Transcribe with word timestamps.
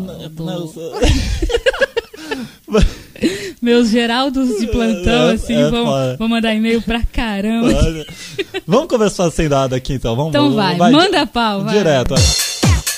do- 0.00 0.44
Não, 0.44 0.68
Meus 3.60 3.88
Geraldos 3.88 4.60
de 4.60 4.66
plantão, 4.68 5.30
É, 5.30 5.34
assim, 5.34 5.54
é 5.54 5.70
vão, 5.70 6.16
vão 6.16 6.28
mandar 6.28 6.54
e-mail 6.54 6.80
pra 6.82 7.02
caramba. 7.02 7.68
Vamos 8.66 8.88
começar 8.88 9.30
sem 9.30 9.48
nada 9.48 9.76
aqui 9.76 9.94
então. 9.94 10.14
Vamos, 10.14 10.30
Então 10.30 10.54
vai, 10.54 10.76
manda 10.76 11.26
pau, 11.26 11.64
vai. 11.64 11.76
Direto. 11.76 12.14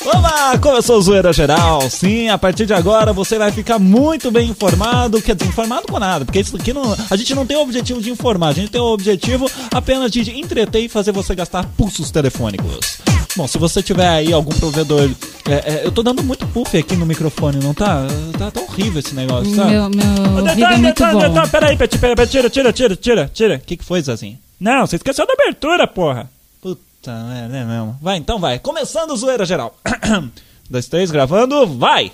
Vamos 0.03 0.23
lá, 0.23 0.59
começou 0.59 0.99
a 0.99 1.01
zoeira 1.01 1.33
geral. 1.33 1.83
Sim, 1.91 2.29
a 2.29 2.39
partir 2.39 2.67
de 2.67 2.75
agora 2.75 3.13
você 3.13 3.39
vai 3.39 3.53
ficar 3.53 3.79
muito 3.79 4.31
bem 4.31 4.49
informado. 4.49 5.21
Quer 5.23 5.35
dizer, 5.35 5.49
informado 5.49 5.87
com 5.89 5.99
nada, 5.99 6.25
porque 6.25 6.41
isso 6.41 6.57
aqui 6.57 6.73
não. 6.73 6.95
A 7.11 7.17
gente 7.17 7.35
não 7.35 7.47
tem 7.47 7.57
o 7.57 7.61
objetivo 7.63 8.01
de 8.01 8.11
informar, 8.11 8.49
a 8.49 8.53
gente 8.53 8.71
tem 8.71 8.81
o 8.81 8.93
objetivo 8.93 9.49
apenas 9.73 10.11
de 10.11 10.39
entreter 10.39 10.85
e 10.85 10.89
fazer 10.89 11.13
você 11.13 11.35
gastar 11.35 11.65
pulsos 11.77 12.11
telefônicos. 12.11 12.99
Bom, 13.37 13.47
se 13.47 13.59
você 13.59 13.83
tiver 13.83 14.09
aí 14.09 14.33
algum 14.33 14.53
provedor. 14.55 15.09
É, 15.49 15.53
é, 15.75 15.87
eu 15.87 15.93
tô 15.93 16.03
dando 16.03 16.23
muito 16.23 16.47
puff 16.49 16.77
aqui 16.77 16.95
no 16.97 17.07
microfone, 17.07 17.59
não 17.63 17.73
tá? 17.75 18.07
Tá, 18.39 18.51
tá 18.51 18.61
horrível 18.61 19.01
esse 19.01 19.15
negócio, 19.15 19.55
sabe? 19.55 19.71
Meu, 19.71 19.89
meu 19.91 20.07
ouvido 20.07 20.49
é 20.49 20.55
Detalhe, 20.55 20.83
muito 20.83 20.95
detalhe, 20.95 21.15
bom. 21.15 21.29
detalhe, 21.29 21.51
Peraí, 21.51 21.77
peraí, 21.77 21.99
peraí, 21.99 22.17
peraí, 22.17 22.29
tira, 22.31 22.51
tira, 22.51 22.73
tira, 22.73 22.97
tira, 22.97 23.31
tira. 23.33 23.55
O 23.57 23.61
que, 23.61 23.77
que 23.77 23.85
foi, 23.85 24.03
Zazinho? 24.03 24.39
Não, 24.61 24.87
você 24.87 24.97
esqueceu 24.97 25.27
da 25.27 25.33
abertura, 25.33 25.87
porra. 25.87 26.31
Puta 26.61 27.13
merda, 27.25 27.57
é 27.57 27.65
mesmo. 27.65 27.97
Vai, 28.03 28.19
então 28.19 28.39
vai. 28.39 28.59
Começando 28.59 29.17
zoeira 29.17 29.45
geral. 29.47 29.75
Dois, 30.69 30.87
três, 30.87 31.11
gravando, 31.11 31.67
vai! 31.67 32.13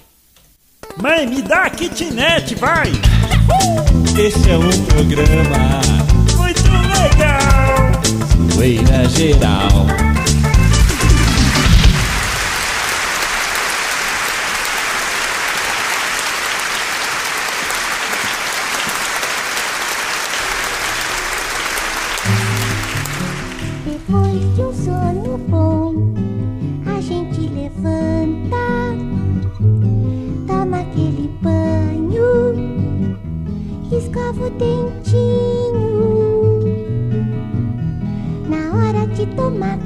Mãe, 0.97 1.27
me 1.27 1.43
dá 1.43 1.65
a 1.65 1.71
kitnet, 1.71 2.55
vai! 2.55 2.91
Esse 4.19 4.51
é 4.51 4.57
um 4.57 4.85
programa 4.87 5.81
muito 6.37 6.71
legal! 7.03 8.55
Zoeira 8.55 9.09
geral. 9.11 10.06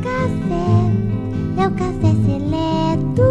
Café, 0.03 0.91
é 1.57 1.67
o 1.67 1.71
café 1.73 2.15
seleto 2.27 3.31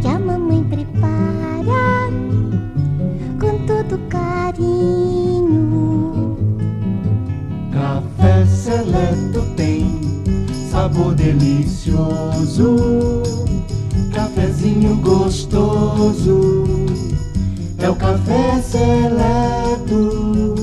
que 0.00 0.08
a 0.08 0.18
mamãe 0.18 0.62
prepara 0.64 2.10
com 3.40 3.58
todo 3.66 3.98
carinho. 4.08 5.56
Café 7.72 8.46
seleto 8.46 9.42
tem 9.56 10.00
sabor 10.70 11.14
delicioso, 11.14 12.76
cafezinho 14.12 14.96
gostoso. 14.96 16.64
É 17.78 17.90
o 17.90 17.94
café 17.96 18.62
seleto, 18.62 20.54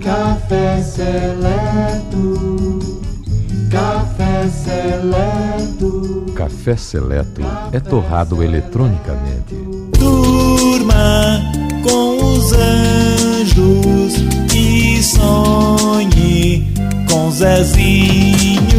café 0.00 0.82
seleto, 0.82 2.78
café 4.40 4.48
seleto. 4.48 6.26
Café 6.34 6.76
Seleto 6.76 7.42
é 7.72 7.80
torrado 7.80 8.42
eletronicamente. 8.42 9.54
Durma 9.98 11.40
com 11.82 12.32
os 12.32 12.52
anjos 12.52 14.14
e 14.54 15.02
sonhe 15.02 16.72
com 17.10 17.30
Zezinho. 17.30 18.70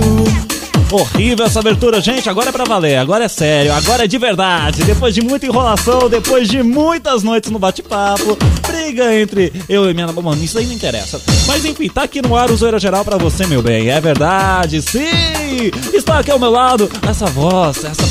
Horrível 0.91 1.46
essa 1.46 1.59
abertura, 1.59 2.02
gente. 2.02 2.28
Agora 2.28 2.50
é 2.50 2.52
pra 2.52 2.66
valer, 2.66 2.97
agora 2.97 3.25
é 3.25 3.28
sério, 3.28 3.72
agora 3.72 4.06
é 4.06 4.07
de 4.07 4.18
verdade. 4.18 4.84
Depois 4.84 5.13
de 5.13 5.22
muita 5.22 5.46
enrolação, 5.46 6.09
depois 6.09 6.50
de 6.50 6.62
muitas 6.63 7.24
noites 7.24 7.50
no 7.52 7.59
bate-papo, 7.59 8.38
briga 8.72 9.14
entre 9.14 9.52
eu 9.68 9.90
e 9.90 9.94
minha 9.94 10.08
namorada. 10.08 10.22
Mano, 10.22 10.44
isso 10.44 10.58
aí 10.58 10.66
não 10.66 10.74
interessa. 10.74 11.20
Mas 11.48 11.66
enfim, 11.66 11.90
tá 11.90 12.04
aqui 12.04 12.22
no 12.22 12.36
ar 12.36 12.50
o 12.50 12.56
Zoeira 12.56 12.80
Geral 12.80 13.04
pra 13.04 13.18
você, 13.18 13.46
meu 13.46 13.62
bem. 13.62 13.90
É 13.90 14.00
verdade, 14.00 14.82
sim! 14.82 15.72
Está 15.94 16.20
aqui 16.20 16.32
ao 16.32 16.40
meu 16.40 16.52
lado 16.52 16.90
essa 17.08 17.26
voz, 17.26 17.84
essa 17.84 18.04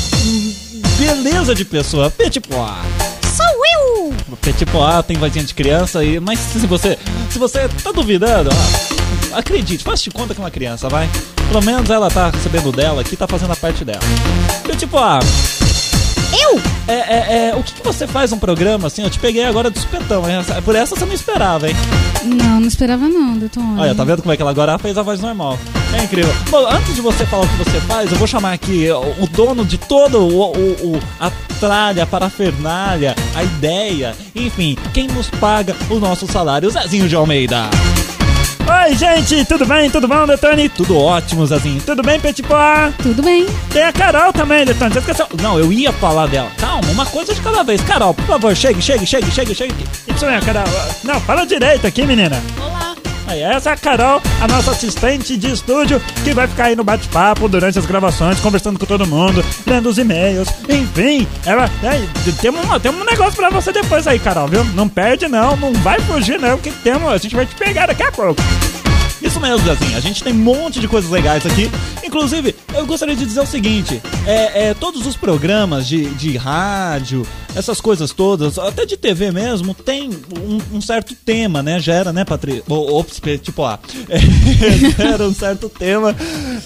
beleza 0.99 1.55
de 1.55 1.65
pessoa, 1.65 2.11
Petit 2.11 2.39
Pois. 2.41 3.35
Sou 3.35 3.45
eu! 3.79 4.13
Petit 4.41 4.65
Pois 4.65 5.05
tem 5.05 5.17
vozinha 5.17 5.43
de 5.43 5.53
criança 5.53 5.99
aí, 5.99 6.19
mas 6.19 6.39
se 6.39 6.67
você, 6.67 6.97
se 7.29 7.39
você 7.39 7.67
tá 7.83 7.91
duvidando, 7.91 8.49
ó, 9.33 9.37
acredite, 9.37 9.83
faça 9.83 10.03
de 10.03 10.11
conta 10.11 10.33
que 10.33 10.41
é 10.41 10.43
uma 10.43 10.51
criança, 10.51 10.89
vai. 10.89 11.09
Pelo 11.47 11.63
menos 11.63 11.89
ela 11.89 12.09
tá 12.09 12.29
recebendo 12.29 12.71
dela 12.71 13.01
aqui, 13.01 13.15
tá 13.15 13.27
fazendo 13.27 13.51
a 13.51 13.55
parte 13.55 13.83
dela. 13.83 14.01
Petit 14.63 14.87
Pois, 14.87 15.60
Eu? 16.39 16.59
é, 16.87 16.93
é, 16.93 17.49
é, 17.49 17.55
o 17.55 17.63
que, 17.63 17.73
que 17.73 17.83
você 17.83 18.07
faz 18.07 18.31
num 18.31 18.39
programa 18.39 18.87
assim? 18.87 19.03
Eu 19.03 19.09
te 19.09 19.19
peguei 19.19 19.43
agora 19.45 19.69
do 19.69 19.79
supetão, 19.79 20.29
hein? 20.29 20.37
Por 20.63 20.75
essa 20.75 20.95
você 20.95 21.05
não 21.05 21.13
esperava, 21.13 21.69
hein? 21.69 21.75
Não, 22.23 22.59
não 22.59 22.67
esperava 22.67 23.07
não, 23.07 23.37
Detone. 23.37 23.79
Olha, 23.79 23.95
tá 23.95 24.03
vendo 24.03 24.21
como 24.21 24.31
é 24.31 24.35
que 24.35 24.41
ela 24.41 24.51
agora 24.51 24.77
fez 24.77 24.97
a 24.97 25.01
voz 25.01 25.19
normal? 25.19 25.57
É 25.93 26.03
incrível. 26.03 26.33
Bom, 26.49 26.65
antes 26.67 26.95
de 26.95 27.01
você 27.01 27.25
falar 27.25 27.43
o 27.45 27.47
que 27.49 27.57
você 27.57 27.79
faz, 27.81 28.11
eu 28.11 28.17
vou 28.17 28.27
chamar 28.27 28.53
aqui 28.53 28.89
o, 28.91 29.23
o 29.23 29.27
dono 29.27 29.65
de 29.65 29.77
todo 29.77 30.19
o, 30.19 30.51
o- 30.51 30.95
o- 30.95 30.99
a 31.19 31.31
tralha, 31.59 32.03
a 32.03 32.07
parafernália, 32.07 33.15
a 33.35 33.43
ideia, 33.43 34.15
enfim, 34.35 34.77
quem 34.93 35.07
nos 35.07 35.29
paga 35.29 35.75
o 35.89 35.99
nosso 35.99 36.25
salário, 36.27 36.69
Zezinho 36.69 37.07
de 37.09 37.15
Almeida. 37.15 37.69
Oi, 38.71 38.95
gente, 38.95 39.43
tudo 39.45 39.65
bem? 39.65 39.89
Tudo 39.89 40.07
bom, 40.07 40.25
Detone? 40.25 40.69
Tudo 40.69 40.97
ótimo, 40.97 41.45
Zezinho. 41.45 41.81
Tudo 41.81 42.01
bem, 42.01 42.19
Petit 42.21 42.41
Pois? 42.41 42.95
Tudo 43.03 43.21
bem. 43.21 43.45
Tem 43.69 43.83
a 43.83 43.91
Carol 43.91 44.31
também, 44.31 44.65
Detone. 44.65 44.93
Você 44.93 44.99
esqueceu? 44.99 45.27
Não, 45.41 45.59
eu 45.59 45.73
ia 45.73 45.91
falar 45.91 46.27
dela. 46.27 46.49
Calma, 46.57 46.87
uma 46.89 47.05
coisa 47.05 47.33
de 47.33 47.41
cada 47.41 47.63
vez. 47.63 47.81
Carol, 47.81 48.13
por 48.13 48.25
favor, 48.25 48.55
chegue, 48.55 48.81
chegue, 48.81 49.05
chegue, 49.05 49.29
chegue, 49.29 49.53
chegue. 49.53 49.75
Isso 50.07 50.25
é, 50.25 50.39
Carol. 50.39 50.63
Não, 51.03 51.19
fala 51.19 51.45
direito 51.45 51.85
aqui, 51.85 52.05
menina. 52.05 52.41
Olá. 52.59 52.95
Aí, 53.31 53.41
essa 53.43 53.69
é 53.69 53.73
a 53.73 53.77
Carol, 53.77 54.21
a 54.41 54.47
nossa 54.49 54.71
assistente 54.71 55.37
de 55.37 55.53
estúdio, 55.53 56.01
que 56.21 56.33
vai 56.33 56.47
ficar 56.47 56.65
aí 56.65 56.75
no 56.75 56.83
bate-papo 56.83 57.47
durante 57.47 57.79
as 57.79 57.85
gravações, 57.85 58.41
conversando 58.41 58.77
com 58.77 58.85
todo 58.85 59.07
mundo, 59.07 59.41
lendo 59.65 59.87
os 59.87 59.97
e-mails, 59.97 60.49
enfim. 60.67 61.25
Ela, 61.45 61.63
é, 61.81 62.05
temos, 62.41 62.61
uma, 62.65 62.77
temos 62.77 62.99
um 62.99 63.05
negócio 63.05 63.37
pra 63.37 63.49
você 63.49 63.71
depois 63.71 64.05
aí, 64.05 64.19
Carol, 64.19 64.49
viu? 64.49 64.65
Não 64.65 64.89
perde 64.89 65.29
não, 65.29 65.55
não 65.55 65.71
vai 65.75 65.97
fugir 66.01 66.37
não, 66.41 66.57
que 66.57 66.71
temos, 66.71 67.09
a 67.09 67.17
gente 67.17 67.33
vai 67.33 67.45
te 67.45 67.55
pegar 67.55 67.85
daqui 67.85 68.03
a 68.03 68.11
pouco. 68.11 68.41
Isso 69.21 69.39
mesmo, 69.39 69.59
Zezinho. 69.65 69.97
A 69.97 69.99
gente 69.99 70.23
tem 70.23 70.33
um 70.33 70.37
monte 70.37 70.79
de 70.79 70.87
coisas 70.87 71.09
legais 71.09 71.45
aqui. 71.45 71.69
Inclusive, 72.03 72.55
eu 72.73 72.85
gostaria 72.85 73.15
de 73.15 73.25
dizer 73.25 73.41
o 73.41 73.45
seguinte: 73.45 74.01
é, 74.25 74.69
é, 74.69 74.73
todos 74.73 75.05
os 75.05 75.15
programas 75.15 75.87
de, 75.87 76.05
de 76.15 76.37
rádio, 76.37 77.25
essas 77.55 77.79
coisas 77.79 78.11
todas, 78.11 78.57
até 78.57 78.85
de 78.85 78.97
TV 78.97 79.31
mesmo, 79.31 79.73
tem 79.73 80.09
um, 80.09 80.77
um 80.77 80.81
certo 80.81 81.15
tema, 81.15 81.61
né? 81.61 81.79
Gera, 81.79 82.11
né, 82.11 82.25
Patrícia? 82.25 82.63
Ops, 82.67 83.21
tipo, 83.41 83.63
ah, 83.63 83.79
é, 84.09 84.91
gera 84.97 85.27
um 85.27 85.33
certo 85.33 85.69
tema 85.69 86.15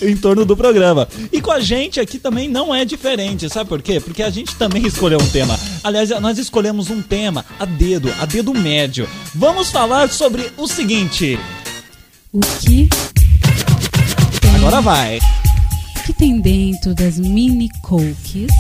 em 0.02 0.16
torno 0.16 0.46
do 0.46 0.56
programa. 0.56 1.08
E 1.32 1.42
com 1.42 1.52
a 1.52 1.60
gente 1.60 2.00
aqui 2.00 2.18
também 2.18 2.48
não 2.48 2.74
é 2.74 2.86
diferente, 2.86 3.50
sabe 3.50 3.70
por 3.70 3.82
quê? 3.82 4.00
Porque 4.00 4.24
a 4.24 4.30
gente 4.30 4.56
também 4.56 4.86
escolheu 4.88 5.20
um 5.22 5.28
tema. 5.28 5.60
Aliás, 5.84 6.10
nós 6.22 6.38
escolhemos 6.38 6.90
um 6.90 7.02
tema 7.02 7.46
a 7.60 7.66
dedo, 7.66 8.12
a 8.20 8.26
dedo 8.26 8.54
médio. 8.54 9.08
Vamos 9.34 9.70
falar 9.70 10.10
sobre 10.10 10.52
o 10.58 10.68
seguinte. 10.68 11.38
O 12.36 12.40
que 12.60 12.90
Agora 14.58 14.82
vai. 14.82 15.20
o 15.20 16.04
que 16.04 16.12
tem 16.12 16.42
dentro 16.42 16.94
das 16.94 17.18
mini 17.18 17.70
cookies? 17.82 18.52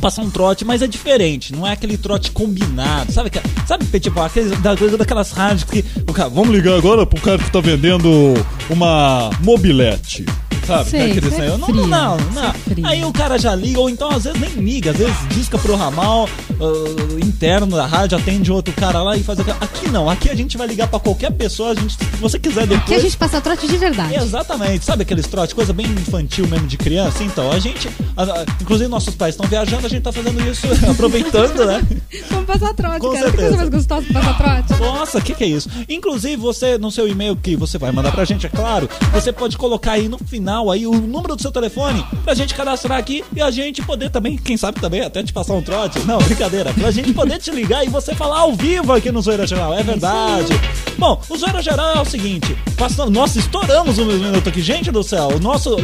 passar 0.00 0.22
um 0.22 0.30
trote, 0.30 0.64
mas 0.64 0.82
é 0.82 0.86
diferente, 0.86 1.52
não 1.52 1.66
é 1.66 1.72
aquele 1.72 1.96
trote 1.96 2.30
combinado, 2.30 3.12
sabe? 3.12 3.30
Sabe, 3.66 3.84
tipo, 3.98 4.20
aqueles, 4.20 4.56
da, 4.60 4.74
daquelas 4.74 5.32
rádios 5.32 5.64
que 5.64 5.82
cara, 6.14 6.28
vamos 6.28 6.54
ligar 6.54 6.76
agora 6.76 7.04
pro 7.04 7.20
cara 7.20 7.38
que 7.38 7.50
tá 7.50 7.60
vendendo 7.60 8.34
uma 8.70 9.30
mobilete. 9.42 10.24
Sabe? 10.66 10.90
Sei, 10.90 11.10
Aquele 11.12 11.26
é 11.34 11.48
não, 11.56 11.66
frio, 11.66 11.86
não, 11.86 12.16
não, 12.16 12.16
não. 12.32 12.44
é 12.44 12.52
frio. 12.52 12.86
Aí 12.86 13.04
o 13.04 13.12
cara 13.12 13.38
já 13.38 13.54
liga, 13.54 13.80
ou 13.80 13.88
então 13.90 14.10
às 14.10 14.24
vezes 14.24 14.40
nem 14.40 14.50
liga, 14.50 14.90
às 14.90 14.96
vezes 14.96 15.14
disca 15.30 15.58
pro 15.58 15.76
ramal 15.76 16.28
ah, 16.60 17.24
interno 17.24 17.66
da 17.76 17.86
rádio, 17.86 18.18
atende 18.18 18.50
outro 18.50 18.72
cara 18.74 19.02
lá 19.02 19.16
e 19.16 19.22
faz 19.22 19.38
aquela. 19.40 19.56
Aqui 19.60 19.88
não, 19.90 20.08
aqui 20.10 20.28
a 20.30 20.34
gente 20.34 20.56
vai 20.56 20.66
ligar 20.66 20.88
pra 20.88 20.98
qualquer 20.98 21.30
pessoa, 21.32 21.70
a 21.70 21.74
gente, 21.74 21.94
se 21.94 22.04
você 22.20 22.38
quiser 22.38 22.62
depois. 22.66 22.82
Aqui 22.82 22.94
a 22.94 22.98
gente 22.98 23.16
passa 23.16 23.40
trote 23.40 23.66
de 23.68 23.76
verdade. 23.76 24.14
Exatamente, 24.16 24.84
sabe 24.84 25.02
aqueles 25.02 25.26
trotes, 25.26 25.52
coisa 25.54 25.72
bem 25.72 25.86
infantil 25.86 26.46
mesmo 26.48 26.66
de 26.66 26.76
criança? 26.76 27.22
Então, 27.22 27.50
a 27.52 27.58
gente, 27.58 27.88
a- 28.16 28.22
a- 28.24 28.44
inclusive 28.60 28.88
nossos 28.88 29.14
pais 29.14 29.34
estão 29.34 29.46
viajando, 29.48 29.86
a 29.86 29.90
gente 29.90 30.02
tá 30.02 30.12
fazendo 30.12 30.40
isso, 30.50 30.66
aproveitando, 30.90 31.64
né? 31.66 31.82
Vamos 32.30 32.46
passar 32.46 32.74
trote, 32.74 33.00
Com 33.00 33.12
cara. 33.12 33.18
Que 33.30 33.30
certeza. 33.30 33.42
coisa 33.42 33.56
mais 33.56 33.68
gostosa 33.70 34.06
que 34.06 34.12
passar 34.12 34.36
trote. 34.36 34.80
Nossa, 34.82 35.18
o 35.18 35.22
que, 35.22 35.34
que 35.34 35.44
é 35.44 35.48
isso? 35.48 35.68
Inclusive, 35.88 36.36
você, 36.36 36.76
no 36.78 36.90
seu 36.90 37.06
e-mail 37.08 37.36
que 37.36 37.54
você 37.56 37.78
vai 37.78 37.92
mandar 37.92 38.10
pra 38.12 38.24
gente, 38.24 38.46
é 38.46 38.48
claro, 38.48 38.88
você 39.12 39.32
pode 39.32 39.56
colocar 39.56 39.92
aí 39.92 40.08
no 40.08 40.18
final 40.18 40.45
aí 40.72 40.86
o 40.86 40.92
número 40.92 41.36
do 41.36 41.42
seu 41.42 41.52
telefone 41.52 42.04
pra 42.24 42.34
gente 42.34 42.54
cadastrar 42.54 42.98
aqui 42.98 43.24
e 43.34 43.42
a 43.42 43.50
gente 43.50 43.82
poder 43.82 44.10
também, 44.10 44.36
quem 44.36 44.56
sabe 44.56 44.80
também, 44.80 45.00
até 45.02 45.22
te 45.22 45.32
passar 45.32 45.54
um 45.54 45.62
trote. 45.62 45.98
Não, 46.00 46.18
brincadeira. 46.18 46.72
Pra 46.72 46.90
gente 46.90 47.12
poder 47.12 47.38
te 47.38 47.50
ligar 47.50 47.84
e 47.84 47.88
você 47.88 48.14
falar 48.14 48.40
ao 48.40 48.54
vivo 48.54 48.92
aqui 48.92 49.10
no 49.10 49.20
Zoeira 49.20 49.46
Geral. 49.46 49.74
É 49.74 49.82
verdade. 49.82 50.52
Bom, 50.98 51.20
o 51.28 51.36
Zoeira 51.36 51.62
Geral 51.62 51.96
é 51.96 52.00
o 52.00 52.04
seguinte. 52.04 52.56
Passamos, 52.76 53.12
nossa, 53.12 53.38
estouramos 53.38 53.98
um 53.98 54.06
minuto 54.06 54.48
aqui. 54.48 54.62
Gente 54.62 54.90
do 54.90 55.02
céu, 55.02 55.28
o 55.34 55.40
nosso... 55.40 55.76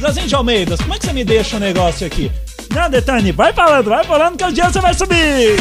Zezinho 0.00 0.26
de 0.26 0.34
Almeidas, 0.34 0.80
como 0.80 0.94
é 0.94 0.98
que 0.98 1.06
você 1.06 1.12
me 1.12 1.24
deixa 1.24 1.56
o 1.56 1.60
negócio 1.60 2.06
aqui? 2.06 2.30
Não, 2.74 2.90
Detane, 2.90 3.32
vai 3.32 3.52
falando, 3.52 3.88
vai 3.88 4.04
falando 4.04 4.36
que 4.36 4.44
o 4.44 4.52
dia 4.52 4.70
você 4.70 4.80
vai 4.80 4.94
subir. 4.94 5.56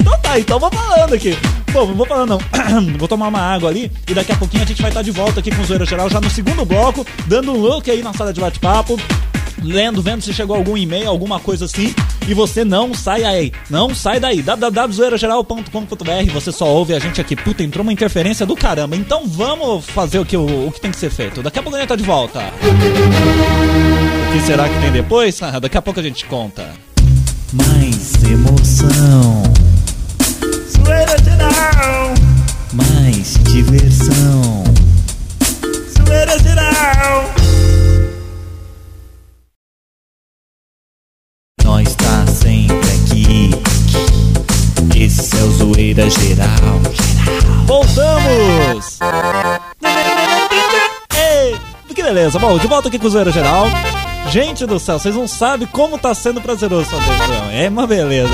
Então 0.00 0.18
tá, 0.20 0.38
então 0.38 0.58
vou 0.58 0.70
falando 0.70 1.14
aqui. 1.14 1.36
Bom, 1.72 1.86
não 1.86 1.94
vou 1.94 2.06
falando 2.06 2.30
não. 2.30 2.98
vou 2.98 3.08
tomar 3.08 3.28
uma 3.28 3.40
água 3.40 3.68
ali 3.68 3.90
e 4.08 4.14
daqui 4.14 4.32
a 4.32 4.36
pouquinho 4.36 4.62
a 4.62 4.66
gente 4.66 4.80
vai 4.80 4.90
estar 4.90 5.02
de 5.02 5.10
volta 5.10 5.40
aqui 5.40 5.50
com 5.54 5.62
o 5.62 5.64
Zoeira 5.64 5.84
Geral 5.84 6.08
já 6.08 6.20
no 6.20 6.30
segundo 6.30 6.64
bloco, 6.64 7.06
dando 7.26 7.52
um 7.52 7.58
look 7.58 7.90
aí 7.90 8.02
na 8.02 8.12
sala 8.12 8.32
de 8.32 8.40
bate-papo. 8.40 8.98
Lendo, 9.62 10.00
vendo 10.00 10.22
se 10.22 10.32
chegou 10.32 10.54
algum 10.56 10.76
e-mail, 10.76 11.08
alguma 11.08 11.40
coisa 11.40 11.64
assim. 11.64 11.92
E 12.28 12.34
você 12.34 12.64
não 12.64 12.94
sai 12.94 13.24
aí. 13.24 13.52
Não 13.68 13.94
sai 13.94 14.20
daí. 14.20 14.42
www.zoeirageral.com.br 14.42 16.32
Você 16.32 16.52
só 16.52 16.66
ouve 16.66 16.94
a 16.94 16.98
gente 16.98 17.20
aqui. 17.20 17.34
Puta, 17.34 17.62
entrou 17.62 17.82
uma 17.82 17.92
interferência 17.92 18.46
do 18.46 18.54
caramba. 18.54 18.94
Então 18.94 19.26
vamos 19.26 19.84
fazer 19.86 20.18
o 20.18 20.24
que, 20.24 20.36
o, 20.36 20.68
o 20.68 20.72
que 20.72 20.80
tem 20.80 20.90
que 20.90 20.96
ser 20.96 21.10
feito. 21.10 21.42
Daqui 21.42 21.58
a 21.58 21.62
pouco 21.62 21.76
a 21.76 21.80
gente 21.80 21.88
tá 21.88 21.96
de 21.96 22.04
volta. 22.04 22.40
O 24.28 24.32
que 24.32 24.46
será 24.46 24.68
que 24.68 24.80
tem 24.80 24.92
depois? 24.92 25.42
Ah, 25.42 25.58
daqui 25.60 25.76
a 25.76 25.82
pouco 25.82 25.98
a 25.98 26.02
gente 26.02 26.24
conta. 26.26 26.70
Mais 27.52 28.12
emoção. 28.24 29.67
Zoeira 30.88 31.18
geral, 31.22 32.14
Mais 32.72 33.34
diversão. 33.44 34.64
zoeira 35.94 36.38
geral. 36.38 37.30
Nós 41.62 41.94
tá 41.94 42.26
sempre 42.28 42.88
aqui. 42.88 43.50
Esse 44.98 45.36
é 45.36 45.42
o 45.42 45.50
Zoeira 45.50 46.08
Geral. 46.08 46.80
Voltamos! 47.66 48.98
Beleza. 52.08 52.38
Bom, 52.38 52.56
de 52.58 52.66
volta 52.66 52.88
aqui 52.88 52.98
com 52.98 53.06
o 53.06 53.10
Zoeira 53.10 53.30
Geral. 53.30 53.66
Gente 54.30 54.64
do 54.64 54.78
céu, 54.78 54.98
vocês 54.98 55.14
não 55.14 55.28
sabem 55.28 55.68
como 55.70 55.98
tá 55.98 56.14
sendo 56.14 56.40
prazeroso 56.40 56.86
fazer 56.86 57.12
isso. 57.12 57.28
não. 57.32 57.50
É 57.50 57.68
uma 57.68 57.86
beleza. 57.86 58.30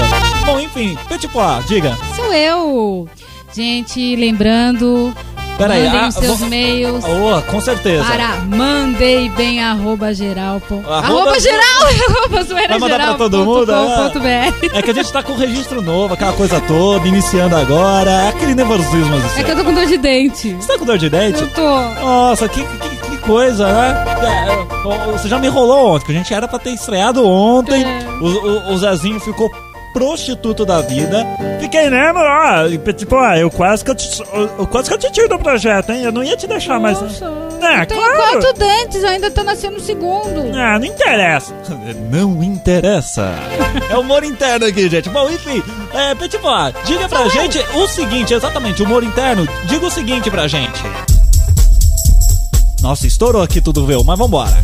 Bom, 0.46 0.60
enfim, 0.60 0.96
tipo, 1.18 1.40
ah, 1.40 1.60
diga. 1.66 1.96
Sou 2.14 2.32
eu. 2.32 3.08
Gente, 3.52 4.14
lembrando, 4.16 5.12
Peraí, 5.58 5.84
mandem 5.84 6.00
ah, 6.00 6.08
os 6.08 6.14
seus 6.16 6.38
vou- 6.38 6.46
e-mails 6.48 7.04
Oh, 7.04 7.42
com 7.50 7.60
certeza. 7.60 8.04
para 8.04 8.36
mandei 8.38 9.28
bem 9.30 9.62
arroba 9.62 10.12
geral. 10.12 10.60
Arroba- 10.68 10.96
Arroba 10.96 11.38
geral, 11.40 11.82
arroba 12.18 12.42
zoeira 12.42 12.68
Vai 12.68 12.78
mandar 12.80 12.94
pra 12.96 13.04
geral 13.04 13.16
todo 13.18 13.44
ponto 13.44 13.72
mundo, 13.72 14.20
BR. 14.20 14.70
É 14.76 14.82
que 14.82 14.90
a 14.90 14.94
gente 14.94 15.12
tá 15.12 15.22
com 15.22 15.34
registro 15.36 15.80
novo, 15.82 16.14
aquela 16.14 16.32
coisa 16.32 16.60
toda, 16.62 17.06
iniciando 17.06 17.54
agora. 17.54 18.10
É 18.10 18.28
aquele 18.30 18.54
nervosismo 18.56 19.16
assim. 19.16 19.40
É 19.40 19.44
que 19.44 19.50
eu 19.52 19.56
tô 19.56 19.64
com 19.64 19.74
dor 19.74 19.86
de 19.86 19.96
dente. 19.98 20.54
Você 20.54 20.66
tá 20.72 20.78
com 20.78 20.84
dor 20.84 20.98
de 20.98 21.08
dente? 21.08 21.40
Eu 21.42 21.48
tô. 21.50 21.80
Nossa, 22.00 22.48
que, 22.48 22.64
que 22.64 22.93
coisa, 23.26 23.66
né? 23.66 24.04
É, 24.22 25.12
você 25.12 25.28
já 25.28 25.38
me 25.38 25.46
enrolou 25.46 25.94
ontem, 25.94 26.06
que 26.06 26.12
a 26.12 26.14
gente 26.14 26.32
era 26.34 26.46
pra 26.48 26.58
ter 26.58 26.70
estreado 26.70 27.26
ontem. 27.26 27.82
É. 27.84 27.98
O, 28.20 28.26
o, 28.26 28.72
o 28.72 28.78
Zezinho 28.78 29.18
ficou 29.20 29.50
prostituto 29.92 30.66
da 30.66 30.80
vida. 30.80 31.24
Fiquei 31.60 31.88
mesmo, 31.88 32.18
ó, 32.18 32.92
tipo, 32.92 33.14
ó, 33.14 33.34
eu 33.34 33.48
quase 33.50 33.84
que 33.84 33.90
eu, 33.92 33.94
te, 33.94 34.20
eu, 34.32 34.50
eu 34.58 34.66
quase 34.66 34.88
que 34.88 34.94
eu 34.94 34.98
te 34.98 35.12
tiro 35.12 35.28
do 35.28 35.38
projeto, 35.38 35.90
hein? 35.92 36.02
Eu 36.02 36.10
não 36.12 36.22
ia 36.24 36.36
te 36.36 36.48
deixar 36.48 36.80
mais. 36.80 37.00
Nossa, 37.00 37.24
É, 37.62 37.82
eu 37.82 37.86
tenho 37.86 38.00
claro. 38.00 38.18
quatro 38.40 38.52
dentes, 38.54 39.04
ainda 39.04 39.30
tá 39.30 39.44
nascendo 39.44 39.76
o 39.76 39.80
segundo. 39.80 40.50
Ah, 40.52 40.78
não 40.80 40.86
interessa. 40.86 41.54
Não 42.10 42.42
interessa. 42.42 43.32
É 43.90 43.96
humor 43.98 44.24
interno 44.24 44.66
aqui, 44.66 44.88
gente. 44.88 45.08
Bom, 45.10 45.28
enfim, 45.30 45.62
é, 45.92 46.14
Petit 46.14 46.38
Bois, 46.38 46.72
diga 46.84 47.08
pra 47.08 47.28
gente 47.28 47.58
o 47.74 47.86
seguinte, 47.86 48.32
exatamente, 48.32 48.82
humor 48.82 49.02
interno. 49.04 49.46
Diga 49.66 49.86
o 49.86 49.90
seguinte 49.90 50.30
pra 50.30 50.48
gente. 50.48 50.80
Nossa, 52.84 53.06
estourou 53.06 53.40
aqui 53.40 53.62
tudo, 53.62 53.86
viu? 53.86 54.04
Mas 54.04 54.18
vambora. 54.18 54.62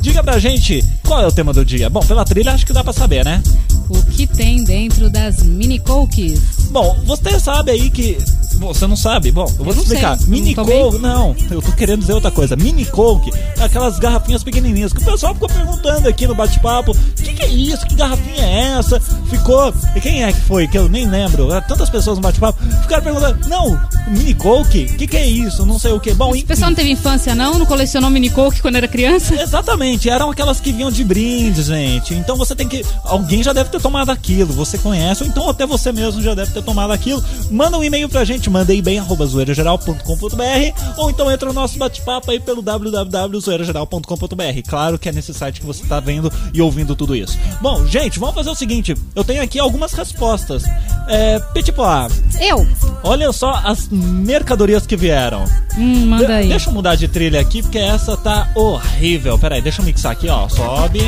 Diga 0.00 0.22
pra 0.22 0.38
gente 0.38 0.84
qual 1.04 1.20
é 1.20 1.26
o 1.26 1.32
tema 1.32 1.52
do 1.52 1.64
dia. 1.64 1.90
Bom, 1.90 1.98
pela 1.98 2.24
trilha 2.24 2.52
acho 2.52 2.64
que 2.64 2.72
dá 2.72 2.84
pra 2.84 2.92
saber, 2.92 3.24
né? 3.24 3.42
O 3.88 4.00
que 4.04 4.24
tem 4.24 4.62
dentro 4.62 5.10
das 5.10 5.42
mini 5.42 5.80
cookies? 5.80 6.40
Bom, 6.70 6.96
você 7.04 7.40
sabe 7.40 7.72
aí 7.72 7.90
que. 7.90 8.16
Você 8.60 8.86
não 8.86 8.96
sabe? 8.96 9.32
Bom, 9.32 9.46
eu 9.58 9.64
vou 9.64 9.68
Eu 9.68 9.74
te 9.74 9.80
explicar. 9.82 10.18
sei, 10.18 10.28
Mini 10.28 10.54
não? 10.54 10.64
Coke, 10.64 10.98
não, 10.98 11.36
eu 11.50 11.62
tô 11.62 11.72
querendo 11.72 12.00
dizer 12.00 12.12
outra 12.12 12.30
coisa. 12.30 12.54
Mini 12.56 12.84
Coke 12.84 13.30
aquelas 13.58 13.98
garrafinhas 13.98 14.42
pequenininhas 14.42 14.92
que 14.92 15.02
o 15.02 15.04
pessoal 15.04 15.34
ficou 15.34 15.48
perguntando 15.48 16.08
aqui 16.08 16.26
no 16.26 16.34
bate-papo: 16.34 16.92
o 16.92 16.94
que, 17.14 17.32
que 17.32 17.42
é 17.42 17.48
isso? 17.48 17.86
Que 17.86 17.94
garrafinha 17.94 18.44
é 18.44 18.78
essa? 18.78 19.00
Ficou. 19.00 19.72
E 19.96 20.00
quem 20.00 20.24
é 20.24 20.32
que 20.32 20.40
foi? 20.42 20.66
Que 20.68 20.78
eu 20.78 20.88
nem 20.88 21.08
lembro. 21.08 21.48
Tantas 21.68 21.88
pessoas 21.90 22.16
no 22.18 22.22
bate-papo 22.22 22.62
ficaram 22.82 23.02
perguntando: 23.02 23.48
não, 23.48 23.80
Mini 24.08 24.34
Coke? 24.34 24.84
O 24.84 24.96
que, 24.96 25.06
que 25.06 25.16
é 25.16 25.26
isso? 25.26 25.64
Não 25.64 25.78
sei 25.78 25.92
o 25.92 26.00
que. 26.00 26.12
Bom, 26.14 26.30
Esse 26.30 26.38
enfim. 26.38 26.46
pessoal 26.46 26.70
não 26.70 26.76
teve 26.76 26.90
infância, 26.90 27.34
não? 27.34 27.58
Não 27.58 27.66
colecionou 27.66 28.10
mini 28.10 28.30
coke 28.30 28.60
quando 28.60 28.76
era 28.76 28.88
criança? 28.88 29.34
Exatamente, 29.40 30.08
eram 30.08 30.30
aquelas 30.30 30.60
que 30.60 30.72
vinham 30.72 30.90
de 30.90 31.04
brinde, 31.04 31.62
gente. 31.62 32.14
Então 32.14 32.36
você 32.36 32.54
tem 32.54 32.68
que. 32.68 32.84
Alguém 33.04 33.42
já 33.42 33.52
deve 33.52 33.70
ter 33.70 33.80
tomado 33.80 34.10
aquilo, 34.10 34.52
você 34.52 34.76
conhece, 34.78 35.22
ou 35.22 35.28
então 35.28 35.48
até 35.48 35.66
você 35.66 35.92
mesmo 35.92 36.20
já 36.20 36.34
deve 36.34 36.52
ter 36.52 36.62
tomado 36.62 36.92
aquilo. 36.92 37.22
Manda 37.50 37.78
um 37.78 37.84
e-mail 37.84 38.08
pra 38.08 38.24
gente, 38.24 38.49
mandei 38.50 38.80
bem, 38.82 38.98
arroba 38.98 39.24
zoeirageral.com.br, 39.26 40.96
ou 40.98 41.10
então 41.10 41.30
entra 41.30 41.48
no 41.48 41.54
nosso 41.54 41.78
bate-papo 41.78 42.30
aí 42.30 42.40
pelo 42.40 42.62
www.zoeirageral.com.br. 42.62 44.68
Claro 44.68 44.98
que 44.98 45.08
é 45.08 45.12
nesse 45.12 45.32
site 45.34 45.60
que 45.60 45.66
você 45.66 45.84
tá 45.84 46.00
vendo 46.00 46.32
e 46.52 46.60
ouvindo 46.60 46.94
tudo 46.96 47.14
isso. 47.16 47.38
Bom, 47.60 47.86
gente, 47.86 48.18
vamos 48.18 48.34
fazer 48.34 48.50
o 48.50 48.54
seguinte: 48.54 48.94
eu 49.14 49.24
tenho 49.24 49.42
aqui 49.42 49.58
algumas 49.58 49.92
respostas. 49.92 50.64
É, 51.08 51.38
Petipoá, 51.52 52.08
Eu? 52.40 52.66
olha 53.02 53.32
só 53.32 53.60
as 53.64 53.88
mercadorias 53.90 54.86
que 54.86 54.96
vieram. 54.96 55.44
Hum, 55.76 56.06
manda 56.06 56.26
De- 56.26 56.32
aí. 56.32 56.48
Deixa 56.48 56.70
eu 56.70 56.74
mudar 56.74 56.94
de 56.94 57.08
trilha 57.08 57.40
aqui, 57.40 57.62
porque 57.62 57.78
essa 57.78 58.16
tá 58.16 58.50
horrível. 58.54 59.38
Pera 59.38 59.56
aí, 59.56 59.62
deixa 59.62 59.80
eu 59.80 59.84
mixar 59.84 60.12
aqui, 60.12 60.28
ó. 60.28 60.48
Sobe 60.48 61.00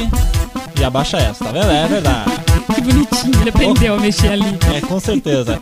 e 0.79 0.85
abaixa 0.85 1.19
essa, 1.19 1.45
tá 1.45 1.53
vendo? 1.53 1.71
É 1.71 1.87
verdade. 1.89 2.33
Que 2.73 2.81
bonitinho, 2.81 3.41
ele 3.41 3.51
aprendeu 3.51 3.95
a 3.97 3.99
mexer 3.99 4.29
ali. 4.33 4.59
É, 4.75 4.81
com 4.81 4.99
certeza. 4.99 5.61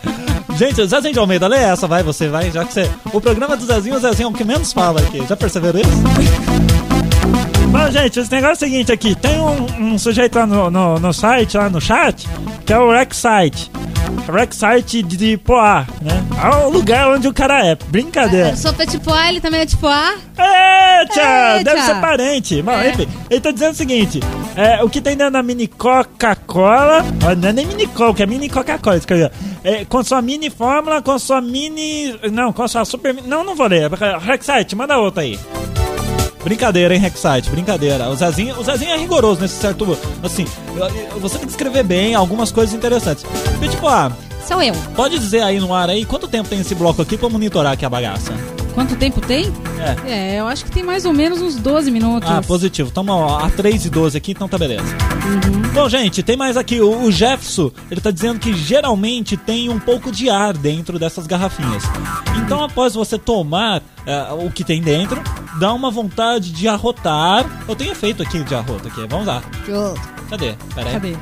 Gente, 0.56 0.86
Zezinho 0.86 1.12
de 1.12 1.18
Almeida, 1.18 1.46
lê 1.46 1.56
essa, 1.56 1.86
vai, 1.86 2.02
você 2.02 2.28
vai, 2.28 2.50
já 2.50 2.64
que 2.64 2.72
você... 2.72 2.90
O 3.12 3.20
programa 3.20 3.56
do 3.56 3.64
Zezinho, 3.64 3.96
o 3.96 4.00
Zezinho 4.00 4.26
é 4.26 4.30
o 4.30 4.32
que 4.34 4.44
menos 4.44 4.72
fala 4.72 5.00
aqui. 5.00 5.24
Já 5.26 5.36
perceberam 5.36 5.80
isso? 5.80 5.90
Bom, 7.70 7.90
gente, 7.90 8.18
esse 8.18 8.30
negócio 8.32 8.64
é 8.64 8.68
o 8.68 8.70
seguinte 8.70 8.92
aqui. 8.92 9.14
Tem 9.14 9.40
um, 9.40 9.92
um 9.92 9.98
sujeito 9.98 10.36
lá 10.36 10.46
no, 10.46 10.70
no, 10.70 10.98
no 10.98 11.12
site, 11.12 11.56
lá 11.56 11.70
no 11.70 11.80
chat, 11.80 12.28
que 12.66 12.72
é 12.72 12.78
o 12.78 12.90
Rexite. 12.90 13.70
Rexite 14.32 15.02
de 15.02 15.36
Poá, 15.38 15.86
né? 16.00 16.22
É 16.42 16.66
o 16.66 16.70
lugar 16.70 17.08
onde 17.08 17.26
o 17.28 17.32
cara 17.34 17.64
é. 17.66 17.74
Brincadeira. 17.74 18.50
Eu 18.50 18.56
sou 18.56 18.72
tipo 18.72 19.12
A, 19.12 19.28
ele 19.28 19.40
também 19.40 19.60
é 19.60 19.66
tipo 19.66 19.86
A. 19.86 20.14
Eita! 20.38 21.56
Eita! 21.58 21.64
Deve 21.64 21.82
ser 21.82 22.00
parente. 22.00 22.62
Bom, 22.62 22.72
É. 22.72 22.90
enfim, 22.90 23.08
ele 23.28 23.40
tá 23.40 23.50
dizendo 23.50 23.72
o 23.72 23.76
seguinte: 23.76 24.20
é, 24.56 24.82
o 24.82 24.88
que 24.88 25.00
tem 25.00 25.16
dentro 25.16 25.32
da 25.32 25.42
mini 25.42 25.66
Coca-Cola. 25.66 27.04
Não 27.38 27.48
é 27.48 27.52
nem 27.52 27.66
mini 27.66 27.86
Coca, 27.86 28.22
é 28.22 28.26
mini 28.26 28.48
Coca-Cola. 28.48 28.96
escreveu. 28.96 29.30
É, 29.64 29.84
com 29.84 30.02
sua 30.02 30.22
mini 30.22 30.50
fórmula, 30.50 31.02
com 31.02 31.18
sua 31.18 31.40
mini. 31.40 32.14
Não, 32.32 32.52
com 32.52 32.66
sua 32.68 32.84
super. 32.84 33.14
Não, 33.26 33.44
não 33.44 33.54
vou 33.54 33.66
ler. 33.66 33.90
Rexite, 34.20 34.74
manda 34.76 34.96
outra 34.98 35.22
aí. 35.22 35.38
Brincadeira, 36.42 36.94
hein, 36.94 37.00
Rexite? 37.00 37.50
Brincadeira. 37.50 38.08
O 38.08 38.16
Zezinho, 38.16 38.58
o 38.58 38.64
Zezinho 38.64 38.92
é 38.92 38.96
rigoroso 38.96 39.40
nesse 39.40 39.54
certo. 39.54 39.96
Assim, 40.22 40.46
você 41.20 41.36
tem 41.38 41.46
que 41.46 41.52
escrever 41.52 41.82
bem 41.84 42.14
algumas 42.14 42.50
coisas 42.50 42.74
interessantes. 42.74 43.24
E, 43.62 43.68
tipo, 43.68 43.86
ah, 43.86 44.10
Sou 44.46 44.62
eu. 44.62 44.74
pode 44.96 45.18
dizer 45.18 45.42
aí 45.42 45.60
no 45.60 45.74
ar 45.74 45.88
aí 45.90 46.04
quanto 46.04 46.26
tempo 46.26 46.48
tem 46.48 46.60
esse 46.60 46.74
bloco 46.74 47.02
aqui 47.02 47.16
pra 47.16 47.28
monitorar 47.28 47.72
aqui 47.74 47.84
a 47.84 47.90
bagaça? 47.90 48.32
Quanto 48.80 48.96
tempo 48.96 49.20
tem? 49.20 49.52
É. 50.06 50.10
É, 50.10 50.40
eu 50.40 50.48
acho 50.48 50.64
que 50.64 50.70
tem 50.70 50.82
mais 50.82 51.04
ou 51.04 51.12
menos 51.12 51.42
uns 51.42 51.56
12 51.56 51.90
minutos. 51.90 52.26
Ah, 52.30 52.40
positivo. 52.40 52.90
Tamo 52.90 53.12
ó, 53.12 53.44
a 53.44 53.50
3 53.50 53.84
e 53.84 53.90
12 53.90 54.16
aqui, 54.16 54.32
então 54.32 54.48
tá 54.48 54.56
beleza. 54.56 54.96
Bom, 55.74 55.86
gente, 55.86 56.22
tem 56.22 56.34
mais 56.34 56.56
aqui. 56.56 56.80
O, 56.80 57.02
o 57.02 57.12
Jefferson, 57.12 57.70
ele 57.90 58.00
tá 58.00 58.10
dizendo 58.10 58.40
que 58.40 58.54
geralmente 58.54 59.36
tem 59.36 59.68
um 59.68 59.78
pouco 59.78 60.10
de 60.10 60.30
ar 60.30 60.54
dentro 60.54 60.98
dessas 60.98 61.26
garrafinhas. 61.26 61.84
Então, 62.38 62.64
após 62.64 62.94
você 62.94 63.18
tomar 63.18 63.82
é, 64.06 64.32
o 64.32 64.50
que 64.50 64.64
tem 64.64 64.80
dentro, 64.80 65.22
dá 65.58 65.74
uma 65.74 65.90
vontade 65.90 66.50
de 66.50 66.66
arrotar. 66.66 67.44
Eu 67.68 67.76
tenho 67.76 67.92
efeito 67.92 68.22
aqui 68.22 68.42
de 68.42 68.54
arroto 68.54 68.88
aqui. 68.88 69.06
Vamos 69.10 69.26
lá. 69.26 69.42
Cadê? 70.30 70.54
Pera 70.74 70.88
aí. 70.88 70.92
Cadê? 70.94 71.16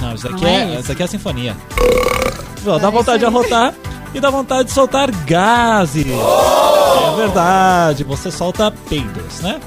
Não, 0.00 0.14
isso 0.14 0.28
aqui 0.28 0.40
Não 0.40 0.48
é, 0.48 0.76
é 0.76 0.78
isso 0.78 0.92
aqui 0.92 1.02
é 1.02 1.04
a 1.04 1.08
sinfonia. 1.08 1.56
Ó, 2.64 2.78
dá 2.78 2.90
vontade 2.90 3.18
de 3.18 3.24
arrotar 3.24 3.74
e 4.14 4.20
dá 4.20 4.30
vontade 4.30 4.68
de 4.68 4.74
soltar 4.74 5.10
gases. 5.24 6.06
É 6.06 7.16
verdade, 7.16 8.04
você 8.04 8.30
solta 8.30 8.72
peidos, 8.88 9.40
né? 9.40 9.60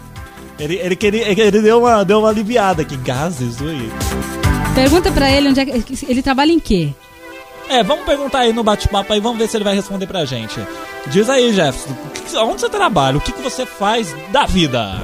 Ele, 0.60 0.76
ele, 0.76 0.96
queria, 0.96 1.28
ele 1.28 1.62
deu, 1.62 1.80
uma, 1.80 2.06
deu 2.06 2.20
uma 2.20 2.30
aliviada 2.30 2.82
aqui. 2.82 2.96
Gases, 2.98 3.60
ui. 3.60 3.92
Pergunta 4.76 5.12
pra 5.12 5.30
ele 5.32 5.50
onde 5.50 5.60
é 5.60 5.66
que 5.66 6.06
ele 6.08 6.22
trabalha 6.22 6.52
em 6.52 6.60
quê? 6.60 6.94
É, 7.70 7.84
vamos 7.84 8.06
perguntar 8.06 8.40
aí 8.40 8.54
no 8.54 8.64
bate-papo 8.64 9.14
aí, 9.14 9.20
vamos 9.20 9.38
ver 9.38 9.48
se 9.48 9.58
ele 9.58 9.64
vai 9.64 9.76
responder 9.76 10.06
pra 10.06 10.26
gente. 10.26 10.60
Diz 11.08 11.30
aí, 11.30 11.54
Jefferson, 11.54 11.96
onde 12.42 12.62
você 12.62 12.70
trabalha? 12.70 13.18
O 13.18 13.22
que, 13.22 13.32
que 13.32 13.42
você 13.42 13.66
faz 13.66 14.14
da 14.32 14.46
vida? 14.46 15.02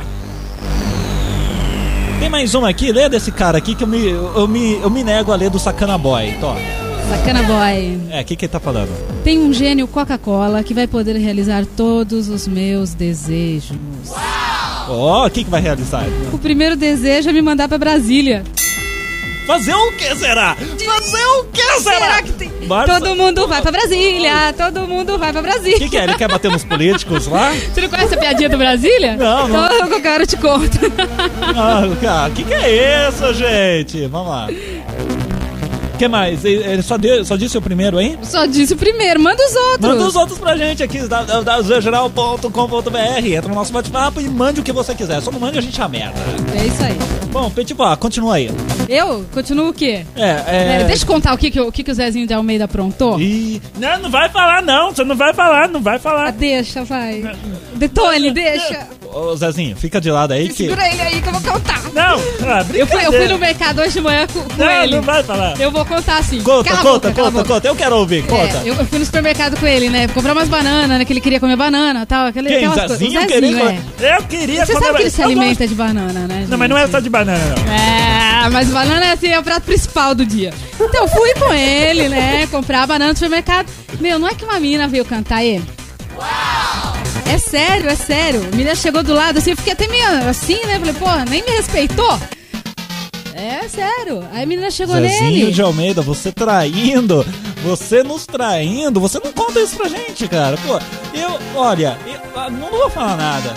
Tem 2.20 2.30
mais 2.30 2.54
uma 2.54 2.70
aqui, 2.70 2.92
lê 2.92 3.08
desse 3.08 3.32
cara 3.32 3.58
aqui 3.58 3.76
que 3.76 3.84
eu 3.84 3.88
me, 3.88 4.10
eu 4.10 4.48
me, 4.48 4.74
eu 4.82 4.90
me 4.90 5.04
nego 5.04 5.32
a 5.32 5.36
ler 5.36 5.50
do 5.50 5.58
Sacana 5.58 5.98
Boy. 5.98 6.34
Tó. 6.40 6.56
Sacana 7.10 7.44
boy. 7.44 8.00
É, 8.12 8.22
o 8.22 8.26
que, 8.26 8.36
que 8.36 8.46
ele 8.46 8.52
tá 8.52 8.60
falando? 8.60 8.90
Tem 9.24 9.40
um 9.40 9.52
gênio 9.54 9.88
Coca-Cola 9.88 10.64
que 10.64 10.74
vai 10.74 10.88
poder 10.88 11.18
realizar 11.18 11.66
todos 11.66 12.28
os 12.30 12.48
meus 12.48 12.94
desejos. 12.94 13.78
Ó, 14.88 15.26
o 15.26 15.30
que, 15.30 15.44
que 15.44 15.50
vai 15.50 15.62
realizar? 15.62 16.04
O 16.32 16.38
primeiro 16.38 16.76
desejo 16.76 17.30
é 17.30 17.34
me 17.34 17.42
mandar 17.42 17.68
pra 17.68 17.78
Brasília. 17.78 18.44
Fazer 19.48 19.74
o 19.74 19.92
que 19.94 20.16
será? 20.16 20.56
Fazer 20.56 21.26
o 21.26 21.44
que 21.46 21.62
será? 21.82 22.00
Será 22.00 22.22
que 22.22 22.32
tem? 22.34 22.50
Todo 22.86 23.16
mundo 23.16 23.48
vai 23.48 23.64
pra 23.64 23.72
Brasília, 23.72 24.54
todo 24.56 24.88
mundo 24.88 25.18
vai 25.18 25.32
pra 25.32 25.40
O 25.42 25.44
Brasília. 25.44 25.80
que, 25.80 25.90
que 25.90 25.98
é? 25.98 26.04
Ele 26.04 26.14
quer 26.14 26.30
bater 26.30 26.52
nos 26.52 26.64
políticos 26.64 27.26
lá? 27.26 27.52
Você 27.74 27.82
não 27.82 27.90
conhece 27.90 28.14
a 28.14 28.18
piadinha 28.18 28.50
do 28.50 28.58
Brasília? 28.60 29.16
Não, 29.16 29.48
não. 29.48 29.66
Então 29.88 30.12
eu 30.20 30.28
te 30.28 30.38
conto. 30.38 30.78
Ah, 31.56 32.28
o 32.28 32.32
que, 32.36 32.44
que 32.44 32.54
é 32.54 33.08
isso, 33.08 33.34
gente? 33.34 34.06
Vamos 34.06 34.30
lá. 34.30 34.48
O 36.00 36.02
que 36.02 36.08
mais? 36.08 36.46
Ele 36.46 36.82
só, 36.82 36.98
deu, 36.98 37.26
só 37.26 37.36
disse 37.36 37.58
o 37.58 37.62
primeiro, 37.62 38.00
hein? 38.00 38.18
Só 38.24 38.46
disse 38.46 38.74
o 38.74 38.78
primeiro, 38.78 39.20
manda 39.20 39.44
os 39.46 39.54
outros. 39.54 39.90
Manda 39.92 40.04
os 40.06 40.16
outros 40.16 40.40
pra 40.40 40.56
gente 40.56 40.82
aqui, 40.82 41.00
www.geral.com.br. 41.06 43.28
Entra 43.28 43.50
no 43.50 43.56
nosso 43.56 43.74
bate-papo 43.74 44.22
e 44.22 44.30
mande 44.30 44.62
o 44.62 44.64
que 44.64 44.72
você 44.72 44.96
quiser. 44.96 45.22
Só 45.22 45.30
não 45.30 45.42
mande 45.42 45.58
a 45.58 45.62
gente 45.62 45.82
a 45.82 45.90
merda. 45.90 46.18
É 46.58 46.66
isso 46.68 46.82
aí. 46.82 46.96
Bom, 47.34 47.50
Petipó, 47.50 47.94
continua 47.98 48.36
aí. 48.36 48.50
Eu 48.88 49.26
continuo 49.34 49.72
o 49.72 49.74
quê? 49.74 50.06
É, 50.16 50.30
é. 50.48 50.82
É, 50.82 50.84
deixa 50.86 51.04
eu 51.04 51.08
contar 51.08 51.34
o 51.34 51.38
que, 51.38 51.52
que, 51.52 51.60
o, 51.60 51.70
que, 51.70 51.84
que 51.84 51.92
o 51.92 51.94
Zezinho 51.94 52.26
de 52.26 52.34
Almeida 52.34 52.64
aprontou. 52.64 53.20
Ih, 53.20 53.62
Não, 53.78 54.00
não 54.00 54.10
vai 54.10 54.30
falar, 54.30 54.64
não. 54.64 54.92
Você 54.96 55.04
não 55.04 55.18
vai 55.18 55.34
falar, 55.34 55.68
não 55.68 55.82
vai 55.82 55.98
Ah, 55.98 56.00
falar. 56.00 56.32
deixa, 56.32 56.86
vai. 56.86 57.30
Detone, 57.76 58.32
deixa. 58.32 58.88
Ô, 59.12 59.36
Zezinho, 59.36 59.76
fica 59.76 60.00
de 60.00 60.12
lado 60.12 60.34
aí 60.34 60.50
que. 60.50 60.66
Segura 60.66 60.88
ele 60.88 61.02
aí 61.02 61.22
que 61.22 61.28
eu 61.28 61.34
vou 61.34 61.54
contar. 61.54 61.80
Não, 61.94 62.20
ah, 62.48 62.64
Eu 62.74 62.86
fui, 62.86 63.04
eu 63.06 63.12
fui 63.12 63.28
no 63.28 63.40
mercado 63.40 63.82
hoje 63.82 63.94
de 63.94 64.02
manhã 64.02 64.28
com, 64.28 64.42
com 64.44 64.56
Não, 64.58 64.70
ele. 64.84 64.96
não 64.98 65.02
vai 65.02 65.24
falar. 65.24 65.60
Eu 65.60 65.72
vou 65.72 65.84
contar 65.84 66.18
assim. 66.20 66.40
Conta, 66.42 66.70
Cala 66.70 66.82
conta, 66.84 67.10
boca, 67.10 67.22
conta, 67.24 67.44
conta. 67.44 67.68
Eu 67.68 67.76
quero 67.76 67.96
ouvir, 67.98 68.24
conta. 68.28 68.58
É, 68.60 68.62
eu, 68.70 68.76
eu 68.76 68.86
fui 68.86 69.00
no 69.00 69.06
supermercado 69.06 69.60
com 69.60 69.66
ele, 69.66 69.90
né? 69.90 70.08
Comprar 70.10 70.34
umas 70.34 70.48
bananas, 70.48 70.88
né? 71.00 71.04
Que 71.06 71.14
ele 71.14 71.22
queria 71.22 71.40
comer 71.40 71.56
banana 71.56 72.04
e 72.04 72.06
tal. 72.06 72.28
Aquele, 72.28 72.50
Quem? 72.50 72.58
aquelas 72.58 72.76
coisas. 72.80 72.98
Zezinho 73.00 73.22
O 73.24 73.28
queria 73.28 73.82
é. 74.00 74.18
Eu 74.18 74.24
queria 74.24 74.66
Você 74.66 74.74
comer- 74.74 74.86
sabe 74.86 74.98
que 74.98 75.04
ele 75.04 75.10
se 75.10 75.22
Eu 75.22 75.26
gosto- 75.28 75.40
alimenta 75.40 75.68
de 75.68 75.76
banana, 75.76 76.28
né? 76.28 76.46
Não, 76.48 76.58
mas 76.58 76.70
não 76.70 76.78
é 76.78 76.82
gente? 76.82 76.92
só 76.92 77.00
de 77.00 77.10
banana, 77.10 77.44
não. 77.56 77.74
É, 77.74 78.50
mas 78.52 78.70
banana 78.70 79.06
é, 79.08 79.12
assim, 79.14 79.28
é 79.30 79.40
o 79.40 79.44
prato 79.44 79.64
principal 79.64 80.14
do 80.14 80.24
dia. 80.26 80.54
Então 80.80 81.08
fui 81.08 81.34
com 81.34 81.52
ele, 81.52 82.08
né? 82.10 82.48
Comprar 82.52 82.86
banana 82.86 83.12
no 83.12 83.18
supermercado. 83.18 83.68
Meu, 84.00 84.20
não 84.20 84.28
é 84.28 84.36
que 84.36 84.46
uma 84.46 84.60
menina 84.60 84.88
veio 84.88 85.04
cantar 85.04 85.44
ele. 85.44 85.64
É 87.28 87.38
sério, 87.38 87.90
é 87.90 87.96
sério. 87.96 88.42
A 88.42 88.56
menina 88.56 88.76
chegou 88.76 89.04
do 89.04 89.14
lado 89.14 89.38
assim, 89.38 89.52
eu 89.52 89.58
fiquei 89.58 89.74
até 89.74 89.88
meio 89.88 90.06
assim, 90.30 90.64
né? 90.66 90.80
Falei, 90.80 90.94
pô, 90.94 91.30
nem 91.30 91.44
me 91.44 91.52
respeitou. 91.52 92.20
É 93.34 93.68
sério. 93.70 94.24
Aí 94.34 94.44
a 94.44 94.46
menina 94.46 94.70
chegou 94.70 94.96
Zezinho 94.96 95.32
nele. 95.32 95.52
de 95.52 95.62
Almeida, 95.62 96.02
você 96.02 96.32
traindo, 96.32 97.26
você 97.64 98.04
nos 98.04 98.26
traindo, 98.26 99.00
você 99.00 99.20
não 99.24 99.32
conta 99.32 99.62
isso 99.62 99.78
pra 99.78 99.88
gente, 99.88 100.28
cara. 100.28 100.58
Pô, 100.58 100.80
eu, 101.18 101.40
olha, 101.56 101.98
eu 102.06 102.20
ah, 102.36 102.50
não 102.50 102.70
vou 102.70 102.90
falar 102.90 103.16
nada. 103.16 103.54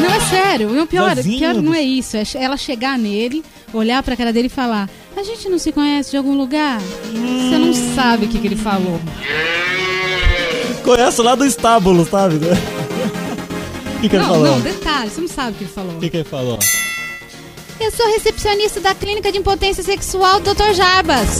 Não, 0.00 0.14
é 0.14 0.20
sério. 0.20 0.82
O 0.82 0.86
pior, 0.86 1.14
Zezinho 1.14 1.38
pior 1.38 1.54
não 1.62 1.74
é 1.74 1.82
isso. 1.82 2.16
É 2.16 2.24
ela 2.34 2.56
chegar 2.56 2.98
nele, 2.98 3.44
olhar 3.74 4.02
pra 4.02 4.16
cara 4.16 4.32
dele 4.32 4.46
e 4.46 4.50
falar: 4.50 4.88
A 5.14 5.22
gente 5.22 5.48
não 5.48 5.58
se 5.58 5.70
conhece 5.70 6.12
de 6.12 6.16
algum 6.16 6.34
lugar? 6.34 6.80
Você 6.80 7.58
não 7.58 7.94
sabe 7.94 8.24
o 8.24 8.28
que, 8.28 8.38
que 8.38 8.46
ele 8.46 8.56
falou. 8.56 8.98
Conheço 10.82 11.22
lá 11.22 11.34
do 11.34 11.44
estábulo, 11.44 12.06
sabe? 12.06 12.36
O 14.00 14.02
que, 14.02 14.08
que 14.08 14.16
ele 14.16 14.22
Não, 14.24 14.30
falou? 14.30 14.46
não, 14.46 14.60
detalhe, 14.60 15.10
você 15.10 15.20
não 15.20 15.28
sabe 15.28 15.50
o 15.50 15.54
que 15.54 15.64
ele 15.64 15.70
falou. 15.72 15.92
O 15.96 16.00
que, 16.00 16.08
que 16.10 16.16
ele 16.16 16.24
falou? 16.24 16.58
Eu 17.78 17.90
sou 17.90 18.06
recepcionista 18.12 18.80
da 18.80 18.94
clínica 18.94 19.30
de 19.30 19.38
impotência 19.38 19.82
sexual 19.82 20.40
do 20.40 20.54
Dr. 20.54 20.72
Jarbas. 20.74 21.38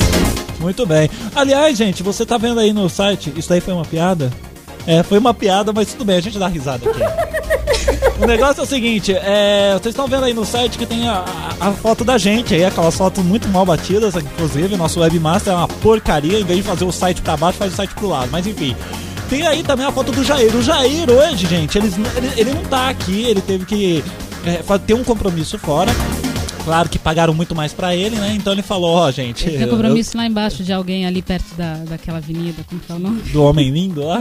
Muito 0.59 0.85
bem. 0.85 1.09
Aliás, 1.35 1.76
gente, 1.76 2.02
você 2.02 2.25
tá 2.26 2.37
vendo 2.37 2.61
aí 2.61 2.73
no 2.73 2.88
site, 2.88 3.33
isso 3.37 3.49
daí 3.49 3.61
foi 3.62 3.73
uma 3.73 3.85
piada? 3.85 4.31
É, 4.87 5.02
foi 5.02 5.19
uma 5.19 5.33
piada, 5.33 5.73
mas 5.73 5.88
tudo 5.93 6.05
bem, 6.05 6.17
a 6.17 6.21
gente 6.21 6.38
dá 6.38 6.49
risada 6.49 6.88
aqui. 6.88 7.00
o 8.23 8.26
negócio 8.26 8.61
é 8.61 8.64
o 8.64 8.67
seguinte, 8.67 9.12
é, 9.14 9.73
vocês 9.75 9.93
estão 9.95 10.07
vendo 10.07 10.25
aí 10.25 10.35
no 10.35 10.45
site 10.45 10.76
que 10.79 10.85
tem 10.87 11.07
a, 11.09 11.25
a- 11.61 11.69
a 11.69 11.73
foto 11.73 12.05
da 12.05 12.17
gente 12.19 12.55
aí, 12.55 12.64
aquelas 12.64 12.95
fotos 12.97 13.23
muito 13.25 13.49
mal 13.49 13.64
batidas, 13.67 14.14
inclusive, 14.17 14.76
nosso 14.76 15.00
webmaster 15.00 15.52
é 15.52 15.57
uma 15.57 15.69
porcaria, 15.69 16.38
em 16.40 16.45
vez 16.45 16.59
de 16.61 16.64
fazer 16.64 16.85
o 16.85 16.93
site 16.93 17.21
pra 17.23 17.37
baixo, 17.37 17.59
faz 17.59 17.73
o 17.73 17.76
site 17.76 17.95
pro 17.95 18.09
lado, 18.09 18.29
mas 18.33 18.47
enfim. 18.47 18.75
Tem 19.31 19.47
aí 19.47 19.63
também 19.63 19.87
a 19.87 19.93
foto 19.93 20.11
do 20.11 20.25
Jair. 20.25 20.55
O 20.57 20.63
Jair 20.63 21.09
hoje, 21.09 21.47
gente, 21.47 21.79
ele, 21.79 21.91
ele 22.37 22.53
não 22.53 22.63
tá 22.65 22.89
aqui, 22.91 23.23
ele 23.23 23.41
teve 23.41 23.65
que 23.65 24.05
é, 24.45 24.61
ter 24.79 24.95
um 24.95 25.05
compromisso 25.05 25.57
fora. 25.59 25.91
Claro 26.65 26.89
que 26.91 26.99
pagaram 26.99 27.33
muito 27.33 27.55
mais 27.55 27.73
pra 27.73 27.95
ele, 27.97 28.17
né? 28.17 28.35
Então 28.37 28.53
ele 28.53 28.61
falou, 28.61 28.91
ó, 28.91 29.11
gente. 29.11 29.47
Ele 29.47 29.57
tem 29.59 29.67
eu- 29.67 29.71
compromisso 29.71 30.17
lá 30.17 30.27
embaixo 30.27 30.63
de 30.63 30.73
alguém 30.73 31.07
ali 31.07 31.23
perto 31.23 31.55
da, 31.57 31.75
daquela 31.89 32.19
avenida, 32.19 32.63
como 32.69 32.81
que 32.81 32.93
é 32.93 32.95
o 32.95 32.99
nome? 32.99 33.23
do 33.23 33.43
Homem 33.43 33.71
Lindo 33.71 34.05
lá. 34.05 34.21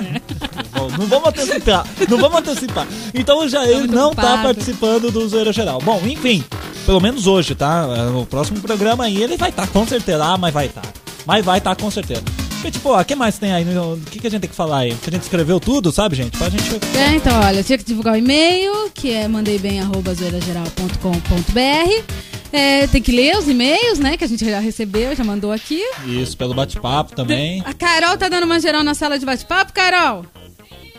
Bom, 0.73 0.89
não 0.97 1.05
vamos 1.07 1.27
antecipar, 1.29 1.85
não 2.09 2.17
vamos 2.17 2.37
antecipar. 2.39 2.87
Então 3.13 3.39
o 3.39 3.49
Jair 3.49 3.87
não 3.87 4.13
tá 4.13 4.21
ocupado. 4.23 4.43
participando 4.43 5.11
do 5.11 5.27
Zoeira 5.27 5.51
Geral. 5.51 5.81
Bom, 5.83 6.01
enfim, 6.05 6.43
pelo 6.85 7.01
menos 7.01 7.27
hoje, 7.27 7.55
tá? 7.55 7.85
No 8.11 8.25
próximo 8.25 8.61
programa 8.61 9.05
aí 9.05 9.21
ele 9.21 9.35
vai 9.35 9.49
estar 9.49 9.67
com 9.67 9.85
certeza, 9.85 10.23
ah, 10.23 10.37
mas 10.37 10.53
vai 10.53 10.67
estar. 10.67 10.83
Mas 11.25 11.43
vai 11.43 11.57
estar 11.57 11.75
com 11.75 11.91
certeza. 11.91 12.23
E, 12.63 12.71
tipo, 12.71 12.89
ó, 12.89 12.99
o 12.99 13.05
que 13.05 13.15
mais 13.15 13.37
tem 13.39 13.53
aí? 13.53 13.63
O 13.63 13.97
que, 14.11 14.19
que 14.19 14.27
a 14.27 14.29
gente 14.29 14.41
tem 14.41 14.49
que 14.49 14.55
falar 14.55 14.79
aí? 14.79 14.93
Que 14.95 15.09
a 15.09 15.13
gente 15.13 15.23
escreveu 15.23 15.59
tudo, 15.59 15.91
sabe, 15.91 16.15
gente? 16.17 16.37
Pra 16.37 16.49
gente. 16.49 16.63
É, 16.97 17.15
então, 17.15 17.39
olha, 17.39 17.59
eu 17.59 17.63
tinha 17.63 17.77
que 17.77 17.85
divulgar 17.85 18.15
o 18.15 18.17
e-mail, 18.17 18.89
que 18.93 19.11
é 19.13 19.27
mandeibem.zoeirageral.com.br. 19.27 22.03
É, 22.51 22.87
tem 22.87 23.01
que 23.01 23.11
ler 23.11 23.37
os 23.37 23.47
e-mails, 23.47 23.99
né, 23.99 24.17
que 24.17 24.23
a 24.23 24.27
gente 24.27 24.43
já 24.43 24.59
recebeu, 24.59 25.15
já 25.15 25.23
mandou 25.23 25.51
aqui. 25.51 25.81
Isso, 26.05 26.35
pelo 26.35 26.53
bate-papo 26.53 27.15
também. 27.15 27.61
A 27.65 27.73
Carol 27.73 28.17
tá 28.17 28.27
dando 28.27 28.43
uma 28.45 28.59
geral 28.59 28.83
na 28.83 28.93
sala 28.95 29.17
de 29.19 29.25
bate-papo, 29.25 29.71
Carol? 29.71 30.25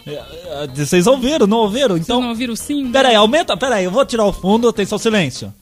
É, 0.07 0.13
é, 0.15 0.67
Vocês 0.75 1.07
ouviram, 1.07 1.47
não 1.47 1.59
ouviram? 1.59 1.97
Vocês 1.97 2.05
Então. 2.07 2.23
não 2.23 2.29
ouviram 2.31 2.55
sim? 2.57 2.91
Pera 2.93 3.09
aí, 3.09 3.15
aumenta, 3.17 3.55
pera 3.57 3.75
aí, 3.77 3.85
eu 3.85 3.91
vou 3.91 4.07
tirar 4.07 4.25
o 4.25 4.33
fundo, 4.33 4.69
atenção, 4.69 4.97
silêncio. 4.97 5.53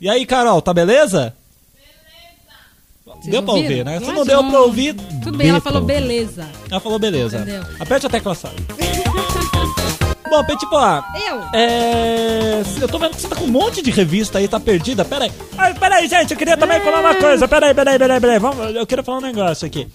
E 0.00 0.08
aí, 0.08 0.24
Carol, 0.24 0.62
tá 0.62 0.72
beleza? 0.72 1.34
Vocês 3.20 3.32
Deu 3.32 3.42
pra 3.42 3.52
ouviram? 3.54 3.70
ouvir, 3.70 3.84
né? 3.84 4.00
Se 4.00 4.06
não 4.12 4.22
de 4.22 4.28
deu 4.28 4.44
pra 4.44 4.60
ouvir. 4.60 4.94
Tudo 5.22 5.36
bem, 5.38 5.48
ela 5.50 5.60
falou 5.60 5.80
beleza. 5.82 6.46
Ela 6.70 6.80
falou 6.80 6.98
beleza. 6.98 7.38
Entendeu? 7.38 7.62
Aperte 7.80 8.06
a 8.06 8.10
tecla 8.10 8.34
SAP. 8.34 8.52
Bom, 10.28 10.42
Petit 10.44 10.66
Poá, 10.68 11.04
Eu? 11.28 11.40
é... 11.54 12.60
Eu 12.80 12.88
tô 12.88 12.98
vendo 12.98 13.14
que 13.14 13.20
você 13.20 13.28
tá 13.28 13.36
com 13.36 13.44
um 13.44 13.48
monte 13.48 13.80
de 13.80 13.92
revista 13.92 14.38
aí, 14.38 14.48
tá 14.48 14.58
perdida. 14.58 15.04
Pera 15.04 15.24
aí. 15.26 15.32
Ai, 15.56 15.72
peraí, 15.74 16.08
gente, 16.08 16.32
eu 16.32 16.36
queria 16.36 16.56
também 16.56 16.80
falar 16.80 17.00
uma 17.00 17.14
coisa. 17.14 17.46
Peraí, 17.46 17.72
peraí, 17.72 17.96
peraí, 17.96 18.20
peraí. 18.20 18.38
Vamos, 18.40 18.74
eu 18.74 18.84
queria 18.86 19.04
falar 19.04 19.18
um 19.18 19.22
negócio 19.22 19.64
aqui. 19.66 19.86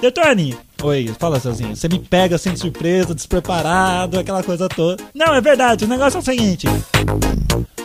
Detone. 0.00 0.56
Oi, 0.82 1.12
fala, 1.18 1.40
Cezinho. 1.40 1.74
Você 1.74 1.88
me 1.88 1.98
pega 1.98 2.38
sem 2.38 2.54
surpresa, 2.56 3.14
despreparado, 3.14 4.18
aquela 4.20 4.42
coisa 4.44 4.68
toda. 4.68 5.02
Não, 5.12 5.34
é 5.34 5.40
verdade, 5.40 5.84
o 5.84 5.88
negócio 5.88 6.18
é 6.18 6.20
o 6.20 6.24
seguinte. 6.24 6.68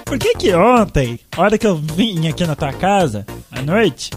Por 0.05 0.19
que 0.19 0.35
que 0.35 0.53
ontem, 0.53 1.19
a 1.35 1.41
hora 1.41 1.57
que 1.57 1.65
eu 1.65 1.75
vim 1.75 2.27
aqui 2.27 2.45
na 2.45 2.55
tua 2.55 2.71
casa, 2.71 3.25
à 3.51 3.61
noite... 3.63 4.11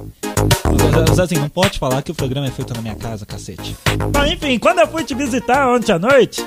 Zezinho, 1.15 1.41
não 1.41 1.49
pode 1.49 1.79
falar 1.79 2.03
que 2.03 2.13
o 2.13 2.15
programa 2.15 2.47
é 2.47 2.51
feito 2.51 2.73
na 2.75 2.81
minha 2.81 2.95
casa, 2.95 3.27
cacete. 3.27 3.77
Bom, 4.11 4.25
enfim, 4.25 4.59
quando 4.59 4.79
eu 4.81 4.89
fui 4.89 5.05
te 5.05 5.15
visitar 5.15 5.69
ontem 5.69 5.93
à 5.93 5.99
noite... 5.99 6.45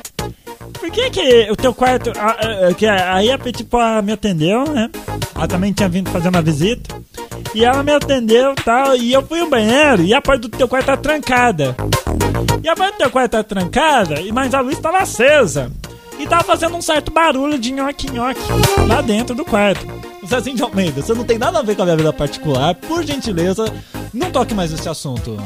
Por 0.80 0.90
que 0.90 1.10
que 1.10 1.52
o 1.52 1.56
teu 1.56 1.74
quarto... 1.74 2.12
ah, 2.18 2.38
ah, 2.40 2.68
ah, 2.70 2.74
que 2.74 2.88
aí 2.88 3.32
a 3.32 3.38
Petit 3.38 3.64
Pois 3.64 4.04
me 4.04 4.14
atendeu, 4.14 4.64
né? 4.66 4.90
Ela 5.36 5.48
também 5.48 5.74
tinha 5.74 5.90
vindo 5.90 6.10
fazer 6.10 6.30
uma 6.30 6.42
visita. 6.42 6.96
E 7.54 7.66
ela 7.66 7.84
me 7.84 7.92
atendeu 7.92 8.56
tal, 8.56 8.96
e 8.96 9.12
eu 9.12 9.22
fui 9.22 9.42
ao 9.42 9.50
banheiro 9.50 10.04
e 10.04 10.14
a 10.14 10.22
porta 10.22 10.48
do 10.48 10.50
teu 10.50 10.68
quarto 10.68 10.86
tá 10.86 10.98
trancada. 10.98 11.76
E 12.64 12.70
a 12.70 12.76
porta 12.76 12.94
do 12.94 12.98
teu 12.98 13.10
quarto 13.12 13.32
tá 13.32 13.44
trancada, 13.44 14.16
mas 14.34 14.54
a 14.54 14.62
luz 14.62 14.80
tava 14.80 15.00
acesa. 15.00 15.72
E 16.18 16.26
tava 16.26 16.44
fazendo 16.44 16.78
um 16.78 16.82
certo 16.82 17.12
barulho 17.12 17.60
de 17.60 17.72
nhoque-nhoque 17.72 18.42
lá 18.88 19.02
dentro 19.02 19.36
do 19.36 19.44
quarto. 19.44 19.86
Zezinho 20.28 20.56
de 20.56 20.64
Almeida, 20.64 21.02
você 21.02 21.14
não 21.14 21.24
tem 21.24 21.38
nada 21.38 21.60
a 21.60 21.62
ver 21.62 21.76
com 21.76 21.82
a 21.82 21.86
minha 21.86 21.98
vida 21.98 22.14
particular. 22.14 22.76
Por 22.76 23.04
gentileza, 23.04 23.66
não 24.14 24.32
toque 24.32 24.54
mais 24.54 24.72
nesse 24.72 24.88
assunto. 24.88 25.38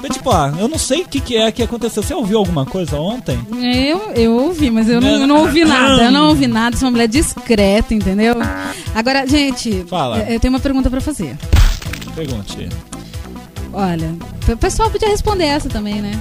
Petit 0.00 0.18
Pois, 0.22 0.58
eu 0.58 0.66
não 0.68 0.78
sei 0.78 1.02
o 1.02 1.08
que, 1.08 1.20
que 1.20 1.36
é 1.36 1.52
que 1.52 1.62
aconteceu. 1.62 2.02
Você 2.02 2.12
ouviu 2.12 2.38
alguma 2.38 2.66
coisa 2.66 2.96
ontem? 2.98 3.38
Eu, 3.62 4.12
eu 4.16 4.32
ouvi, 4.32 4.68
mas 4.70 4.88
eu 4.88 5.00
não, 5.00 5.08
eu 5.08 5.26
não 5.26 5.36
ouvi 5.38 5.64
nada. 5.64 6.02
Eu 6.02 6.10
não 6.10 6.28
ouvi 6.30 6.48
nada, 6.48 6.76
sou 6.76 6.86
uma 6.86 6.92
mulher 6.92 7.06
discreta, 7.06 7.94
entendeu? 7.94 8.34
Agora, 8.94 9.26
gente, 9.26 9.84
Fala. 9.88 10.18
eu, 10.28 10.40
tenho 10.40 10.52
uma 10.52 10.60
pergunta 10.60 10.90
pra 10.90 11.00
fazer. 11.00 11.36
Pergunte. 12.16 12.68
Olha, 13.72 14.14
o 14.52 14.56
pessoal 14.56 14.90
podia 14.90 15.08
responder 15.08 15.44
essa 15.44 15.68
também, 15.68 16.02
né? 16.02 16.18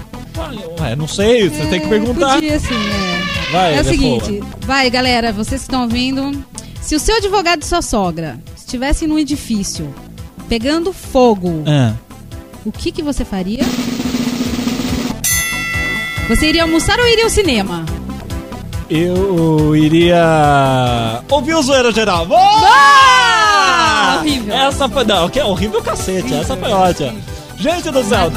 Ué, 0.79 0.96
não 0.96 1.08
sei, 1.08 1.50
você 1.50 1.65
tem 1.65 1.79
que 1.79 1.88
É, 1.88 1.89
perguntar. 1.89 2.36
Podia, 2.36 2.60
sim, 2.60 2.74
é. 2.74 3.51
Vai, 3.51 3.77
é 3.77 3.81
o 3.81 3.84
seguinte, 3.84 4.41
vai, 4.62 4.89
galera, 4.89 5.34
vocês 5.34 5.62
que 5.62 5.65
estão 5.67 5.81
ouvindo. 5.84 6.31
Se 6.82 6.96
o 6.96 7.00
seu 7.00 7.16
advogado 7.18 7.62
e 7.62 7.66
sua 7.66 7.82
sogra 7.82 8.40
estivessem 8.56 9.08
num 9.08 9.18
edifício 9.20 9.94
pegando 10.50 10.92
fogo, 10.92 11.64
Ah. 11.68 11.94
o 12.66 12.72
que, 12.72 12.92
que 12.92 13.02
você 13.02 13.24
faria? 13.24 13.64
Você 16.28 16.48
iria 16.48 16.64
almoçar 16.64 17.00
ou 17.00 17.08
iria 17.08 17.24
ao 17.26 17.30
cinema? 17.30 17.86
Eu 18.90 19.74
iria. 19.76 21.24
Ouvir 21.30 21.56
o 21.56 21.62
zoeira 21.62 21.92
geral. 21.92 22.26
Boa! 22.26 22.40
Ah! 22.42 24.18
Horrível. 24.20 24.54
Essa 24.54 24.90
foi. 24.90 25.04
Não, 25.06 25.30
que 25.30 25.40
é 25.40 25.46
horrível 25.46 25.82
cacete. 25.82 26.34
Essa 26.34 26.58
foi 26.58 26.72
ótima. 26.72 27.14
Gente 27.62 27.91
do 27.91 28.03
céu. 28.03 28.32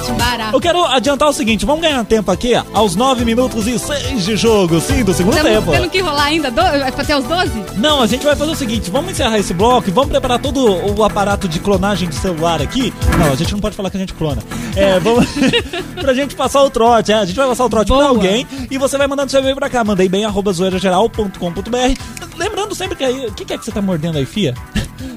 Eu 0.52 0.60
quero 0.60 0.84
adiantar 0.84 1.26
o 1.30 1.32
seguinte, 1.32 1.64
vamos 1.64 1.80
ganhar 1.80 2.04
tempo 2.04 2.30
aqui 2.30 2.52
aos 2.74 2.94
9 2.94 3.24
minutos 3.24 3.66
e 3.66 3.78
6 3.78 4.22
de 4.22 4.36
jogo, 4.36 4.78
sim, 4.82 5.02
do 5.02 5.14
segundo 5.14 5.32
Temos, 5.32 5.50
tempo. 5.50 5.70
temos 5.70 5.88
que 5.88 6.00
rolar 6.00 6.24
ainda? 6.24 6.50
Do, 6.50 6.60
até 6.60 7.16
os 7.16 7.24
12? 7.24 7.64
Não, 7.78 8.02
a 8.02 8.06
gente 8.06 8.22
vai 8.22 8.36
fazer 8.36 8.52
o 8.52 8.54
seguinte, 8.54 8.90
vamos 8.90 9.12
encerrar 9.12 9.38
esse 9.38 9.54
bloco 9.54 9.88
e 9.88 9.90
vamos 9.90 10.10
preparar 10.10 10.38
todo 10.38 10.94
o 10.94 11.02
aparato 11.02 11.48
de 11.48 11.58
clonagem 11.58 12.06
de 12.06 12.16
celular 12.16 12.60
aqui. 12.60 12.92
Não, 13.18 13.32
a 13.32 13.34
gente 13.34 13.50
não 13.50 13.60
pode 13.60 13.74
falar 13.74 13.88
que 13.88 13.96
a 13.96 14.00
gente 14.00 14.12
clona. 14.12 14.42
É, 14.76 15.00
vamos 15.00 15.26
pra 15.98 16.12
gente 16.12 16.34
passar 16.34 16.62
o 16.62 16.68
trote, 16.68 17.10
é, 17.10 17.14
a 17.14 17.24
gente 17.24 17.36
vai 17.36 17.48
passar 17.48 17.64
o 17.64 17.70
trote 17.70 17.86
pra 17.86 17.96
Boa. 17.96 18.08
alguém 18.10 18.46
e 18.70 18.76
você 18.76 18.98
vai 18.98 19.06
mandando 19.06 19.30
seu 19.30 19.40
e-mail 19.40 19.56
pra 19.56 19.70
cá, 19.70 19.82
mandei 19.82 20.06
bem 20.06 20.26
arroba 20.26 20.52
zoeirageral.com.br. 20.52 21.98
Lembrando 22.36 22.74
sempre 22.74 22.94
que 22.94 23.04
aí, 23.04 23.26
o 23.26 23.32
que, 23.32 23.46
que 23.46 23.54
é 23.54 23.58
que 23.58 23.64
você 23.64 23.72
tá 23.72 23.80
mordendo 23.80 24.18
aí, 24.18 24.26
fia? 24.26 24.52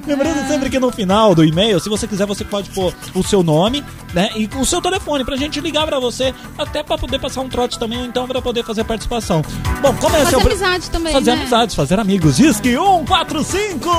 Lembrando 0.05 0.47
sempre 0.47 0.69
que 0.69 0.79
no 0.79 0.91
final 0.91 1.35
do 1.35 1.43
e-mail, 1.43 1.79
se 1.79 1.89
você 1.89 2.07
quiser, 2.07 2.25
você 2.25 2.43
pode 2.45 2.69
pôr 2.69 2.93
o 3.13 3.23
seu 3.23 3.43
nome, 3.43 3.83
né? 4.13 4.29
E 4.35 4.49
o 4.57 4.65
seu 4.65 4.81
telefone 4.81 5.25
pra 5.25 5.35
gente 5.35 5.59
ligar 5.59 5.85
pra 5.85 5.99
você, 5.99 6.33
até 6.57 6.81
pra 6.83 6.97
poder 6.97 7.19
passar 7.19 7.41
um 7.41 7.49
trote 7.49 7.77
também, 7.77 7.99
ou 7.99 8.05
então 8.05 8.27
pra 8.27 8.41
poder 8.41 8.63
fazer 8.63 8.83
participação. 8.83 9.41
Bom, 9.81 9.93
como 9.95 10.15
é 10.15 10.19
Fazer 10.19 10.29
seu. 10.31 10.39
amizade 10.39 10.89
também, 10.89 11.11
Fazer 11.13 11.31
né? 11.31 11.41
amizades, 11.41 11.75
fazer 11.75 11.99
amigos. 11.99 12.37
Diz 12.37 12.59
que 12.59 12.71
145! 12.71 13.89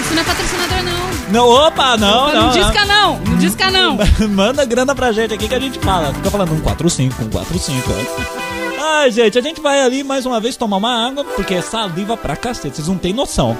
Isso 0.00 0.14
não 0.14 0.20
é 0.20 0.24
patrocinador, 0.24 0.82
não. 0.82 1.32
não, 1.32 1.48
opa, 1.66 1.96
não, 1.96 2.26
não, 2.28 2.34
não. 2.34 2.42
não. 2.46 2.50
disca 2.52 2.84
não, 2.84 3.18
não 3.18 3.36
disca 3.38 3.70
não. 3.70 3.98
Manda 4.30 4.64
grana 4.64 4.94
pra 4.94 5.12
gente 5.12 5.34
aqui 5.34 5.48
que 5.48 5.54
a 5.54 5.60
gente 5.60 5.78
fala. 5.78 6.12
Fica 6.14 6.30
falando 6.30 6.50
145, 6.50 7.14
145. 7.22 8.41
Ai, 8.84 9.12
gente, 9.12 9.38
a 9.38 9.42
gente 9.42 9.60
vai 9.60 9.80
ali 9.80 10.02
mais 10.02 10.26
uma 10.26 10.40
vez 10.40 10.56
tomar 10.56 10.78
uma 10.78 11.06
água, 11.06 11.24
porque 11.24 11.54
é 11.54 11.62
saliva 11.62 12.16
pra 12.16 12.34
cacete, 12.34 12.74
vocês 12.74 12.88
não 12.88 12.98
têm 12.98 13.12
noção. 13.12 13.56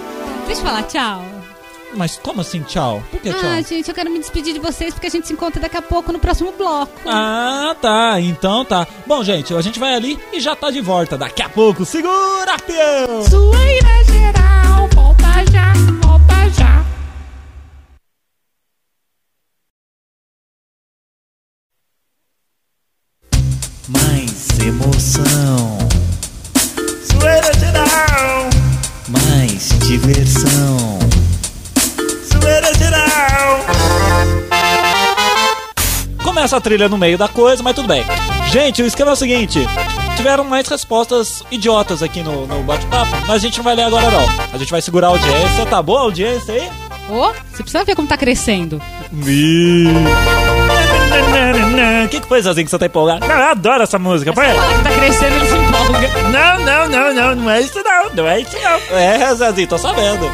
Deixa 0.47 0.61
eu 0.61 0.67
falar, 0.67 0.83
tchau. 0.83 1.25
Mas 1.95 2.17
como 2.17 2.41
assim, 2.41 2.61
tchau? 2.63 3.01
Por 3.09 3.21
que 3.21 3.31
tchau? 3.31 3.41
Ah, 3.45 3.61
gente, 3.61 3.89
eu 3.89 3.95
quero 3.95 4.11
me 4.11 4.19
despedir 4.19 4.53
de 4.53 4.59
vocês 4.59 4.93
porque 4.93 5.07
a 5.07 5.11
gente 5.11 5.29
se 5.29 5.33
encontra 5.33 5.61
daqui 5.61 5.77
a 5.77 5.83
pouco 5.83 6.11
no 6.11 6.19
próximo 6.19 6.51
bloco. 6.51 6.93
Ah, 7.07 7.77
tá. 7.81 8.19
Então 8.19 8.65
tá. 8.65 8.87
Bom, 9.07 9.23
gente, 9.23 9.55
a 9.55 9.61
gente 9.61 9.79
vai 9.79 9.95
ali 9.95 10.19
e 10.33 10.41
já 10.41 10.57
tá 10.57 10.71
de 10.71 10.81
volta. 10.81 11.17
Daqui 11.17 11.43
a 11.43 11.49
pouco. 11.49 11.85
Segura, 11.85 12.57
peão! 12.67 13.23
Zoeira 13.23 14.02
trilha 36.63 36.89
no 36.89 36.97
meio 36.97 37.19
da 37.19 37.29
coisa, 37.29 37.63
mas 37.63 37.75
tudo 37.75 37.89
bem. 37.89 38.05
Gente, 38.51 38.83
o 38.83 38.87
esquema 38.87 39.11
é 39.11 39.15
o 39.15 39.17
seguinte: 39.17 39.61
tiveram 40.17 40.45
mais 40.45 40.67
respostas 40.69 41.43
idiotas 41.51 42.03
aqui 42.03 42.23
no, 42.23 42.47
no 42.47 42.63
bate-papo, 42.63 43.11
mas 43.27 43.37
a 43.37 43.39
gente 43.39 43.59
não 43.59 43.65
vai 43.65 43.75
ler 43.75 43.85
agora, 43.85 44.11
não. 44.11 44.27
A 44.53 44.59
gente 44.59 44.71
vai 44.71 44.81
segurar 44.81 45.09
a 45.09 45.11
audiência. 45.11 45.67
Tá 45.67 45.83
boa 45.83 46.01
a 46.01 46.03
audiência 46.03 46.55
aí? 46.55 46.71
Ô, 47.11 47.33
você 47.51 47.63
precisa 47.63 47.85
ver 47.85 47.95
como 47.95 48.09
tá 48.09 48.17
crescendo. 48.17 48.81
Que, 52.11 52.21
foi, 52.21 52.43
Zazinho, 52.43 52.65
que 52.65 52.71
você 52.71 52.79
tá 52.79 52.87
empolgado? 52.87 53.25
Eu 53.25 53.31
adoro 53.31 53.83
essa 53.83 53.99
música. 53.99 54.33
Põe. 54.33 54.47
Que 54.49 54.83
tá 54.83 54.91
crescendo. 54.91 55.62
Não, 56.31 56.61
não, 56.61 56.89
não, 56.89 57.13
não, 57.15 57.35
não 57.35 57.51
é 57.51 57.61
isso 57.61 57.83
não, 57.83 58.15
não 58.15 58.27
é 58.27 58.41
isso 58.41 58.57
não. 58.59 58.81
É, 58.97 59.35
Zazinho, 59.35 59.69
tô 59.69 59.77
sabendo. 59.79 60.31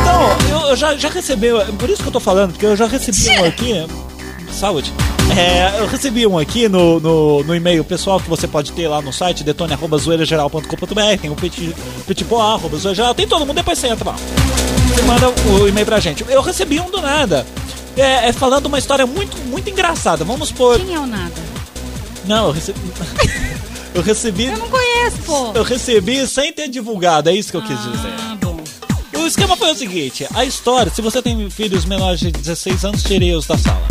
Então, 0.00 0.56
eu, 0.56 0.68
eu 0.68 0.76
já, 0.76 0.96
já 0.96 1.08
recebi, 1.08 1.48
por 1.76 1.90
isso 1.90 2.00
que 2.00 2.08
eu 2.08 2.12
tô 2.12 2.20
falando, 2.20 2.52
porque 2.52 2.64
eu 2.64 2.76
já 2.76 2.86
recebi 2.86 3.28
um 3.28 3.44
aqui. 3.44 3.86
Saúde. 4.52 4.92
É, 5.36 5.80
eu 5.80 5.86
recebi 5.88 6.24
um 6.28 6.38
aqui 6.38 6.68
no, 6.68 7.00
no, 7.00 7.42
no 7.42 7.54
e-mail 7.56 7.82
pessoal 7.82 8.20
que 8.20 8.30
você 8.30 8.46
pode 8.46 8.70
ter 8.70 8.86
lá 8.86 9.02
no 9.02 9.12
site 9.12 9.42
detone.zoeirageral.com.br, 9.42 11.20
tem 11.20 11.28
o 11.28 11.34
petit, 11.34 11.74
petitboa.zoeirageral, 12.06 13.14
tem 13.16 13.26
todo 13.26 13.44
mundo, 13.44 13.56
depois 13.56 13.80
você 13.80 13.88
entra 13.88 14.10
lá. 14.10 14.16
Você 14.94 15.02
manda 15.02 15.28
o 15.28 15.68
e-mail 15.68 15.84
pra 15.84 15.98
gente. 15.98 16.24
Eu 16.28 16.40
recebi 16.40 16.78
um 16.78 16.88
do 16.88 17.02
nada. 17.02 17.44
É, 17.96 18.28
é 18.28 18.32
falando 18.32 18.66
uma 18.66 18.78
história 18.78 19.04
muito, 19.04 19.36
muito 19.48 19.68
engraçada. 19.68 20.24
Vamos 20.24 20.52
por. 20.52 20.78
Quem 20.78 20.94
é 20.94 21.00
o 21.00 21.06
nada? 21.06 21.34
Não, 22.26 22.46
eu 22.46 22.52
recebi. 22.52 22.78
eu 23.96 24.02
recebi. 24.02 24.44
Eu 24.44 24.58
não 24.58 24.68
conheço, 24.68 25.16
pô. 25.24 25.52
Eu 25.54 25.62
recebi 25.62 26.26
sem 26.26 26.52
ter 26.52 26.68
divulgado, 26.68 27.30
é 27.30 27.34
isso 27.34 27.50
que 27.50 27.56
eu 27.56 27.62
quis 27.62 27.82
dizer. 27.82 28.12
Ah, 28.18 28.36
bom. 28.40 28.62
O 29.16 29.26
esquema 29.26 29.56
foi 29.56 29.72
o 29.72 29.74
seguinte: 29.74 30.26
a 30.34 30.44
história, 30.44 30.92
se 30.94 31.00
você 31.00 31.22
tem 31.22 31.48
filhos 31.48 31.86
menores 31.86 32.20
de 32.20 32.30
16 32.30 32.84
anos, 32.84 33.02
tirei-os 33.02 33.46
da 33.46 33.56
sala. 33.56 33.82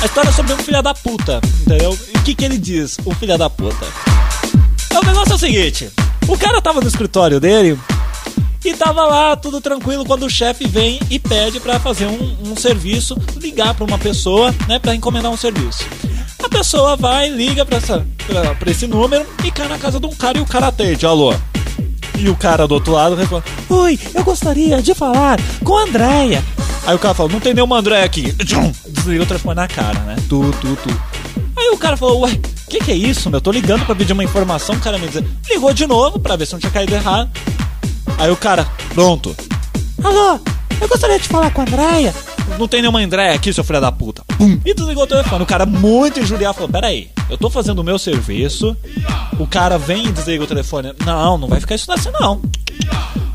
A 0.00 0.06
história 0.06 0.28
é 0.28 0.32
sobre 0.32 0.52
um 0.52 0.58
filho 0.58 0.80
da 0.80 0.94
puta, 0.94 1.40
entendeu? 1.62 1.98
E 2.14 2.18
o 2.18 2.22
que, 2.22 2.34
que 2.34 2.44
ele 2.44 2.56
diz, 2.56 2.98
o 3.04 3.12
filho 3.14 3.36
da 3.36 3.50
puta? 3.50 3.84
O 4.92 5.04
negócio 5.04 5.32
é 5.32 5.34
o 5.34 5.38
seguinte: 5.38 5.90
o 6.28 6.38
cara 6.38 6.62
tava 6.62 6.80
no 6.80 6.86
escritório 6.86 7.40
dele 7.40 7.76
e 8.64 8.74
tava 8.74 9.04
lá 9.06 9.34
tudo 9.34 9.60
tranquilo 9.60 10.04
quando 10.04 10.24
o 10.24 10.30
chefe 10.30 10.68
vem 10.68 11.00
e 11.10 11.18
pede 11.18 11.58
pra 11.58 11.80
fazer 11.80 12.06
um, 12.06 12.52
um 12.52 12.56
serviço, 12.56 13.16
ligar 13.36 13.74
pra 13.74 13.84
uma 13.84 13.98
pessoa, 13.98 14.54
né, 14.68 14.78
pra 14.78 14.94
encomendar 14.94 15.32
um 15.32 15.36
serviço. 15.36 15.84
A 16.42 16.48
pessoa 16.48 16.96
vai, 16.96 17.28
liga 17.28 17.64
pra, 17.64 17.78
essa, 17.78 18.06
pra, 18.26 18.54
pra 18.54 18.70
esse 18.70 18.86
número 18.86 19.26
e 19.44 19.50
cai 19.50 19.68
na 19.68 19.78
casa 19.78 19.98
de 19.98 20.06
um 20.06 20.14
cara 20.14 20.38
e 20.38 20.40
o 20.40 20.46
cara 20.46 20.68
atende, 20.68 21.04
alô. 21.04 21.34
E 22.18 22.28
o 22.28 22.36
cara 22.36 22.66
do 22.66 22.74
outro 22.74 22.92
lado 22.92 23.14
responde: 23.14 23.44
Oi, 23.68 23.98
eu 24.14 24.24
gostaria 24.24 24.82
de 24.82 24.94
falar 24.94 25.38
com 25.64 25.76
a 25.76 25.82
Andréia. 25.82 26.42
Aí 26.86 26.94
o 26.94 26.98
cara 26.98 27.14
fala: 27.14 27.28
Não 27.28 27.38
tem 27.40 27.54
nenhuma 27.54 27.78
Andréia 27.78 28.04
aqui. 28.04 28.32
Desliga 28.88 29.22
o 29.22 29.26
telefone 29.26 29.54
na 29.54 29.68
cara, 29.68 30.00
né? 30.00 30.16
Tu, 30.28 30.50
tu, 30.60 30.76
tu. 30.76 31.02
Aí 31.56 31.70
o 31.70 31.76
cara 31.78 31.96
falou: 31.96 32.22
Ué, 32.22 32.32
o 32.32 32.70
que, 32.70 32.78
que 32.80 32.90
é 32.90 32.94
isso, 32.96 33.30
meu? 33.30 33.40
Tô 33.40 33.52
ligando 33.52 33.84
pra 33.86 33.94
pedir 33.94 34.12
uma 34.12 34.24
informação. 34.24 34.74
O 34.74 34.80
cara 34.80 34.98
me 34.98 35.06
diz: 35.08 35.22
Ligou 35.48 35.72
de 35.72 35.86
novo 35.86 36.18
pra 36.18 36.34
ver 36.34 36.46
se 36.46 36.52
não 36.54 36.60
tinha 36.60 36.72
caído 36.72 36.94
errado. 36.94 37.30
Aí 38.18 38.30
o 38.30 38.36
cara: 38.36 38.66
Pronto. 38.94 39.36
Alô, 40.02 40.40
eu 40.80 40.88
gostaria 40.88 41.18
de 41.18 41.28
falar 41.28 41.52
com 41.52 41.60
a 41.60 41.64
Andréia. 41.64 42.14
Não 42.58 42.68
tem 42.68 42.80
nenhuma 42.80 43.00
Andréia 43.00 43.34
aqui, 43.34 43.52
seu 43.52 43.64
filho 43.64 43.80
da 43.80 43.90
puta. 43.90 44.22
Pum. 44.36 44.60
E 44.64 44.74
desligou 44.74 45.04
o 45.04 45.06
telefone. 45.06 45.42
O 45.42 45.46
cara 45.46 45.66
muito 45.66 46.20
injuriado 46.20 46.54
falou: 46.54 46.68
Peraí, 46.68 47.10
eu 47.28 47.36
tô 47.36 47.50
fazendo 47.50 47.80
o 47.80 47.84
meu 47.84 47.98
serviço. 47.98 48.76
O 49.38 49.46
cara 49.46 49.78
vem 49.78 50.06
e 50.06 50.12
desliga 50.12 50.44
o 50.44 50.46
telefone. 50.46 50.92
Não, 51.04 51.38
não 51.38 51.48
vai 51.48 51.60
ficar 51.60 51.74
isso 51.74 51.90
assim, 51.92 52.10
não. 52.20 52.40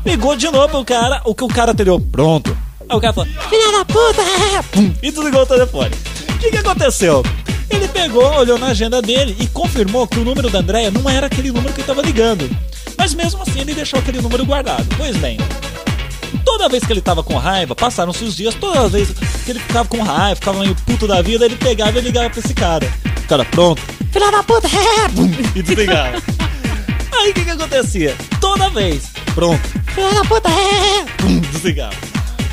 Ligou 0.04 0.36
de 0.36 0.50
novo 0.50 0.78
o 0.80 0.84
cara, 0.84 1.22
o 1.24 1.34
que 1.34 1.44
o 1.44 1.48
cara 1.48 1.72
atendeu. 1.72 1.98
Pronto. 1.98 2.56
Aí 2.88 2.96
o 2.96 3.00
cara 3.00 3.12
falou: 3.12 3.30
Filha 3.48 3.72
da 3.72 3.84
puta! 3.84 4.22
é." 4.22 4.62
Pum. 4.62 4.94
E 5.02 5.10
desligou 5.10 5.42
o 5.42 5.46
telefone. 5.46 5.94
O 6.30 6.38
que, 6.38 6.50
que 6.50 6.56
aconteceu? 6.58 7.22
Ele 7.70 7.88
pegou, 7.88 8.24
olhou 8.36 8.58
na 8.58 8.66
agenda 8.66 9.00
dele 9.00 9.36
e 9.40 9.46
confirmou 9.46 10.06
que 10.06 10.18
o 10.18 10.24
número 10.24 10.50
da 10.50 10.58
Andréia 10.60 10.90
não 10.90 11.08
era 11.08 11.26
aquele 11.26 11.50
número 11.50 11.72
que 11.72 11.80
ele 11.80 11.86
tava 11.86 12.02
ligando. 12.02 12.48
Mas 12.96 13.14
mesmo 13.14 13.42
assim 13.42 13.60
ele 13.60 13.74
deixou 13.74 13.98
aquele 13.98 14.20
número 14.20 14.44
guardado. 14.44 14.86
Pois 14.96 15.16
bem, 15.16 15.38
Toda 16.44 16.68
vez 16.68 16.84
que 16.84 16.92
ele 16.92 17.00
tava 17.00 17.22
com 17.22 17.36
raiva, 17.36 17.74
passaram-se 17.74 18.24
os 18.24 18.34
dias, 18.36 18.54
toda 18.54 18.88
vez 18.88 19.08
que 19.44 19.50
ele 19.50 19.58
ficava 19.58 19.88
com 19.88 20.02
raiva, 20.02 20.36
ficava 20.36 20.60
meio 20.60 20.74
puto 20.86 21.06
da 21.06 21.20
vida, 21.22 21.44
ele 21.44 21.56
pegava 21.56 21.98
e 21.98 22.02
ligava 22.02 22.30
pra 22.30 22.40
esse 22.40 22.54
cara. 22.54 22.90
O 23.24 23.26
cara, 23.26 23.44
pronto. 23.44 23.82
Filha 24.10 24.30
da 24.30 24.42
puta, 24.42 24.68
é! 24.74 25.08
Bum, 25.08 25.30
E 25.54 25.62
desligava. 25.62 26.22
Aí 27.12 27.30
o 27.30 27.34
que 27.34 27.44
que 27.44 27.50
acontecia? 27.50 28.16
Toda 28.40 28.70
vez, 28.70 29.10
pronto. 29.34 29.60
Filha 29.94 30.12
da 30.14 30.24
puta, 30.24 30.48
é! 30.50 31.22
Bum, 31.22 31.40
Desligava. 31.40 31.96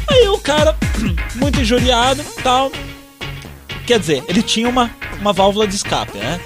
Aí 0.09 0.27
o 0.27 0.37
cara, 0.39 0.75
muito 1.35 1.59
injuriado 1.61 2.23
tal. 2.43 2.71
Quer 3.85 3.99
dizer, 3.99 4.23
ele 4.27 4.41
tinha 4.41 4.67
uma, 4.69 4.91
uma 5.19 5.33
válvula 5.33 5.67
de 5.67 5.75
escape, 5.75 6.17
né? 6.17 6.39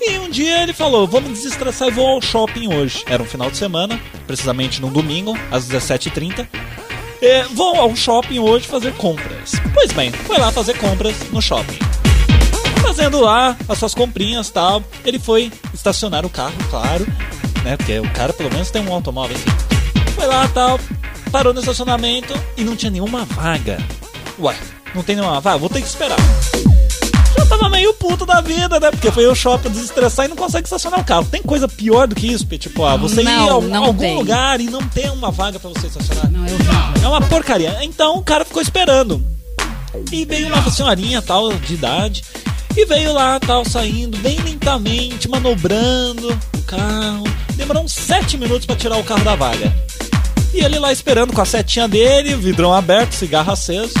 E 0.00 0.18
um 0.18 0.28
dia 0.28 0.62
ele 0.62 0.72
falou: 0.72 1.06
Vamos 1.06 1.30
desestressar 1.32 1.88
e 1.88 1.90
vou 1.90 2.06
ao 2.06 2.20
shopping 2.20 2.72
hoje. 2.74 3.02
Era 3.06 3.22
um 3.22 3.26
final 3.26 3.50
de 3.50 3.56
semana, 3.56 3.98
precisamente 4.26 4.80
num 4.80 4.90
domingo, 4.92 5.36
às 5.50 5.66
17h30. 5.68 6.46
É, 7.24 7.42
vou 7.54 7.74
ao 7.74 7.96
shopping 7.96 8.38
hoje 8.38 8.68
fazer 8.68 8.92
compras. 8.96 9.52
Pois 9.72 9.90
bem, 9.92 10.12
foi 10.12 10.36
lá 10.36 10.52
fazer 10.52 10.76
compras 10.76 11.16
no 11.32 11.40
shopping. 11.40 11.78
Fazendo 12.82 13.18
lá 13.18 13.56
as 13.66 13.78
suas 13.78 13.94
comprinhas 13.94 14.50
tal. 14.50 14.84
Ele 15.06 15.18
foi 15.18 15.50
estacionar 15.72 16.26
o 16.26 16.28
carro, 16.28 16.52
claro, 16.68 17.06
né? 17.64 17.78
Porque 17.78 17.98
o 17.98 18.10
cara 18.10 18.34
pelo 18.34 18.50
menos 18.50 18.70
tem 18.70 18.86
um 18.86 18.92
automóvel, 18.92 19.34
enfim. 19.34 19.50
Foi 20.14 20.26
lá 20.26 20.46
tal, 20.48 20.78
parou 21.32 21.54
no 21.54 21.60
estacionamento 21.60 22.34
e 22.58 22.62
não 22.62 22.76
tinha 22.76 22.90
nenhuma 22.90 23.24
vaga. 23.24 23.78
Ué, 24.38 24.54
não 24.94 25.02
tem 25.02 25.16
nenhuma 25.16 25.40
vaga? 25.40 25.56
Vou 25.56 25.70
ter 25.70 25.80
que 25.80 25.88
esperar. 25.88 26.18
Tava 27.56 27.70
meio 27.70 27.94
puto 27.94 28.26
da 28.26 28.40
vida, 28.40 28.80
né? 28.80 28.90
Porque 28.90 29.12
foi 29.12 29.26
ao 29.26 29.34
shopping 29.34 29.70
desestressar 29.70 30.26
e 30.26 30.28
não 30.28 30.34
consegue 30.34 30.66
estacionar 30.66 30.98
o 30.98 31.04
carro. 31.04 31.24
Tem 31.24 31.40
coisa 31.40 31.68
pior 31.68 32.08
do 32.08 32.14
que 32.14 32.26
isso, 32.26 32.44
Pê? 32.44 32.58
Tipo, 32.58 32.84
ah, 32.84 32.96
você 32.96 33.20
ir 33.20 33.24
Não, 33.24 33.48
a 33.48 33.52
algum, 33.52 33.76
algum 33.76 34.14
lugar 34.16 34.60
e 34.60 34.64
não 34.64 34.82
ter 34.88 35.08
uma 35.12 35.30
vaga 35.30 35.60
pra 35.60 35.70
você 35.70 35.86
estacionar. 35.86 36.28
Não, 36.32 36.44
eu 36.48 36.58
vi. 36.58 37.04
É 37.04 37.06
uma 37.06 37.20
porcaria. 37.20 37.78
Então 37.82 38.16
o 38.16 38.24
cara 38.24 38.44
ficou 38.44 38.60
esperando. 38.60 39.24
E 40.10 40.24
veio 40.24 40.48
uma 40.48 40.68
senhorinha 40.68 41.22
tal 41.22 41.52
de 41.52 41.74
idade. 41.74 42.24
E 42.76 42.84
veio 42.86 43.12
lá, 43.12 43.38
tal, 43.38 43.64
saindo 43.64 44.18
bem 44.18 44.36
lentamente, 44.40 45.28
manobrando 45.28 46.36
o 46.56 46.62
carro. 46.62 47.22
Demorou 47.54 47.84
uns 47.84 47.92
7 47.92 48.36
minutos 48.36 48.66
pra 48.66 48.74
tirar 48.74 48.96
o 48.96 49.04
carro 49.04 49.22
da 49.22 49.36
vaga. 49.36 49.72
E 50.52 50.58
ele 50.58 50.80
lá 50.80 50.90
esperando 50.90 51.32
com 51.32 51.40
a 51.40 51.44
setinha 51.44 51.86
dele, 51.86 52.34
vidrão 52.34 52.74
aberto, 52.74 53.12
cigarro 53.12 53.52
aceso. 53.52 53.94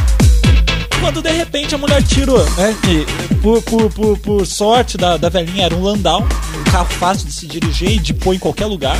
Quando 1.00 1.22
de 1.22 1.30
repente 1.30 1.74
a 1.74 1.78
mulher 1.78 2.02
tirou, 2.02 2.44
né? 2.50 2.74
Que 2.82 3.06
por, 3.36 3.62
por, 3.62 3.90
por, 3.90 4.18
por 4.18 4.46
sorte 4.46 4.96
da, 4.96 5.16
da 5.16 5.28
velhinha 5.28 5.66
era 5.66 5.74
um 5.74 5.82
landau, 5.82 6.26
um 6.58 6.70
carro 6.70 6.86
fácil 6.86 7.26
de 7.26 7.32
se 7.32 7.46
dirigir 7.46 7.92
e 7.92 7.98
de 7.98 8.14
pôr 8.14 8.34
em 8.34 8.38
qualquer 8.38 8.66
lugar. 8.66 8.96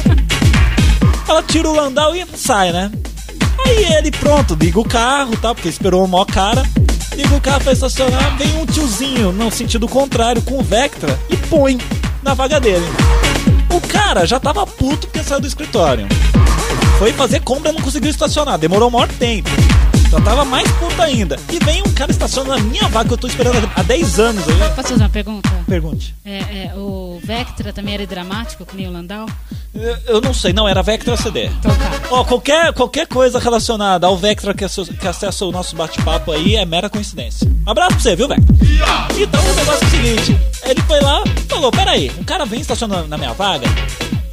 Ela 1.27 1.43
tira 1.43 1.69
o 1.69 1.75
landau 1.75 2.15
e 2.15 2.25
sai, 2.37 2.73
né? 2.73 2.91
Aí 3.67 3.95
ele, 3.95 4.11
pronto, 4.11 4.55
liga 4.55 4.79
o 4.79 4.85
carro, 4.85 5.37
tá? 5.37 5.55
Porque 5.55 5.69
esperou 5.69 6.05
o 6.05 6.09
maior 6.09 6.27
cara. 6.27 6.63
Liga 7.17 7.35
o 7.35 7.41
carro 7.41 7.63
pra 7.63 7.73
estacionar, 7.73 8.37
vem 8.37 8.53
um 8.59 8.67
tiozinho 8.67 9.33
no 9.33 9.51
sentido 9.51 9.87
contrário 9.89 10.43
com 10.43 10.59
o 10.59 10.63
Vectra 10.63 11.19
e 11.31 11.37
põe 11.37 11.79
na 12.23 12.35
vaga 12.35 12.61
dele. 12.61 12.85
O 13.71 13.81
cara 13.81 14.27
já 14.27 14.41
tava 14.41 14.67
puto 14.67 15.07
porque 15.07 15.23
saiu 15.23 15.41
do 15.41 15.47
escritório. 15.47 16.07
Foi 16.99 17.13
fazer 17.13 17.41
compra 17.41 17.71
e 17.71 17.75
não 17.75 17.81
conseguiu 17.81 18.11
estacionar, 18.11 18.59
demorou 18.59 18.89
o 18.89 18.93
maior 18.93 19.09
tempo. 19.09 19.49
Já 20.15 20.21
tava 20.21 20.45
mais 20.45 20.71
puto 20.71 21.03
ainda. 21.03 21.37
E 21.53 21.59
vem 21.59 21.83
um 21.83 21.93
cara 21.93 22.13
estacionando 22.13 22.63
na 22.63 22.71
minha 22.71 22.87
vaga 22.89 23.09
que 23.09 23.15
eu 23.15 23.19
tô 23.19 23.27
esperando 23.27 23.69
há 23.75 23.83
10 23.83 24.21
anos 24.21 24.49
aí. 24.49 24.55
Posso 24.55 24.75
fazer 24.75 24.95
uma 24.95 25.09
pergunta? 25.09 25.51
Pergunte. 25.67 26.15
É, 26.25 26.39
é, 26.39 26.73
o 26.77 27.19
Vectra 27.21 27.73
também 27.73 27.95
era 27.95 28.07
dramático, 28.07 28.65
que 28.65 28.77
nem 28.77 28.87
o 28.87 28.93
Landau? 28.93 29.27
Eu, 29.75 29.97
eu 30.07 30.21
não 30.21 30.33
sei, 30.33 30.53
não, 30.53 30.69
era 30.69 30.85
Vectra 30.85 31.17
CD. 31.17 31.47
Então 31.47 31.75
tá. 31.75 31.91
Ó, 32.13 32.23
qualquer, 32.23 32.73
qualquer 32.73 33.09
coisa 33.09 33.41
relacionada 33.41 34.07
ao 34.07 34.17
Vectra 34.17 34.55
que, 34.55 34.65
que 34.65 35.09
acessa 35.09 35.45
o 35.47 35.51
nosso 35.51 35.75
bate-papo 35.75 36.31
aí 36.31 36.55
é 36.55 36.65
mera 36.65 36.89
coincidência. 36.89 37.51
Um 37.67 37.71
abraço 37.71 37.95
pra 37.95 38.01
você, 38.01 38.15
viu, 38.15 38.29
Vectra? 38.29 38.55
Então 39.21 39.41
o 39.41 39.55
negócio 39.57 39.85
é 39.85 39.87
o 39.87 39.91
seguinte: 39.91 40.41
ele 40.65 40.81
foi 40.83 41.01
lá 41.01 41.25
falou: 41.49 41.73
Peraí, 41.73 42.11
um 42.19 42.25
cara 42.25 42.45
vem 42.45 42.61
estacionando 42.61 43.09
na 43.09 43.17
minha 43.17 43.33
vaga. 43.33 43.67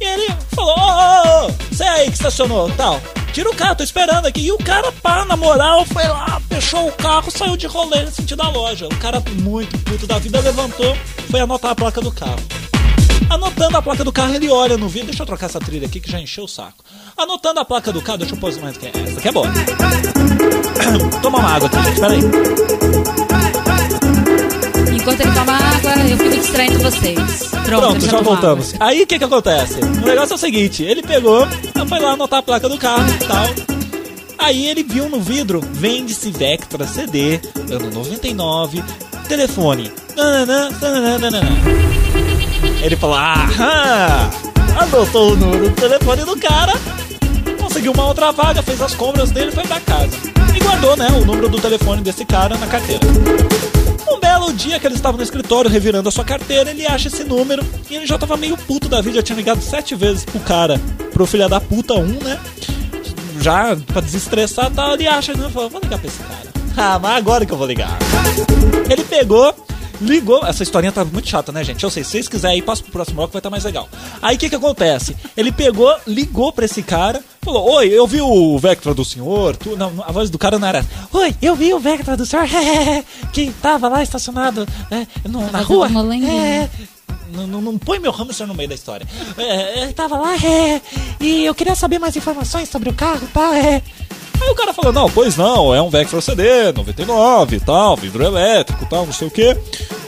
E 0.02 0.04
ele 0.04 0.34
falou: 0.52 0.74
Ô, 0.76 1.46
ô, 1.46 1.52
você 1.70 1.84
aí 1.84 2.06
que 2.06 2.14
estacionou, 2.14 2.68
tal. 2.72 3.00
Tira 3.32 3.48
o 3.48 3.54
carro, 3.54 3.76
tô 3.76 3.84
esperando 3.84 4.26
aqui. 4.26 4.40
E 4.40 4.50
o 4.50 4.58
cara, 4.58 4.90
pá, 4.90 5.24
na 5.24 5.36
moral, 5.36 5.86
foi 5.86 6.02
lá, 6.08 6.42
fechou 6.48 6.88
o 6.88 6.92
carro, 6.92 7.30
saiu 7.30 7.56
de 7.56 7.68
rolê 7.68 8.02
no 8.02 8.10
sentido 8.10 8.38
da 8.38 8.50
loja. 8.50 8.88
O 8.88 8.96
cara, 8.96 9.22
muito 9.40 9.78
puto 9.78 10.04
da 10.04 10.18
vida, 10.18 10.40
levantou, 10.40 10.96
foi 11.30 11.38
anotar 11.40 11.70
a 11.70 11.74
placa 11.76 12.00
do 12.00 12.10
carro. 12.10 12.40
Anotando 13.30 13.78
a 13.78 13.82
placa 13.82 14.02
do 14.02 14.12
carro, 14.12 14.34
ele 14.34 14.50
olha 14.50 14.76
no 14.76 14.88
vídeo. 14.88 15.06
Deixa 15.06 15.22
eu 15.22 15.26
trocar 15.26 15.46
essa 15.46 15.60
trilha 15.60 15.86
aqui 15.86 16.00
que 16.00 16.10
já 16.10 16.18
encheu 16.18 16.44
o 16.44 16.48
saco. 16.48 16.84
Anotando 17.16 17.60
a 17.60 17.64
placa 17.64 17.92
do 17.92 18.02
carro, 18.02 18.18
deixa 18.18 18.34
eu 18.34 18.40
pôr 18.40 18.52
mais 18.60 18.76
que 18.76 18.88
essa 18.88 19.18
aqui 19.18 19.28
é 19.28 19.32
boa. 19.32 19.46
Toma 21.22 21.38
uma 21.38 21.48
água 21.48 21.68
aqui, 21.68 21.82
gente, 21.84 22.00
peraí. 22.00 22.20
Enquanto 24.90 25.20
ele 25.20 25.32
toma 25.32 25.52
água, 25.56 25.92
eu 26.08 26.16
fico 26.18 26.30
distraindo 26.36 26.78
vocês. 26.78 27.18
Pronto, 27.64 27.64
Pronto, 27.64 28.00
já 28.06 28.20
voltamos. 28.20 28.74
água. 28.74 28.86
Aí 28.88 29.02
o 29.02 29.06
que 29.06 29.18
que 29.18 29.24
acontece? 29.24 29.80
O 29.80 30.06
negócio 30.06 30.32
é 30.32 30.36
o 30.36 30.38
seguinte: 30.38 30.82
ele 30.82 31.02
pegou, 31.02 31.46
foi 31.88 31.98
lá 32.00 32.12
anotar 32.12 32.38
a 32.40 32.42
placa 32.42 32.68
do 32.68 32.78
carro 32.78 33.04
e 33.10 33.24
tal. 33.26 33.46
Aí 34.38 34.66
ele 34.66 34.82
viu 34.82 35.08
no 35.08 35.20
vidro: 35.20 35.60
vende-se 35.72 36.30
Vectra 36.30 36.86
CD, 36.86 37.40
ano 37.70 37.90
99, 37.90 38.82
telefone. 39.28 39.92
Nananã, 40.16 40.70
nananã. 40.80 41.40
Ele 42.82 42.96
falou: 42.96 43.16
aham! 43.16 44.30
Anotou 44.80 45.32
o 45.32 45.36
número 45.36 45.68
do 45.68 45.74
telefone 45.76 46.24
do 46.24 46.36
cara, 46.38 46.72
conseguiu 47.60 47.92
uma 47.92 48.06
outra 48.06 48.32
vaga, 48.32 48.62
fez 48.62 48.80
as 48.80 48.94
compras 48.94 49.30
dele 49.30 49.50
e 49.50 49.54
foi 49.54 49.64
pra 49.64 49.78
casa. 49.80 50.16
E 50.54 50.58
guardou, 50.62 50.96
né, 50.96 51.08
o 51.12 51.24
número 51.24 51.48
do 51.48 51.60
telefone 51.60 52.00
desse 52.02 52.24
cara 52.24 52.56
na 52.56 52.66
carteira. 52.66 53.00
Um 54.10 54.20
belo 54.20 54.52
dia 54.52 54.78
que 54.78 54.86
ele 54.86 54.94
estava 54.94 55.16
no 55.16 55.22
escritório 55.22 55.70
revirando 55.70 56.08
a 56.08 56.12
sua 56.12 56.24
carteira, 56.24 56.70
ele 56.70 56.86
acha 56.86 57.08
esse 57.08 57.24
número 57.24 57.64
e 57.90 57.96
ele 57.96 58.06
já 58.06 58.18
tava 58.18 58.36
meio 58.36 58.56
puto 58.56 58.88
da 58.88 59.00
vida, 59.00 59.16
já 59.16 59.22
tinha 59.22 59.36
ligado 59.36 59.60
sete 59.62 59.94
vezes 59.94 60.24
pro 60.24 60.40
cara, 60.40 60.80
pro 61.12 61.26
filho 61.26 61.48
da 61.48 61.60
puta 61.60 61.94
um, 61.94 62.18
né? 62.22 62.38
Já 63.40 63.76
pra 63.76 64.00
desestressar 64.00 64.70
tal, 64.70 64.94
ele 64.94 65.06
acha, 65.06 65.34
né? 65.34 65.48
Falou, 65.52 65.70
vou 65.70 65.80
ligar 65.80 65.98
pra 65.98 66.08
esse 66.08 66.22
cara. 66.22 66.52
Ah, 66.76 66.98
mas 66.98 67.16
agora 67.16 67.44
que 67.44 67.52
eu 67.52 67.56
vou 67.58 67.66
ligar. 67.66 67.98
Ele 68.90 69.04
pegou, 69.04 69.54
ligou. 70.02 70.44
Essa 70.46 70.62
historinha 70.62 70.92
tá 70.92 71.04
muito 71.04 71.28
chata, 71.28 71.50
né, 71.52 71.62
gente? 71.64 71.82
Eu 71.82 71.90
sei, 71.90 72.04
se 72.04 72.10
vocês 72.10 72.28
quiserem 72.28 72.58
ir, 72.58 72.62
passa 72.62 72.82
pro 72.82 72.92
próximo 72.92 73.16
bloco, 73.16 73.32
vai 73.32 73.40
estar 73.40 73.50
mais 73.50 73.64
legal. 73.64 73.88
Aí 74.20 74.36
o 74.36 74.38
que 74.38 74.48
que 74.48 74.56
acontece? 74.56 75.16
Ele 75.36 75.50
pegou, 75.52 75.94
ligou 76.06 76.52
pra 76.52 76.64
esse 76.64 76.82
cara, 76.82 77.22
falou: 77.42 77.70
Oi, 77.76 77.88
eu 77.88 78.06
vi 78.06 78.20
o 78.20 78.58
Vectra 78.58 78.92
do 78.94 79.04
senhor. 79.04 79.56
Tu... 79.56 79.76
Não, 79.76 79.92
a 80.06 80.12
voz 80.12 80.28
do 80.30 80.38
cara 80.38 80.58
não 80.58 80.68
era. 80.68 80.84
Oi, 81.12 81.34
eu 81.40 81.54
vi 81.56 81.72
o 81.72 81.78
Vectra 81.78 82.16
do 82.16 82.26
senhor 82.26 82.46
que 83.32 83.50
tava 83.62 83.88
lá 83.88 84.02
estacionado 84.02 84.66
né, 84.90 85.06
no- 85.28 85.50
na 85.50 85.60
rua. 85.60 85.86
É, 86.30 86.68
não, 87.34 87.46
não, 87.46 87.60
não 87.62 87.78
põe 87.78 87.98
meu 87.98 88.12
hamster 88.12 88.46
no 88.46 88.54
meio 88.54 88.68
da 88.68 88.74
história. 88.74 89.06
É, 89.38 89.82
ele 89.82 89.92
tava 89.94 90.18
lá, 90.18 90.34
é, 90.36 90.80
e 91.20 91.44
eu 91.44 91.54
queria 91.54 91.74
saber 91.74 91.98
mais 91.98 92.14
informações 92.16 92.68
sobre 92.68 92.90
o 92.90 92.94
carro 92.94 93.20
e 93.22 93.28
tal, 93.28 93.52
é. 93.54 93.82
Aí 94.42 94.50
o 94.50 94.54
cara 94.56 94.72
falou, 94.72 94.92
não, 94.92 95.08
pois 95.08 95.36
não, 95.36 95.72
é 95.72 95.80
um 95.80 95.88
Vectra 95.88 96.20
CD, 96.20 96.72
99 96.72 97.56
e 97.56 97.60
tal, 97.60 97.96
vidro 97.96 98.24
elétrico 98.24 98.84
tal, 98.90 99.06
não 99.06 99.12
sei 99.12 99.28
o 99.28 99.30
que. 99.30 99.56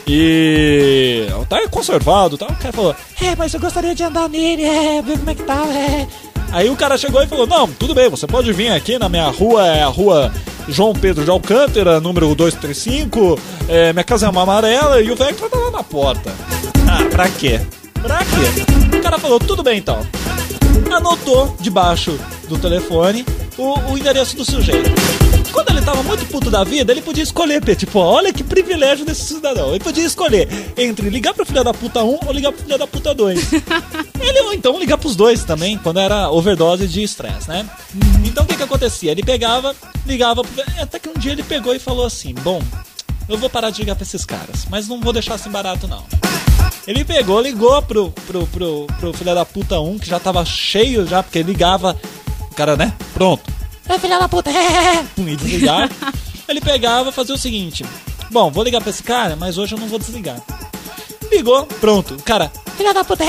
E 0.05 1.25
tá 1.47 1.67
conservado 1.69 2.37
tal. 2.37 2.49
O 2.49 2.55
cara 2.55 2.73
falou, 2.73 2.95
é, 3.21 3.35
mas 3.35 3.53
eu 3.53 3.59
gostaria 3.61 3.95
de 3.95 4.03
andar 4.03 4.27
nele, 4.27 4.63
é, 4.63 5.01
ver 5.01 5.17
como 5.17 5.29
é 5.29 5.35
que 5.35 5.43
tá, 5.43 5.65
é. 5.67 6.05
Aí 6.51 6.69
o 6.69 6.75
cara 6.75 6.97
chegou 6.97 7.23
e 7.23 7.27
falou, 7.27 7.47
não, 7.47 7.67
tudo 7.67 7.95
bem, 7.95 8.09
você 8.09 8.27
pode 8.27 8.51
vir 8.51 8.71
aqui 8.71 8.99
na 8.99 9.07
minha 9.07 9.29
rua, 9.29 9.65
é 9.65 9.83
a 9.83 9.87
rua 9.87 10.31
João 10.67 10.93
Pedro 10.93 11.23
de 11.23 11.29
Alcântara, 11.29 12.01
número 12.01 12.35
235, 12.35 13.39
é, 13.69 13.93
minha 13.93 14.03
casa 14.03 14.25
é 14.25 14.29
uma 14.29 14.43
amarela 14.43 15.01
e 15.01 15.09
o 15.11 15.15
Vectra 15.15 15.49
tá 15.49 15.57
lá 15.57 15.71
na 15.71 15.83
porta. 15.83 16.33
Ah, 16.89 17.09
pra 17.09 17.29
quê? 17.29 17.61
Pra 18.01 18.19
quê? 18.19 18.97
O 18.97 19.01
cara 19.01 19.17
falou, 19.17 19.39
tudo 19.39 19.63
bem 19.63 19.77
então. 19.79 20.05
Anotou 20.91 21.55
debaixo 21.59 22.19
do 22.47 22.57
telefone 22.57 23.25
o, 23.57 23.91
o 23.91 23.97
endereço 23.97 24.35
do 24.35 24.43
sujeito. 24.45 24.89
Quando 25.51 25.69
ele 25.69 25.81
tava 25.81 26.03
muito 26.03 26.25
puto 26.25 26.51
da 26.51 26.63
vida, 26.65 26.91
ele 26.91 27.01
podia 27.01 27.23
escolher, 27.23 27.61
tipo, 27.75 27.99
olha 27.99 28.33
que 28.33 28.43
privilégio 28.43 29.05
desse 29.05 29.25
cidadão. 29.25 29.69
Ele 29.69 29.79
podia 29.83 30.03
escolher 30.05 30.49
entre 30.75 31.09
ligar 31.09 31.33
pro 31.33 31.45
filho 31.45 31.63
da 31.63 31.73
puta 31.73 32.03
1 32.03 32.19
ou 32.25 32.33
ligar 32.33 32.51
pro 32.51 32.61
filho 32.63 32.77
da 32.77 32.85
puta 32.85 33.13
2. 33.13 33.53
ele 34.19 34.39
ou 34.41 34.53
então 34.53 34.77
ligar 34.77 34.97
pros 34.97 35.15
dois 35.15 35.43
também, 35.45 35.77
quando 35.77 35.99
era 35.99 36.29
overdose 36.29 36.87
de 36.87 37.03
estresse, 37.03 37.47
né? 37.47 37.65
Então 38.25 38.43
o 38.43 38.47
que 38.47 38.57
que 38.57 38.63
acontecia? 38.63 39.11
Ele 39.11 39.23
pegava, 39.23 39.73
ligava, 40.05 40.41
pro- 40.43 40.63
até 40.81 40.99
que 40.99 41.07
um 41.09 41.13
dia 41.13 41.31
ele 41.31 41.43
pegou 41.43 41.73
e 41.73 41.79
falou 41.79 42.05
assim: 42.05 42.33
Bom, 42.33 42.61
eu 43.29 43.37
vou 43.37 43.49
parar 43.49 43.69
de 43.69 43.79
ligar 43.79 43.95
pra 43.95 44.03
esses 44.03 44.25
caras, 44.25 44.65
mas 44.69 44.87
não 44.89 44.99
vou 44.99 45.13
deixar 45.13 45.35
assim 45.35 45.49
barato 45.49 45.87
não. 45.87 46.03
Ele 46.85 47.05
pegou, 47.05 47.39
ligou 47.39 47.81
pro, 47.81 48.11
pro, 48.27 48.45
pro, 48.47 48.87
pro 48.99 49.13
filho 49.13 49.33
da 49.33 49.45
puta 49.45 49.79
1, 49.79 49.99
que 49.99 50.09
já 50.09 50.19
tava 50.19 50.43
cheio 50.43 51.07
já, 51.07 51.23
porque 51.23 51.41
ligava. 51.41 51.97
Cara, 52.55 52.77
né? 52.77 52.93
Pronto. 53.13 53.43
É 53.87 53.99
filha 53.99 54.17
da 54.17 54.27
puta, 54.27 54.49
e 55.17 55.35
desligar. 55.35 55.89
Ele 56.47 56.61
pegava, 56.61 57.11
fazia 57.11 57.35
o 57.35 57.37
seguinte: 57.37 57.85
Bom, 58.31 58.49
vou 58.49 58.63
ligar 58.63 58.81
pra 58.81 58.89
esse 58.89 59.03
cara, 59.03 59.35
mas 59.35 59.57
hoje 59.57 59.75
eu 59.75 59.79
não 59.79 59.87
vou 59.87 59.99
desligar. 59.99 60.41
Ligou, 61.31 61.65
pronto. 61.65 62.15
O 62.15 62.23
cara, 62.23 62.51
filha 62.77 62.93
da 62.93 63.03
puta. 63.03 63.23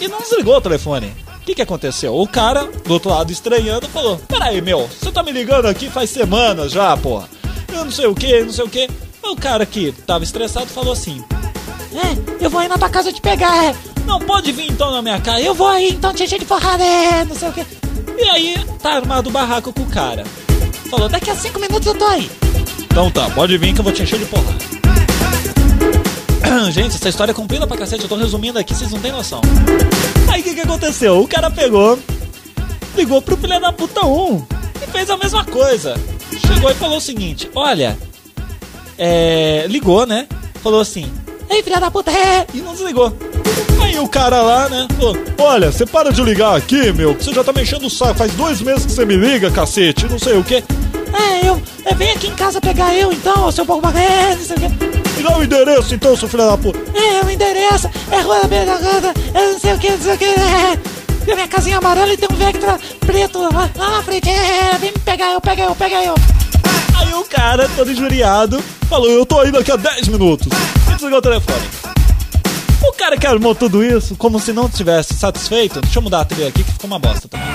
E 0.00 0.08
não 0.08 0.20
desligou 0.20 0.56
o 0.56 0.60
telefone. 0.60 1.14
O 1.36 1.40
que, 1.44 1.54
que 1.54 1.62
aconteceu? 1.62 2.14
O 2.14 2.26
cara, 2.28 2.64
do 2.64 2.92
outro 2.92 3.10
lado, 3.10 3.32
estranhando, 3.32 3.88
falou: 3.88 4.18
Peraí, 4.28 4.60
meu, 4.60 4.88
você 4.88 5.10
tá 5.10 5.22
me 5.22 5.32
ligando 5.32 5.66
aqui 5.66 5.90
faz 5.90 6.10
semanas 6.10 6.72
já, 6.72 6.96
porra. 6.96 7.28
Eu 7.72 7.84
não 7.84 7.92
sei 7.92 8.06
o 8.06 8.14
que, 8.14 8.42
não 8.42 8.52
sei 8.52 8.64
o 8.64 8.68
que. 8.68 8.88
O 9.22 9.36
cara 9.36 9.66
que 9.66 9.92
tava 10.06 10.24
estressado 10.24 10.66
falou 10.66 10.92
assim: 10.92 11.22
É, 11.92 12.44
eu 12.44 12.48
vou 12.50 12.60
aí 12.60 12.68
na 12.68 12.78
tua 12.78 12.88
casa 12.88 13.12
te 13.12 13.20
pegar, 13.20 13.64
é. 13.64 13.74
Não 14.06 14.18
pode 14.20 14.52
vir 14.52 14.70
então 14.70 14.90
na 14.90 15.02
minha 15.02 15.20
casa, 15.20 15.40
eu 15.40 15.54
vou 15.54 15.68
aí 15.68 15.90
então 15.90 16.12
te 16.12 16.26
de 16.26 16.44
porrada, 16.44 16.84
é, 16.84 17.24
não 17.24 17.36
sei 17.36 17.48
o 17.48 17.52
que. 17.52 17.64
E 18.18 18.28
aí, 18.28 18.66
tá 18.82 18.94
armado 18.94 19.30
o 19.30 19.32
barraco 19.32 19.72
com 19.72 19.82
o 19.82 19.86
cara. 19.86 20.24
Falou: 20.90 21.08
Daqui 21.08 21.30
a 21.30 21.36
cinco 21.36 21.60
minutos 21.60 21.86
eu 21.86 21.94
tô 21.94 22.04
aí. 22.04 22.30
Então 22.80 23.10
tá, 23.10 23.30
pode 23.30 23.56
vir 23.56 23.72
que 23.72 23.80
eu 23.80 23.84
vou 23.84 23.92
te 23.92 24.02
encher 24.02 24.18
de 24.18 24.26
porrada. 24.26 24.58
Gente, 26.72 26.96
essa 26.96 27.08
história 27.08 27.30
é 27.30 27.34
comprida 27.34 27.66
pra 27.66 27.76
cacete, 27.76 28.02
eu 28.02 28.08
tô 28.08 28.16
resumindo 28.16 28.58
aqui, 28.58 28.74
vocês 28.74 28.90
não 28.90 28.98
têm 28.98 29.12
noção. 29.12 29.40
Aí 30.28 30.40
o 30.40 30.44
que, 30.44 30.54
que 30.54 30.60
aconteceu? 30.60 31.20
O 31.20 31.28
cara 31.28 31.50
pegou, 31.50 31.98
ligou 32.96 33.22
pro 33.22 33.36
filho 33.36 33.60
da 33.60 33.72
puta 33.72 34.04
1 34.04 34.46
e 34.82 34.90
fez 34.90 35.08
a 35.08 35.16
mesma 35.16 35.44
coisa. 35.44 35.94
Chegou 36.46 36.70
e 36.70 36.74
falou 36.74 36.98
o 36.98 37.00
seguinte: 37.00 37.50
Olha, 37.54 37.96
é. 38.98 39.66
Ligou, 39.68 40.04
né? 40.04 40.26
Falou 40.62 40.80
assim: 40.80 41.10
Ei, 41.48 41.62
filha 41.62 41.80
da 41.80 41.90
puta, 41.90 42.10
é! 42.10 42.46
E 42.52 42.58
não 42.58 42.72
desligou. 42.72 43.16
Aí 43.90 43.98
o 43.98 44.06
cara 44.06 44.40
lá, 44.40 44.68
né? 44.68 44.86
Olha, 45.36 45.72
você 45.72 45.84
para 45.84 46.12
de 46.12 46.22
ligar 46.22 46.56
aqui, 46.56 46.92
meu, 46.92 47.12
você 47.12 47.32
já 47.32 47.42
tá 47.42 47.52
me 47.52 47.62
enchendo 47.62 47.88
o 47.88 47.90
saco. 47.90 48.14
Faz 48.14 48.32
dois 48.34 48.62
meses 48.62 48.86
que 48.86 48.92
você 48.92 49.04
me 49.04 49.16
liga, 49.16 49.50
cacete, 49.50 50.06
não 50.08 50.16
sei 50.16 50.38
o 50.38 50.44
quê. 50.44 50.62
É, 51.12 51.48
eu. 51.48 51.60
é, 51.84 51.92
vem 51.96 52.12
aqui 52.12 52.28
em 52.28 52.34
casa 52.36 52.60
pegar 52.60 52.94
eu 52.94 53.12
então, 53.12 53.50
seu 53.50 53.66
pouco 53.66 53.88
é, 53.88 54.36
não 54.36 54.44
sei 54.44 54.56
o 54.56 54.60
quê. 54.60 54.68
Me 55.16 55.22
dá 55.24 55.36
o 55.36 55.42
endereço 55.42 55.92
então, 55.92 56.16
seu 56.16 56.28
filho 56.28 56.46
da 56.46 56.56
puta. 56.56 56.78
É, 56.96 57.26
o 57.26 57.30
endereço 57.30 57.90
é 58.12 58.20
Rua 58.20 58.42
da 58.42 58.46
Beira 58.46 58.66
da 58.66 58.78
Ganda, 58.78 59.14
é 59.34 59.52
não 59.52 59.58
sei 59.58 59.72
o 59.72 59.78
que, 59.78 59.90
não 59.90 60.00
sei 60.00 60.14
o 60.14 60.18
que. 60.18 60.24
É. 60.24 61.32
A 61.32 61.34
minha 61.34 61.48
casinha 61.48 61.78
amarela 61.78 62.12
e 62.12 62.16
tem 62.16 62.28
um 62.30 62.36
Vectra 62.36 62.78
preto 63.00 63.40
lá, 63.40 63.68
lá 63.74 63.90
na 63.90 64.02
frente. 64.04 64.30
É, 64.30 64.78
vem 64.78 64.92
me 64.92 64.98
pegar 65.00 65.32
eu, 65.32 65.40
pega 65.40 65.64
eu, 65.64 65.74
pega 65.74 65.96
eu. 66.04 66.14
Aí 66.96 67.12
o 67.12 67.24
cara, 67.24 67.68
todo 67.74 67.90
injuriado, 67.90 68.62
falou: 68.88 69.10
Eu 69.10 69.26
tô 69.26 69.40
aí 69.40 69.50
daqui 69.50 69.72
a 69.72 69.76
10 69.76 70.06
minutos. 70.06 70.46
E 70.88 70.92
desligou 70.92 71.18
o 71.18 71.22
telefone. 71.22 71.79
O 72.82 72.92
cara 72.92 73.16
que 73.16 73.26
armou 73.26 73.54
tudo 73.54 73.84
isso, 73.84 74.16
como 74.16 74.40
se 74.40 74.52
não 74.52 74.68
tivesse 74.68 75.14
satisfeito. 75.14 75.80
Deixa 75.80 75.98
eu 75.98 76.02
mudar 76.02 76.20
a 76.20 76.24
trilha 76.24 76.48
aqui 76.48 76.64
que 76.64 76.72
ficou 76.72 76.88
uma 76.88 76.98
bosta 76.98 77.28
também. 77.28 77.46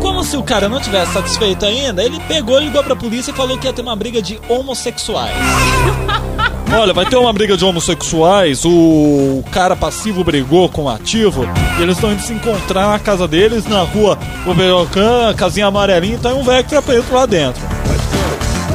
Como 0.00 0.24
se 0.24 0.36
o 0.36 0.42
cara 0.42 0.68
não 0.68 0.80
tivesse 0.80 1.12
satisfeito 1.12 1.64
ainda, 1.64 2.02
ele 2.02 2.18
pegou, 2.26 2.58
ligou 2.58 2.82
pra 2.82 2.96
polícia 2.96 3.30
e 3.30 3.34
falou 3.34 3.56
que 3.56 3.66
ia 3.68 3.72
ter 3.72 3.82
uma 3.82 3.94
briga 3.94 4.20
de 4.20 4.40
homossexuais. 4.48 5.30
Olha, 6.74 6.92
vai 6.92 7.06
ter 7.06 7.16
uma 7.16 7.32
briga 7.32 7.56
de 7.56 7.64
homossexuais, 7.64 8.64
o 8.64 9.44
cara 9.52 9.76
passivo 9.76 10.24
brigou 10.24 10.68
com 10.70 10.84
o 10.84 10.88
ativo, 10.88 11.44
e 11.78 11.82
eles 11.82 11.96
estão 11.96 12.10
indo 12.10 12.22
se 12.22 12.32
encontrar 12.32 12.88
na 12.88 12.98
casa 12.98 13.28
deles, 13.28 13.66
na 13.66 13.82
rua 13.82 14.18
Oberocan, 14.46 15.34
casinha 15.34 15.66
amarelinha, 15.66 16.14
e 16.14 16.18
tem 16.18 16.32
um 16.32 16.42
Vectra 16.42 16.80
preto 16.80 17.12
lá 17.12 17.26
dentro. 17.26 17.62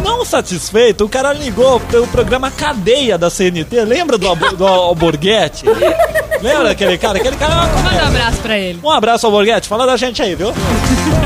Não 0.07 0.23
satisfeito, 0.23 1.03
o 1.03 1.09
cara 1.09 1.33
ligou 1.33 1.81
pelo 1.81 2.07
programa 2.07 2.49
Cadeia 2.49 3.17
da 3.17 3.29
CNT, 3.29 3.81
lembra 3.83 4.17
do, 4.17 4.33
do 4.55 4.65
Alborguete? 4.65 5.65
Lembra 6.41 6.65
daquele 6.65 6.97
cara? 6.99 7.17
Aquele 7.17 7.35
cara 7.35 7.51
é 7.51 7.55
uma 7.57 7.65
Manda 7.81 8.03
um 8.03 8.07
abraço 8.07 8.37
pra 8.41 8.57
ele. 8.59 8.79
Um 8.83 8.91
abraço 8.91 9.25
ao 9.25 9.31
Borghetti, 9.31 9.67
fala 9.67 9.87
da 9.87 9.97
gente 9.97 10.21
aí, 10.21 10.35
viu? 10.35 10.53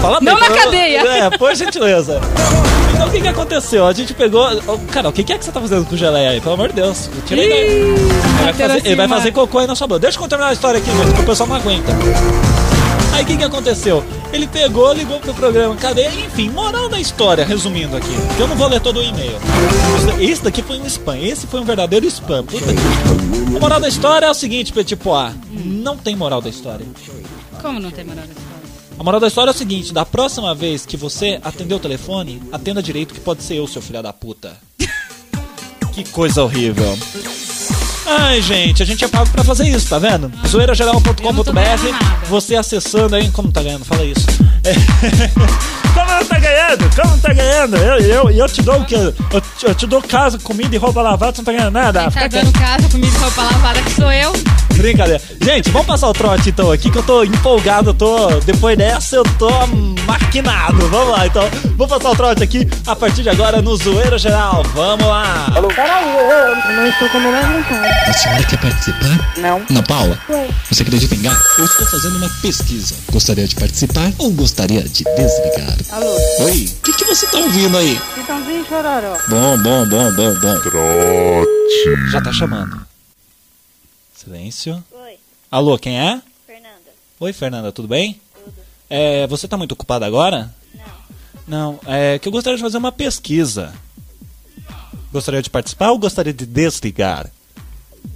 Fala 0.01 0.19
Não 0.21 0.33
bem, 0.33 0.41
na 0.41 0.55
fala- 0.55 0.57
cadeia. 0.63 1.01
É, 1.01 1.29
por 1.37 1.53
gentileza. 1.53 2.21
Então 2.93 3.07
o 3.07 3.11
que 3.11 3.19
que 3.21 3.27
aconteceu? 3.27 3.85
A 3.85 3.91
gente 3.93 4.13
pegou. 4.13 4.47
Cara, 4.89 5.09
o 5.09 5.11
que 5.11 5.21
que 5.23 5.33
é 5.33 5.37
que 5.37 5.43
você 5.43 5.51
tá 5.51 5.59
fazendo 5.59 5.85
com 5.85 5.95
o 5.95 5.97
geleia 5.97 6.29
aí? 6.29 6.39
Pelo 6.39 6.53
amor 6.53 6.69
de 6.69 6.75
Deus, 6.75 7.09
tira 7.27 7.41
ele 7.41 7.93
vai, 8.41 8.53
fazer, 8.53 8.81
ele 8.85 8.95
vai 8.95 9.07
fazer 9.09 9.31
cocô 9.33 9.59
aí 9.59 9.67
na 9.67 9.75
sua 9.75 9.85
boca. 9.87 9.99
Deixa 9.99 10.17
eu 10.17 10.27
terminar 10.29 10.49
a 10.49 10.53
história 10.53 10.79
aqui, 10.79 10.89
gente, 10.89 11.13
que 11.13 11.21
o 11.21 11.25
pessoal 11.25 11.49
não 11.49 11.57
aguenta. 11.57 11.91
Aí 13.13 13.23
o 13.23 13.27
que 13.27 13.37
que 13.37 13.43
aconteceu? 13.43 14.03
Ele 14.31 14.47
pegou, 14.47 14.93
ligou 14.93 15.19
pro 15.19 15.33
programa 15.33 15.75
Cadeia, 15.75 16.25
enfim, 16.25 16.49
moral 16.49 16.87
da 16.87 16.99
história, 16.99 17.45
resumindo 17.45 17.95
aqui, 17.97 18.13
que 18.35 18.41
eu 18.41 18.47
não 18.47 18.55
vou 18.55 18.67
ler 18.67 18.79
todo 18.79 18.99
o 18.99 19.03
e-mail. 19.03 19.37
Esse 20.19 20.43
daqui 20.43 20.61
foi 20.61 20.79
um 20.79 20.85
spam, 20.85 21.17
esse 21.17 21.45
foi 21.45 21.59
um 21.59 21.65
verdadeiro 21.65 22.05
spam. 22.07 22.43
Puta 22.43 22.65
que... 22.65 23.57
A 23.57 23.59
moral 23.59 23.79
da 23.79 23.87
história 23.87 24.25
é 24.25 24.29
o 24.29 24.33
seguinte, 24.33 24.71
Petit 24.71 24.95
Pois, 24.95 25.33
não 25.51 25.97
tem 25.97 26.15
moral 26.15 26.41
da 26.41 26.49
história. 26.49 26.85
Como 27.61 27.79
não 27.79 27.91
tem 27.91 28.05
moral 28.05 28.25
da 28.25 28.31
história? 28.31 28.51
A 28.97 29.03
moral 29.03 29.19
da 29.19 29.27
história 29.27 29.49
é 29.49 29.53
o 29.53 29.57
seguinte: 29.57 29.91
da 29.91 30.05
próxima 30.05 30.53
vez 30.53 30.85
que 30.85 30.95
você 30.95 31.39
atender 31.43 31.73
o 31.73 31.79
telefone, 31.79 32.41
atenda 32.51 32.83
direito, 32.83 33.13
que 33.13 33.19
pode 33.19 33.43
ser 33.43 33.55
eu, 33.55 33.67
seu 33.67 33.81
filho 33.81 34.01
da 34.01 34.13
puta. 34.13 34.55
que 35.91 36.07
coisa 36.11 36.43
horrível. 36.43 36.97
Ai, 38.05 38.41
gente, 38.41 38.81
a 38.81 38.85
gente 38.85 39.03
é 39.03 39.07
pago 39.07 39.29
pra 39.29 39.43
fazer 39.43 39.67
isso, 39.67 39.87
tá 39.87 39.99
vendo? 39.99 40.31
Zoeirageral.com.br. 40.47 42.27
Você 42.29 42.55
acessando 42.55 43.15
aí. 43.15 43.29
Como 43.31 43.51
tá 43.51 43.61
ganhando? 43.61 43.85
Fala 43.85 44.03
isso. 44.03 44.25
É. 44.63 45.80
Como 46.21 46.23
não 46.23 46.25
tá 46.27 46.39
ganhando? 46.39 46.95
Como 46.95 47.09
não 47.09 47.19
tá 47.19 47.33
ganhando? 47.33 47.77
Eu, 47.77 47.99
eu, 47.99 48.29
eu 48.31 48.47
te 48.49 48.61
dou 48.61 48.79
o 48.79 48.85
quê? 48.85 48.95
Eu, 48.95 49.41
te- 49.41 49.65
eu 49.65 49.75
te 49.75 49.87
dou 49.87 50.01
casa, 50.01 50.37
comida 50.39 50.75
e 50.75 50.77
roupa 50.77 51.01
lavada, 51.01 51.31
você 51.35 51.41
não 51.41 51.45
tá 51.45 51.51
ganhando 51.51 51.73
nada? 51.73 52.01
Quem 52.11 52.21
tá 52.21 52.27
dando 52.27 52.51
casa, 52.53 52.89
comida 52.89 53.15
e 53.15 53.19
roupa 53.19 53.41
lavada 53.43 53.81
que 53.81 53.91
sou 53.91 54.11
eu. 54.11 54.31
Brincadeira. 54.75 55.21
Gente, 55.41 55.69
vamos 55.69 55.87
passar 55.87 56.07
o 56.09 56.13
trote 56.13 56.49
então 56.49 56.71
aqui, 56.71 56.89
que 56.89 56.97
eu 56.97 57.03
tô 57.03 57.23
empolgado, 57.23 57.89
eu 57.89 57.93
tô. 57.93 58.27
Depois 58.45 58.77
dessa 58.77 59.15
eu 59.17 59.23
tô 59.37 59.49
maquinado. 60.07 60.87
Vamos 60.87 61.09
lá, 61.17 61.27
então. 61.27 61.47
Vamos 61.77 61.87
passar 61.97 62.09
o 62.11 62.15
trote 62.15 62.43
aqui 62.43 62.67
a 62.87 62.95
partir 62.95 63.21
de 63.23 63.29
agora 63.29 63.61
no 63.61 63.75
Zoeira 63.75 64.17
Geral. 64.17 64.63
Vamos 64.73 65.05
lá! 65.05 65.47
A 68.07 68.13
senhora 68.13 68.43
quer 68.43 68.59
participar? 68.59 69.33
Não. 69.37 69.61
Ana 69.69 69.83
Paula, 69.83 70.17
você 70.71 70.81
acredita 70.83 71.13
em 71.15 71.21
gato? 71.21 71.41
Eu 71.59 71.65
estou 71.65 71.85
fazendo 71.85 72.17
uma 72.17 72.29
pesquisa. 72.41 72.95
Gostaria 73.11 73.47
de 73.47 73.55
participar 73.55 74.11
ou 74.17 74.31
gostaria 74.31 74.81
de 74.83 75.03
desligar? 75.03 75.75
Alô, 75.91 76.10
Oi, 76.39 76.65
o 76.65 76.81
que, 76.81 76.93
que 76.93 77.05
você 77.05 77.25
tá 77.27 77.37
ouvindo 77.37 77.77
aí? 77.77 77.97
Chitãozinho 78.15 78.65
Chororó. 78.65 79.17
Bom, 79.29 79.57
bom, 79.63 79.89
bom, 79.89 80.13
bom, 80.15 80.39
bom. 80.39 82.09
Já 82.11 82.21
tá 82.21 82.33
chamando. 82.33 82.85
Silêncio. 84.13 84.83
Oi, 84.91 85.17
Alô, 85.49 85.77
quem 85.77 85.97
é? 85.99 86.21
Fernanda. 86.45 86.91
Oi, 87.19 87.33
Fernanda, 87.33 87.71
tudo 87.71 87.87
bem? 87.87 88.19
É, 88.89 89.25
você 89.27 89.47
tá 89.47 89.55
muito 89.55 89.71
ocupada 89.71 90.05
agora? 90.05 90.53
Não. 91.47 91.73
Não, 91.73 91.79
é 91.85 92.19
que 92.19 92.27
eu 92.27 92.31
gostaria 92.31 92.57
de 92.57 92.63
fazer 92.63 92.77
uma 92.77 92.91
pesquisa. 92.91 93.73
Gostaria 95.13 95.41
de 95.41 95.49
participar 95.49 95.91
ou 95.91 95.97
gostaria 95.97 96.33
de 96.33 96.45
desligar? 96.45 97.29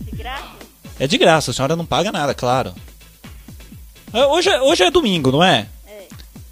De 0.02 0.16
graça? 0.18 0.56
É 1.00 1.08
de 1.08 1.18
graça, 1.18 1.52
a 1.52 1.54
senhora 1.54 1.76
não 1.76 1.86
paga 1.86 2.12
nada, 2.12 2.34
claro. 2.34 2.74
É, 4.14 4.26
Hoje 4.26 4.50
é, 4.50 4.62
hoje 4.62 4.84
é 4.84 4.92
domingo, 4.92 5.32
não 5.32 5.44
é? 5.44 5.68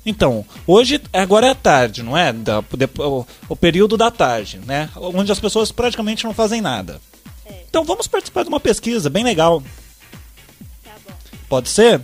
Então, 0.06 0.46
hoje, 0.68 1.02
agora 1.14 1.48
é 1.48 1.54
tarde, 1.54 2.04
não 2.04 2.18
é? 2.18 2.34
Da- 2.34 2.62
de- 2.76 2.90
o, 3.02 3.26
o 3.48 3.56
período 3.56 3.96
da 3.96 4.12
tarde, 4.12 4.60
né? 4.66 4.90
Onde 4.96 5.32
as 5.32 5.40
pessoas 5.40 5.72
praticamente 5.72 6.24
não 6.26 6.34
fazem 6.34 6.60
nada. 6.62 7.00
É. 7.46 7.62
Então 7.70 7.84
vamos 7.86 8.08
participar 8.08 8.44
de 8.44 8.50
uma 8.50 8.60
pesquisa 8.60 9.10
bem 9.10 9.24
legal. 9.24 9.64
Tá 10.84 10.92
bom. 11.08 11.14
Pode 11.48 11.70
ser? 11.70 12.02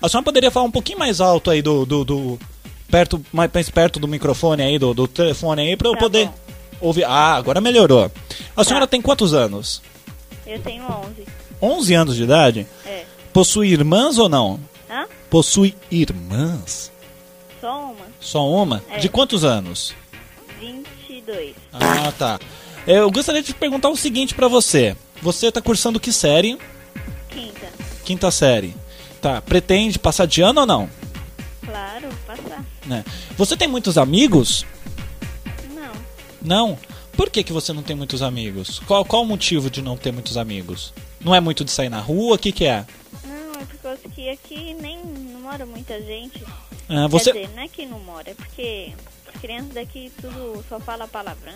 A 0.00 0.08
senhora 0.08 0.24
poderia 0.24 0.50
falar 0.50 0.66
um 0.66 0.70
pouquinho 0.70 0.98
mais 0.98 1.20
alto 1.20 1.50
aí 1.50 1.60
do. 1.62 1.84
do, 1.84 2.04
do- 2.04 2.38
perto, 2.90 3.24
mais, 3.32 3.50
perto 3.70 3.98
do 3.98 4.06
microfone 4.08 4.62
aí, 4.62 4.78
do, 4.78 4.92
do 4.92 5.06
telefone 5.08 5.62
aí, 5.62 5.76
pra 5.76 5.88
eu 5.88 5.92
Tá 5.94 5.98
poder 6.00 6.26
bom. 6.26 6.34
ouvir. 6.80 7.04
Ah, 7.04 7.34
agora 7.34 7.60
melhorou. 7.60 8.10
A 8.56 8.64
senhora 8.64 8.86
tem 8.86 9.00
quantos 9.00 9.32
anos? 9.32 9.80
Eu 10.46 10.58
tenho 10.60 10.84
11. 10.84 11.26
11 11.60 11.94
anos 11.94 12.16
de 12.16 12.24
idade? 12.24 12.66
É. 12.84 13.04
Possui 13.32 13.68
irmãs 13.68 14.18
ou 14.18 14.28
não? 14.28 14.60
Hã? 14.90 15.06
Possui 15.30 15.74
irmãs? 15.90 16.91
Só 17.62 17.80
uma? 17.92 18.06
Só 18.18 18.50
uma? 18.50 18.84
É. 18.90 18.98
De 18.98 19.08
quantos 19.08 19.44
anos? 19.44 19.94
22. 20.58 21.54
Ah, 21.72 22.10
tá. 22.18 22.40
É, 22.84 22.98
Eu 22.98 23.08
gostaria 23.08 23.40
de 23.40 23.54
perguntar 23.54 23.88
o 23.88 23.96
seguinte 23.96 24.34
pra 24.34 24.48
você. 24.48 24.96
Você 25.22 25.52
tá 25.52 25.62
cursando 25.62 26.00
que 26.00 26.12
série? 26.12 26.58
Quinta. 27.30 27.72
Quinta 28.04 28.30
série. 28.32 28.74
Tá, 29.20 29.40
pretende 29.40 29.96
passar 29.96 30.26
de 30.26 30.42
ano 30.42 30.62
ou 30.62 30.66
não? 30.66 30.90
Claro, 31.64 32.08
passar. 32.26 32.64
Né? 32.84 33.04
Você 33.38 33.56
tem 33.56 33.68
muitos 33.68 33.96
amigos? 33.96 34.66
Não. 35.72 35.92
Não. 36.42 36.78
Por 37.16 37.30
que, 37.30 37.44
que 37.44 37.52
você 37.52 37.72
não 37.72 37.84
tem 37.84 37.94
muitos 37.94 38.22
amigos? 38.22 38.80
Qual, 38.80 39.04
qual 39.04 39.22
o 39.22 39.26
motivo 39.26 39.70
de 39.70 39.80
não 39.80 39.96
ter 39.96 40.10
muitos 40.10 40.36
amigos? 40.36 40.92
Não 41.20 41.32
é 41.32 41.38
muito 41.38 41.64
de 41.64 41.70
sair 41.70 41.88
na 41.88 42.00
rua? 42.00 42.34
O 42.34 42.38
que, 42.38 42.50
que 42.50 42.64
é? 42.64 42.84
Não, 43.24 43.60
é 43.60 43.64
por 43.64 43.76
causa 43.76 44.00
que 44.12 44.28
aqui 44.28 44.74
nem 44.80 44.98
não 44.98 45.42
mora 45.42 45.64
muita 45.64 46.02
gente. 46.02 46.42
Ah, 46.92 47.08
você... 47.08 47.32
Quer 47.32 47.46
dizer, 47.46 47.56
não 47.56 47.62
é 47.62 47.68
que 47.68 47.86
não 47.86 47.98
mora, 48.00 48.30
é 48.30 48.34
porque 48.34 48.92
as 49.34 49.40
crianças 49.40 49.72
daqui 49.72 50.12
tudo 50.20 50.62
só 50.68 50.78
fala 50.78 51.08
palavrão. 51.08 51.52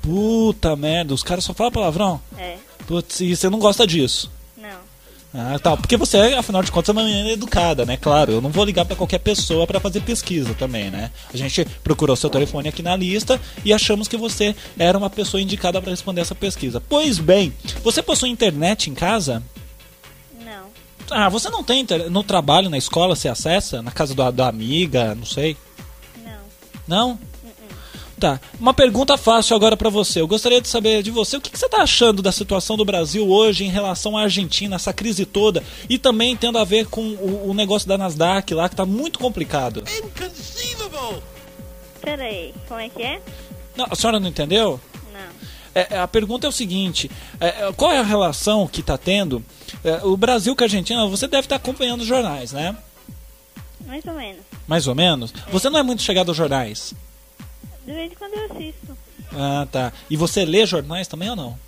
Puta 0.00 0.76
merda, 0.76 1.12
os 1.12 1.22
caras 1.22 1.44
só 1.44 1.52
falam 1.52 1.72
palavrão? 1.72 2.20
É. 2.38 2.56
Putz, 2.86 3.20
e 3.20 3.34
você 3.34 3.50
não 3.50 3.58
gosta 3.58 3.84
disso? 3.86 4.30
Não. 4.56 4.92
Ah, 5.34 5.58
tá. 5.58 5.76
Porque 5.76 5.96
você, 5.96 6.18
afinal 6.34 6.62
de 6.62 6.70
contas, 6.70 6.90
é 6.90 6.92
uma 6.92 7.04
menina 7.04 7.30
educada, 7.30 7.86
né? 7.86 7.96
Claro, 7.96 8.32
eu 8.32 8.40
não 8.40 8.50
vou 8.50 8.64
ligar 8.64 8.84
pra 8.84 8.94
qualquer 8.94 9.18
pessoa 9.18 9.66
pra 9.66 9.80
fazer 9.80 10.02
pesquisa 10.02 10.54
também, 10.54 10.90
né? 10.90 11.10
A 11.32 11.36
gente 11.36 11.64
procurou 11.82 12.14
seu 12.14 12.28
telefone 12.30 12.68
aqui 12.68 12.82
na 12.82 12.94
lista 12.94 13.40
e 13.64 13.72
achamos 13.72 14.06
que 14.06 14.16
você 14.16 14.54
era 14.78 14.96
uma 14.96 15.08
pessoa 15.08 15.40
indicada 15.40 15.80
pra 15.80 15.90
responder 15.90 16.20
essa 16.20 16.34
pesquisa. 16.34 16.80
Pois 16.80 17.18
bem, 17.18 17.52
você 17.82 18.02
possui 18.02 18.28
internet 18.28 18.90
em 18.90 18.94
casa? 18.94 19.42
Ah, 21.10 21.28
você 21.28 21.50
não 21.50 21.62
tem 21.62 21.80
inter- 21.80 22.10
no 22.10 22.22
trabalho, 22.22 22.70
na 22.70 22.78
escola, 22.78 23.14
você 23.14 23.28
acessa? 23.28 23.82
Na 23.82 23.90
casa 23.90 24.14
da, 24.14 24.30
da 24.30 24.48
amiga, 24.48 25.14
não 25.14 25.26
sei. 25.26 25.56
Não. 26.24 26.40
Não? 26.86 27.18
Tá. 28.18 28.40
Uma 28.60 28.72
pergunta 28.72 29.16
fácil 29.18 29.56
agora 29.56 29.76
pra 29.76 29.90
você. 29.90 30.20
Eu 30.20 30.28
gostaria 30.28 30.60
de 30.60 30.68
saber 30.68 31.02
de 31.02 31.10
você 31.10 31.36
o 31.36 31.40
que, 31.40 31.50
que 31.50 31.58
você 31.58 31.68
tá 31.68 31.78
achando 31.82 32.22
da 32.22 32.30
situação 32.30 32.76
do 32.76 32.84
Brasil 32.84 33.28
hoje 33.28 33.64
em 33.64 33.68
relação 33.68 34.16
à 34.16 34.22
Argentina, 34.22 34.76
essa 34.76 34.92
crise 34.92 35.26
toda, 35.26 35.60
e 35.88 35.98
também 35.98 36.36
tendo 36.36 36.56
a 36.56 36.62
ver 36.64 36.86
com 36.86 37.00
o, 37.02 37.50
o 37.50 37.54
negócio 37.54 37.88
da 37.88 37.98
Nasdaq 37.98 38.54
lá, 38.54 38.68
que 38.68 38.76
tá 38.76 38.86
muito 38.86 39.18
complicado. 39.18 39.82
Pera 42.00 42.22
aí, 42.24 42.54
como 42.68 42.78
é 42.80 42.88
que 42.88 43.02
é? 43.02 43.20
Não, 43.76 43.86
a 43.90 43.96
senhora 43.96 44.20
não 44.20 44.28
entendeu? 44.28 44.80
É, 45.74 45.94
é, 45.94 45.98
a 45.98 46.08
pergunta 46.08 46.46
é 46.46 46.48
o 46.48 46.52
seguinte: 46.52 47.10
é, 47.40 47.46
é, 47.46 47.72
qual 47.72 47.92
é 47.92 47.98
a 47.98 48.02
relação 48.02 48.66
que 48.66 48.82
tá 48.82 48.98
tendo 48.98 49.44
é, 49.84 50.00
o 50.04 50.16
Brasil 50.16 50.54
com 50.54 50.62
a 50.62 50.66
Argentina? 50.66 51.06
Você 51.06 51.26
deve 51.26 51.46
estar 51.46 51.56
acompanhando 51.56 52.02
os 52.02 52.06
jornais, 52.06 52.52
né? 52.52 52.76
Mais 53.86 54.04
ou 54.06 54.14
menos. 54.14 54.42
Mais 54.66 54.86
ou 54.86 54.94
menos. 54.94 55.34
Você 55.50 55.68
não 55.68 55.78
é 55.78 55.82
muito 55.82 56.02
chegado 56.02 56.28
aos 56.28 56.36
jornais. 56.36 56.94
De 57.84 57.92
vez 57.92 58.12
em 58.12 58.14
quando 58.14 58.34
eu 58.34 58.44
assisto. 58.44 58.98
Ah, 59.32 59.66
tá. 59.70 59.92
E 60.08 60.16
você 60.16 60.44
lê 60.44 60.64
jornais 60.66 61.08
também 61.08 61.30
ou 61.30 61.36
não? 61.36 61.58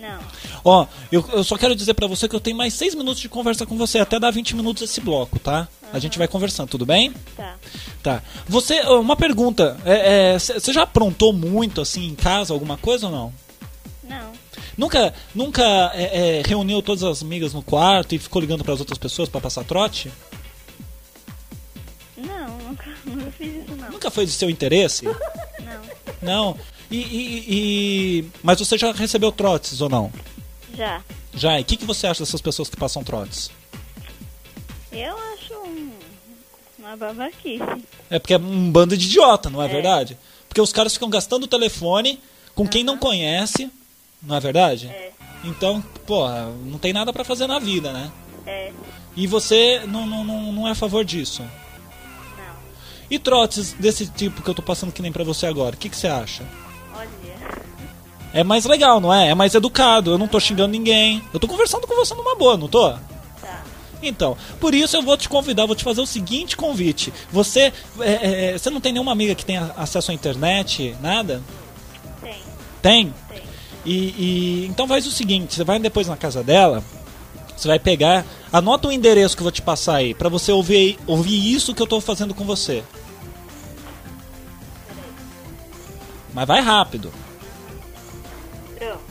Não. 0.00 0.20
Ó, 0.64 0.86
eu, 1.10 1.24
eu 1.32 1.44
só 1.44 1.56
quero 1.56 1.74
dizer 1.74 1.94
pra 1.94 2.06
você 2.06 2.28
que 2.28 2.36
eu 2.36 2.40
tenho 2.40 2.56
mais 2.56 2.74
seis 2.74 2.94
minutos 2.94 3.20
de 3.20 3.28
conversa 3.28 3.66
com 3.66 3.76
você, 3.76 3.98
até 3.98 4.18
dar 4.18 4.30
20 4.30 4.56
minutos 4.56 4.82
esse 4.82 5.00
bloco, 5.00 5.38
tá? 5.38 5.68
A 5.92 5.98
gente 5.98 6.18
vai 6.18 6.28
conversando, 6.28 6.68
tudo 6.68 6.84
bem? 6.84 7.12
Tá. 7.36 7.56
Tá. 8.02 8.22
Você, 8.46 8.80
uma 8.82 9.16
pergunta, 9.16 9.76
é, 9.84 10.34
é, 10.34 10.38
você 10.38 10.72
já 10.72 10.82
aprontou 10.82 11.32
muito 11.32 11.80
assim 11.80 12.06
em 12.06 12.14
casa, 12.14 12.52
alguma 12.52 12.76
coisa 12.76 13.06
ou 13.06 13.12
não? 13.12 13.32
Não. 14.04 14.32
Nunca, 14.76 15.12
nunca 15.34 15.62
é, 15.94 16.38
é, 16.38 16.42
reuniu 16.46 16.80
todas 16.82 17.02
as 17.02 17.22
amigas 17.22 17.52
no 17.52 17.62
quarto 17.62 18.14
e 18.14 18.18
ficou 18.18 18.40
ligando 18.40 18.62
pras 18.62 18.78
outras 18.78 18.98
pessoas 18.98 19.28
pra 19.28 19.40
passar 19.40 19.64
trote? 19.64 20.12
Não, 22.16 22.58
nunca, 22.58 22.84
nunca 23.04 23.30
fiz 23.32 23.64
isso 23.64 23.76
não. 23.76 23.90
Nunca 23.90 24.10
foi 24.10 24.26
de 24.26 24.32
seu 24.32 24.48
interesse? 24.50 25.04
Não. 25.58 25.82
Não. 26.22 26.58
E, 26.90 26.96
e- 26.96 27.44
e- 28.20 28.24
mas 28.42 28.58
você 28.58 28.78
já 28.78 28.92
recebeu 28.92 29.30
trotes 29.30 29.80
ou 29.80 29.88
não? 29.88 30.10
Já. 30.74 31.02
Já. 31.34 31.58
E 31.58 31.62
o 31.62 31.64
que, 31.64 31.76
que 31.76 31.84
você 31.84 32.06
acha 32.06 32.22
dessas 32.24 32.40
pessoas 32.40 32.68
que 32.70 32.76
passam 32.76 33.04
trotes? 33.04 33.50
Eu 34.90 35.16
acho 35.34 35.54
um, 35.54 35.90
uma 36.78 36.96
babaquice. 36.96 37.62
É 38.08 38.18
porque 38.18 38.34
é 38.34 38.38
um 38.38 38.70
bando 38.72 38.96
de 38.96 39.06
idiota, 39.06 39.50
não 39.50 39.62
é, 39.62 39.66
É. 39.66 39.68
verdade? 39.68 40.18
Porque 40.48 40.60
os 40.60 40.72
caras 40.72 40.94
ficam 40.94 41.10
gastando 41.10 41.44
o 41.44 41.48
telefone 41.48 42.18
com 42.54 42.66
quem 42.66 42.82
não 42.82 42.96
conhece, 42.96 43.70
não 44.22 44.36
é 44.36 44.40
verdade? 44.40 44.86
É. 44.86 45.10
Então, 45.44 45.82
porra, 46.06 46.46
não 46.64 46.78
tem 46.78 46.92
nada 46.92 47.12
pra 47.12 47.22
fazer 47.22 47.46
na 47.46 47.58
vida, 47.58 47.92
né? 47.92 48.10
É. 48.46 48.72
E 49.14 49.26
você 49.26 49.82
não, 49.86 50.06
não, 50.06 50.24
não, 50.24 50.52
não 50.52 50.66
é 50.68 50.70
a 50.70 50.74
favor 50.74 51.04
disso. 51.04 51.42
Não. 51.42 52.56
E 53.10 53.18
trotes 53.18 53.74
desse 53.74 54.06
tipo 54.06 54.40
que 54.42 54.48
eu 54.48 54.54
tô 54.54 54.62
passando 54.62 54.90
que 54.92 55.02
nem 55.02 55.12
pra 55.12 55.22
você 55.22 55.46
agora, 55.46 55.76
o 55.76 55.78
que, 55.78 55.88
que 55.90 55.96
você 55.96 56.08
acha? 56.08 56.44
É 58.38 58.44
mais 58.44 58.64
legal, 58.64 59.00
não 59.00 59.12
é? 59.12 59.30
É 59.30 59.34
mais 59.34 59.52
educado, 59.52 60.12
eu 60.12 60.16
não 60.18 60.28
tô 60.28 60.38
xingando 60.38 60.68
ninguém. 60.70 61.20
Eu 61.34 61.40
tô 61.40 61.48
conversando 61.48 61.88
com 61.88 61.96
você 61.96 62.14
numa 62.14 62.36
boa, 62.36 62.56
não 62.56 62.68
tô? 62.68 62.90
Tá. 62.92 63.64
Então, 64.00 64.36
por 64.60 64.72
isso 64.76 64.96
eu 64.96 65.02
vou 65.02 65.16
te 65.16 65.28
convidar, 65.28 65.66
vou 65.66 65.74
te 65.74 65.82
fazer 65.82 66.00
o 66.00 66.06
seguinte 66.06 66.56
convite. 66.56 67.12
Você, 67.32 67.72
é, 67.98 68.52
é, 68.52 68.56
você 68.56 68.70
não 68.70 68.80
tem 68.80 68.92
nenhuma 68.92 69.10
amiga 69.10 69.34
que 69.34 69.44
tenha 69.44 69.72
acesso 69.76 70.12
à 70.12 70.14
internet, 70.14 70.96
nada? 71.02 71.42
Tem. 72.22 72.36
Tem? 72.80 73.14
Tem. 73.28 73.42
E, 73.84 73.94
e- 74.62 74.66
então 74.66 74.86
faz 74.86 75.04
o 75.04 75.10
seguinte, 75.10 75.56
você 75.56 75.64
vai 75.64 75.80
depois 75.80 76.06
na 76.06 76.16
casa 76.16 76.40
dela, 76.40 76.84
você 77.56 77.66
vai 77.66 77.80
pegar, 77.80 78.24
anota 78.52 78.86
o 78.86 78.92
endereço 78.92 79.34
que 79.36 79.40
eu 79.40 79.46
vou 79.46 79.50
te 79.50 79.62
passar 79.62 79.96
aí, 79.96 80.14
pra 80.14 80.28
você 80.28 80.52
ouvir, 80.52 80.96
ouvir 81.08 81.52
isso 81.52 81.74
que 81.74 81.82
eu 81.82 81.88
tô 81.88 82.00
fazendo 82.00 82.34
com 82.34 82.44
você. 82.44 82.84
Mas 86.32 86.46
vai 86.46 86.60
rápido. 86.60 87.12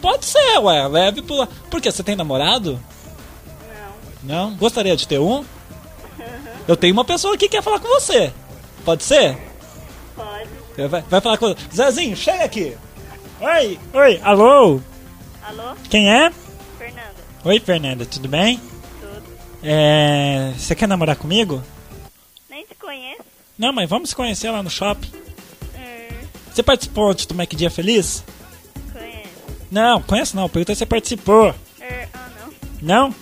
Pode 0.00 0.24
ser, 0.24 0.58
ué, 0.58 0.86
leve 0.88 1.22
pro... 1.22 1.46
Por 1.70 1.80
quê? 1.80 1.90
Você 1.92 2.02
tem 2.02 2.16
namorado? 2.16 2.80
Não. 4.24 4.48
Não? 4.48 4.56
Gostaria 4.56 4.96
de 4.96 5.06
ter 5.06 5.18
um? 5.18 5.44
Eu 6.68 6.76
tenho 6.76 6.92
uma 6.92 7.04
pessoa 7.04 7.34
aqui 7.34 7.48
que 7.48 7.56
quer 7.56 7.62
falar 7.62 7.80
com 7.80 7.88
você. 7.88 8.32
Pode 8.84 9.02
ser? 9.02 9.36
Pode. 10.14 10.88
Vai, 10.88 11.02
vai 11.02 11.20
falar 11.20 11.36
com... 11.36 11.54
Zezinho, 11.74 12.16
chega 12.16 12.44
aqui. 12.44 12.76
Oi, 13.40 13.78
oi, 13.92 14.20
alô? 14.22 14.80
Alô? 15.42 15.74
Quem 15.88 16.10
é? 16.10 16.30
Fernanda. 16.78 17.14
Oi, 17.44 17.60
Fernanda, 17.60 18.06
tudo 18.06 18.28
bem? 18.28 18.60
Tudo. 19.00 19.22
É. 19.62 20.52
Você 20.56 20.74
quer 20.74 20.86
namorar 20.86 21.16
comigo? 21.16 21.62
Nem 22.48 22.64
te 22.64 22.74
conheço. 22.74 23.22
Não, 23.58 23.72
mas 23.72 23.88
vamos 23.88 24.10
se 24.10 24.16
conhecer 24.16 24.50
lá 24.50 24.62
no 24.62 24.70
shopping. 24.70 25.10
Hum, 25.74 26.26
Você 26.52 26.62
participou 26.62 27.12
do 27.14 27.34
Mac 27.34 27.50
Dia 27.54 27.70
Feliz? 27.70 28.22
conheço. 28.92 29.28
Não, 29.70 30.02
conheço 30.02 30.36
não. 30.36 30.48
Perguntei 30.48 30.74
se 30.74 30.80
você 30.80 30.86
participou. 30.86 31.50
Hum, 31.50 32.06
ah, 32.14 32.28
não. 32.80 33.08
Não? 33.08 33.14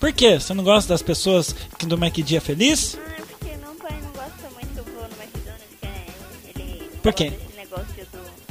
Por 0.00 0.12
quê? 0.12 0.40
Você 0.40 0.54
não 0.54 0.64
gosta 0.64 0.88
das 0.94 1.02
pessoas 1.02 1.54
que 1.78 1.84
do 1.86 1.96
Mac 1.98 2.14
Dia 2.14 2.40
Feliz? 2.40 2.96
Ah, 2.98 3.12
é 3.18 3.20
porque 3.22 3.56
meu 3.56 3.74
pai 3.74 4.00
não 4.02 4.10
gosta 4.12 4.50
muito 4.54 4.72
que 4.72 4.78
eu 4.78 4.84
vou 4.84 5.02
no 5.02 5.22
McDonald's, 5.22 5.66
que 5.80 5.86
é- 5.86 6.60
ele... 6.62 6.90
Por 7.02 7.12
quê? 7.12 7.32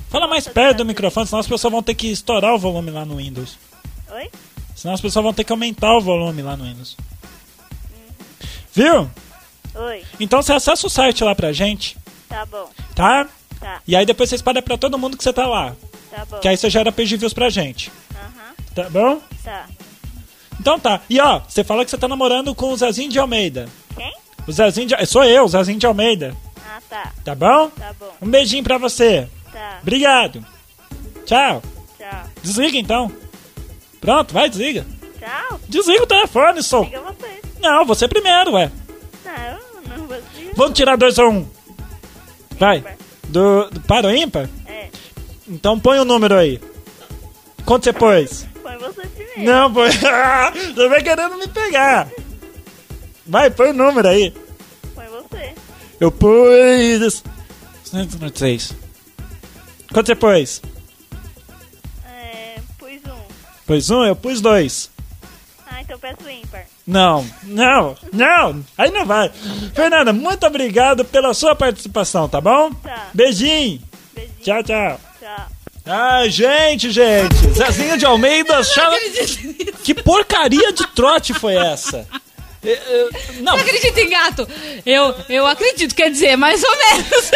fala 0.10 0.26
do... 0.26 0.30
Mais 0.30 0.48
perto 0.48 0.78
do 0.78 0.86
microfone, 0.86 1.26
senão 1.28 1.40
as 1.40 1.48
pessoas 1.48 1.72
vão 1.72 1.82
ter 1.84 1.96
que 1.96 2.08
estourar 2.12 2.54
o 2.54 2.60
volume 2.60 2.92
lá 2.92 3.04
no 3.04 3.18
Windows. 3.18 3.58
Oi? 4.12 4.30
Senão 4.76 4.94
as 4.94 5.02
pessoas 5.02 5.24
vão 5.24 5.34
ter 5.34 5.44
que 5.44 5.52
aumentar 5.52 5.94
o 5.98 6.02
volume 6.02 6.42
lá 6.42 6.56
no 6.56 6.64
Windows. 6.66 6.96
Viu? 8.74 9.10
Oi. 9.76 10.04
Então 10.20 10.42
você 10.42 10.54
acessa 10.54 10.86
o 10.88 10.90
site 10.90 11.24
lá 11.24 11.34
pra 11.36 11.52
gente, 11.52 11.98
Tá 12.28 12.46
bom. 12.46 12.70
tá? 12.96 13.28
Tá. 13.60 13.82
E 13.88 13.96
aí 13.96 14.06
depois 14.06 14.30
você 14.30 14.36
espalha 14.36 14.62
pra 14.62 14.78
todo 14.78 14.98
mundo 14.98 15.18
que 15.18 15.24
você 15.24 15.34
tá 15.34 15.46
lá. 15.48 15.76
Tá 16.12 16.26
bom. 16.26 16.40
Que 16.40 16.48
aí 16.48 16.56
você 16.56 16.70
gera 16.70 16.92
page 16.92 17.18
views 17.18 17.34
pra 17.34 17.50
gente. 17.50 17.92
Aham. 18.16 18.54
Tá 18.74 18.90
bom? 18.90 19.22
Tá. 19.44 19.68
Então 20.60 20.80
tá. 20.80 21.02
E 21.10 21.20
ó, 21.20 21.40
você 21.40 21.64
fala 21.64 21.86
que 21.86 21.92
você 21.92 21.98
tá 21.98 22.08
namorando 22.08 22.54
com 22.54 22.72
o 22.72 22.78
Zezinho 22.78 23.10
de 23.10 23.18
Almeida. 23.20 23.68
Quem? 23.96 24.14
O 24.48 24.52
Zezinho 24.52 24.88
de... 24.88 25.06
Sou 25.06 25.24
eu, 25.24 25.46
o 25.46 25.48
Zezinho 25.48 25.80
de 25.80 25.86
Almeida. 25.86 26.36
Ah, 26.66 26.82
tá. 26.90 27.12
Tá 27.24 27.36
bom? 27.36 27.70
Tá 27.70 27.94
bom. 28.00 28.12
Um 28.22 28.30
beijinho 28.30 28.64
pra 28.64 28.78
você. 28.78 29.28
Tá. 29.52 29.80
Obrigado. 29.82 30.46
Tchau. 31.26 31.62
Tchau. 31.98 32.24
Desliga 32.42 32.78
então. 32.78 33.12
Pronto, 34.02 34.34
vai, 34.34 34.50
desliga. 34.50 34.86
Tchau. 35.20 35.60
Desliga 35.68 36.04
o 36.04 36.08
telefone, 36.08 36.62
sou. 36.62 36.84
Liga 36.84 37.02
você. 37.02 37.42
Não, 37.60 37.86
você 37.86 38.08
primeiro, 38.08 38.54
ué. 38.54 38.72
Não, 39.26 39.98
não 39.98 40.08
vou 40.08 40.22
desligar. 40.22 40.56
Vamos 40.56 40.74
tirar 40.74 40.98
dois 40.98 41.18
ou 41.18 41.30
um. 41.30 41.48
Vai. 42.58 42.84
Do, 43.28 43.70
do 43.70 43.80
para 43.82 44.08
ou 44.08 44.16
ímpar? 44.16 44.50
É. 44.66 44.90
Então 45.48 45.80
põe 45.80 46.00
o 46.00 46.06
número 46.06 46.36
aí. 46.36 46.60
Quanto 47.66 47.84
você 47.84 47.94
pôs? 47.94 48.48
Põe 48.64 48.78
você. 48.78 49.19
Não, 49.44 49.74
põe. 49.74 49.90
você 50.76 50.90
vai 50.90 51.02
querendo 51.02 51.38
me 51.38 51.48
pegar. 51.48 52.08
Vai, 53.26 53.50
põe 53.50 53.70
o 53.70 53.74
número 53.74 54.08
aí. 54.08 54.34
Põe 54.96 55.06
você. 55.08 55.54
Eu 56.00 56.12
pus. 56.12 57.24
196. 57.84 58.76
Quanto 59.92 60.08
você 60.08 60.16
pôs? 60.16 60.62
É, 62.06 62.60
pus 62.78 63.02
um. 63.08 63.22
Pôs 63.66 63.90
um, 63.90 64.04
eu 64.06 64.16
pus 64.16 64.42
dois. 64.42 64.92
Ah, 65.68 65.82
então 65.82 65.98
peço 65.98 66.30
ímpar. 66.30 66.66
Não, 66.86 67.26
não, 67.44 67.96
não, 68.12 68.66
aí 68.78 68.92
não 68.92 69.06
vai. 69.06 69.32
Fernanda, 69.74 70.12
muito 70.12 70.46
obrigado 70.46 71.06
pela 71.06 71.34
sua 71.34 71.56
participação, 71.56 72.28
tá 72.28 72.42
bom? 72.42 72.72
Tá. 72.74 73.10
Beijinho. 73.14 73.82
Beijinho. 74.14 74.40
Tchau, 74.42 74.64
tchau. 74.64 75.09
Ai, 75.92 76.30
gente, 76.30 76.92
gente. 76.92 77.36
Zezinho 77.54 77.98
de 77.98 78.06
Almeida 78.06 78.64
chama... 78.64 78.96
Que 79.84 79.94
porcaria 79.94 80.72
de 80.72 80.86
trote 80.88 81.34
foi 81.34 81.56
essa? 81.56 82.06
É, 82.64 82.72
é, 82.72 83.08
Não, 83.40 83.58
Você 83.58 83.64
acredita 83.64 84.02
em 84.02 84.10
gato? 84.10 84.48
Eu, 84.86 85.16
eu 85.28 85.48
acredito, 85.48 85.96
quer 85.96 86.12
dizer, 86.12 86.36
mais 86.36 86.62
ou 86.64 86.70
menos. 86.78 87.32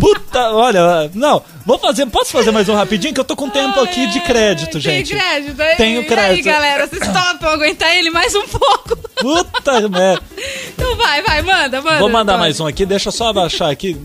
puta, 0.00 0.50
olha, 0.50 1.10
não, 1.14 1.44
vou 1.66 1.78
fazer, 1.78 2.06
posso 2.06 2.30
fazer 2.32 2.50
mais 2.50 2.68
um 2.68 2.74
rapidinho 2.74 3.12
que 3.14 3.20
eu 3.20 3.24
tô 3.24 3.36
com 3.36 3.48
tempo 3.50 3.78
aqui 3.80 4.06
de 4.08 4.20
crédito, 4.20 4.80
gente. 4.80 5.10
Tem 5.10 5.18
crédito. 5.20 5.60
aí- 5.60 5.76
Tenho 5.76 5.96
E 5.96 6.04
aí, 6.04 6.06
crédito. 6.06 6.44
galera, 6.46 6.86
vocês 6.88 7.06
topam 7.06 7.50
aguentar 7.50 7.94
ele 7.96 8.10
mais 8.10 8.34
um 8.34 8.48
pouco? 8.48 8.96
Puta 9.20 9.88
merda. 9.88 10.22
Então 10.68 10.96
vai, 10.96 11.22
vai, 11.22 11.42
manda, 11.42 11.82
manda. 11.82 11.98
Vou 11.98 12.08
mandar 12.08 12.32
Vai. 12.32 12.40
mais 12.40 12.58
um 12.60 12.66
aqui, 12.66 12.84
deixa 12.86 13.08
eu 13.08 13.12
só 13.12 13.28
abaixar 13.28 13.70
aqui. 13.70 13.96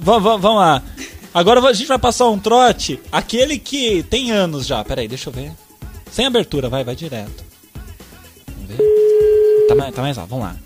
Vamos 0.00 0.42
lá. 0.42 0.82
Agora 1.36 1.60
a 1.60 1.72
gente 1.74 1.86
vai 1.86 1.98
passar 1.98 2.30
um 2.30 2.38
trote, 2.38 2.98
aquele 3.12 3.58
que 3.58 4.02
tem 4.04 4.30
anos 4.30 4.66
já. 4.66 4.82
Peraí, 4.82 5.06
deixa 5.06 5.28
eu 5.28 5.32
ver. 5.34 5.52
Sem 6.10 6.24
abertura, 6.24 6.70
vai, 6.70 6.82
vai 6.82 6.96
direto. 6.96 7.44
Vamos 8.54 8.70
ver. 8.70 9.66
Tá 9.68 9.74
mais, 9.74 9.94
tá 9.94 10.00
mais 10.00 10.16
alto, 10.16 10.30
vamos 10.30 10.46
lá. 10.46 10.56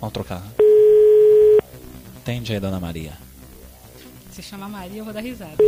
Vamos 0.00 0.14
trocar. 0.14 0.42
Entende 2.16 2.54
aí, 2.54 2.58
dona 2.58 2.80
Maria. 2.80 3.12
Se 4.30 4.42
chamar 4.42 4.70
Maria, 4.70 5.00
eu 5.00 5.04
vou 5.04 5.12
dar 5.12 5.20
risada. 5.20 5.56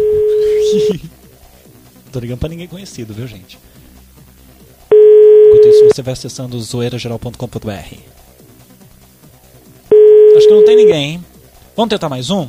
Tô 2.11 2.19
ligando 2.19 2.39
pra 2.39 2.49
ninguém 2.49 2.67
conhecido, 2.67 3.13
viu, 3.13 3.27
gente? 3.27 3.59
Enquanto 4.91 5.69
isso, 5.69 5.85
você 5.85 6.01
vai 6.01 6.15
acessando 6.15 6.59
zoeirageral.com.br. 6.59 7.95
Acho 10.35 10.49
que 10.49 10.55
não 10.55 10.65
tem 10.65 10.77
ninguém, 10.77 11.13
hein? 11.13 11.25
Vamos 11.79 11.91
tentar 11.91 12.09
mais 12.09 12.29
um? 12.29 12.49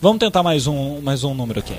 Vamos 0.00 0.20
tentar 0.20 0.40
mais 0.40 0.68
um, 0.68 1.00
mais 1.00 1.24
um 1.24 1.34
número 1.34 1.58
aqui. 1.58 1.74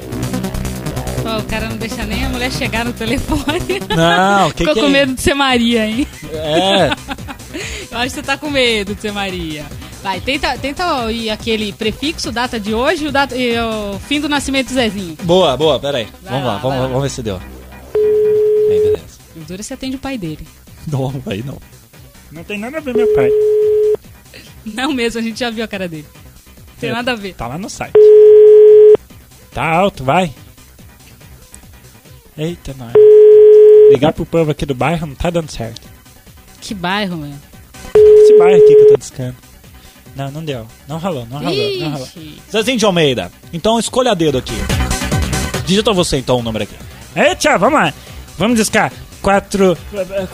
O 1.24 1.44
cara 1.48 1.70
não 1.70 1.78
deixa 1.78 2.06
nem 2.06 2.26
a 2.26 2.30
mulher 2.30 2.52
chegar 2.52 2.84
no 2.84 2.92
telefone. 2.92 3.80
Não, 3.96 4.52
que 4.52 4.58
Ficou 4.58 4.74
que 4.74 4.82
com 4.82 4.88
é 4.88 4.90
medo 4.90 5.14
de 5.14 5.22
ser 5.22 5.34
Maria, 5.34 5.88
hein? 5.88 6.06
É, 6.34 6.90
Eu 7.90 7.98
acho 8.00 8.08
que 8.08 8.16
você 8.16 8.22
tá 8.22 8.38
com 8.38 8.50
medo 8.50 8.94
de 8.94 9.00
ser 9.00 9.14
Maria. 9.14 9.66
Vai, 10.04 10.20
tenta, 10.20 10.58
tenta 10.58 11.10
ir 11.10 11.30
aquele 11.30 11.72
prefixo, 11.72 12.34
data 12.34 12.60
de 12.60 12.74
hoje 12.74 13.06
e 13.06 13.08
o, 13.08 13.12
data, 13.14 13.34
e 13.34 13.58
o 13.58 13.98
fim 14.00 14.20
do 14.20 14.28
nascimento 14.28 14.68
do 14.68 14.74
Zezinho. 14.74 15.16
boa, 15.24 15.56
boa, 15.56 15.80
peraí. 15.80 16.10
Vai 16.22 16.34
Vamos 16.34 16.48
lá, 16.48 16.54
lá, 16.56 16.60
vamos, 16.60 16.80
lá. 16.80 16.88
vamos 16.88 17.04
ver 17.04 17.10
se 17.12 17.24
deu. 17.24 17.40
Bem, 17.94 18.82
beleza. 18.82 19.06
O 19.38 19.40
duro 19.40 19.64
você 19.64 19.74
atende 19.74 19.96
o 19.96 20.00
pai 20.00 20.18
dele. 20.18 20.46
Não, 20.86 21.12
vai 21.12 21.42
não. 21.46 21.58
Não 22.30 22.44
tem 22.44 22.60
nada 22.60 22.80
a 22.80 22.82
ver, 22.82 22.94
meu 22.94 23.08
pai. 23.16 23.30
Não 24.66 24.92
mesmo, 24.92 25.22
a 25.22 25.24
gente 25.24 25.40
já 25.40 25.50
viu 25.50 25.64
a 25.64 25.68
cara 25.68 25.88
dele. 25.88 26.06
Tem 26.80 26.92
nada 26.92 27.14
a 27.14 27.16
ver. 27.16 27.34
Tá 27.34 27.48
lá 27.48 27.58
no 27.58 27.70
site. 27.70 27.94
Tá 29.54 29.66
alto, 29.66 30.04
vai. 30.04 30.34
Eita, 32.38 32.76
nós. 32.78 32.94
Ligar 33.90 34.14
pro 34.14 34.26
povo 34.26 34.52
aqui 34.52 34.66
do 34.66 34.76
bairro 34.76 35.08
não 35.08 35.16
tá 35.16 35.30
dando 35.30 35.52
certo. 35.52 35.88
Que 36.62 36.74
bairro, 36.74 37.18
meu. 37.18 37.34
Esse 37.96 38.38
bairro 38.38 38.64
aqui 38.64 38.76
que 38.76 38.82
eu 38.82 38.88
tô 38.90 38.98
discando. 38.98 39.36
Não, 40.16 40.32
não 40.32 40.44
deu. 40.44 40.68
Não 40.88 40.98
rolou, 40.98 41.26
não 41.26 41.40
rolou, 41.40 41.80
não 41.80 41.92
rolou. 41.92 42.08
Ixi. 42.08 42.42
Zezinho 42.52 42.78
de 42.78 42.86
Almeida. 42.86 43.32
Então 43.54 43.80
escolha 43.80 44.16
dedo 44.16 44.38
aqui. 44.38 44.54
Digita 45.66 45.94
você 45.94 46.18
então 46.18 46.38
o 46.40 46.44
número 46.44 46.64
aqui. 46.64 46.76
Eita, 47.16 47.58
vamos 47.58 47.80
lá. 47.80 47.94
Vamos 48.38 48.58
discar. 48.58 48.92
4, 49.22 49.78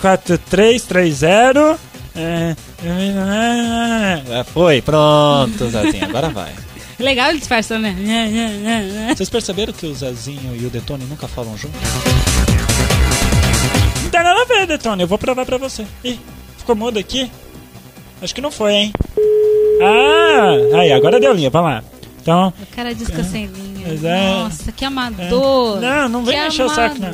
4, 0.01 0.37
3, 0.37 0.83
3, 0.83 1.15
0. 1.15 1.79
É, 2.15 2.55
É, 4.29 4.43
foi, 4.43 4.81
pronto, 4.81 5.69
Zezinho. 5.69 6.05
Agora 6.05 6.29
vai. 6.29 6.51
Legal 6.99 7.29
ele 7.29 7.39
disfarçando, 7.39 7.81
né? 7.81 9.13
Vocês 9.15 9.29
perceberam 9.29 9.73
que 9.73 9.85
o 9.87 9.93
Zezinho 9.95 10.55
e 10.55 10.65
o 10.65 10.69
Detone 10.69 11.05
nunca 11.05 11.27
falam 11.27 11.57
juntos? 11.57 11.79
não 14.03 14.09
tem 14.09 14.23
nada 14.23 14.41
a 14.41 14.45
ver, 14.45 14.67
Detone. 14.67 15.01
Eu 15.01 15.07
vou 15.07 15.17
provar 15.17 15.45
pra 15.45 15.57
você. 15.57 15.85
Ih, 16.03 16.19
ficou 16.57 16.75
mudo 16.75 16.99
aqui? 16.99 17.31
Acho 18.21 18.33
que 18.35 18.41
não 18.41 18.51
foi, 18.51 18.73
hein? 18.73 18.93
Ah, 19.81 20.77
aí, 20.79 20.91
agora 20.93 21.19
deu 21.19 21.33
linha. 21.33 21.49
Vamos 21.49 21.71
lá. 21.71 21.83
Então, 22.21 22.53
O 22.61 22.75
cara 22.75 22.93
disca 22.93 23.23
sem 23.23 23.47
linha. 23.47 23.87
É- 23.87 24.43
Nossa, 24.43 24.71
que 24.71 24.85
amador. 24.85 25.81
Não, 25.81 26.07
não 26.07 26.23
vem 26.23 26.37
que 26.37 26.43
mexer 26.45 26.63
o 26.63 26.69
saco, 26.69 26.95
não. 26.99 27.11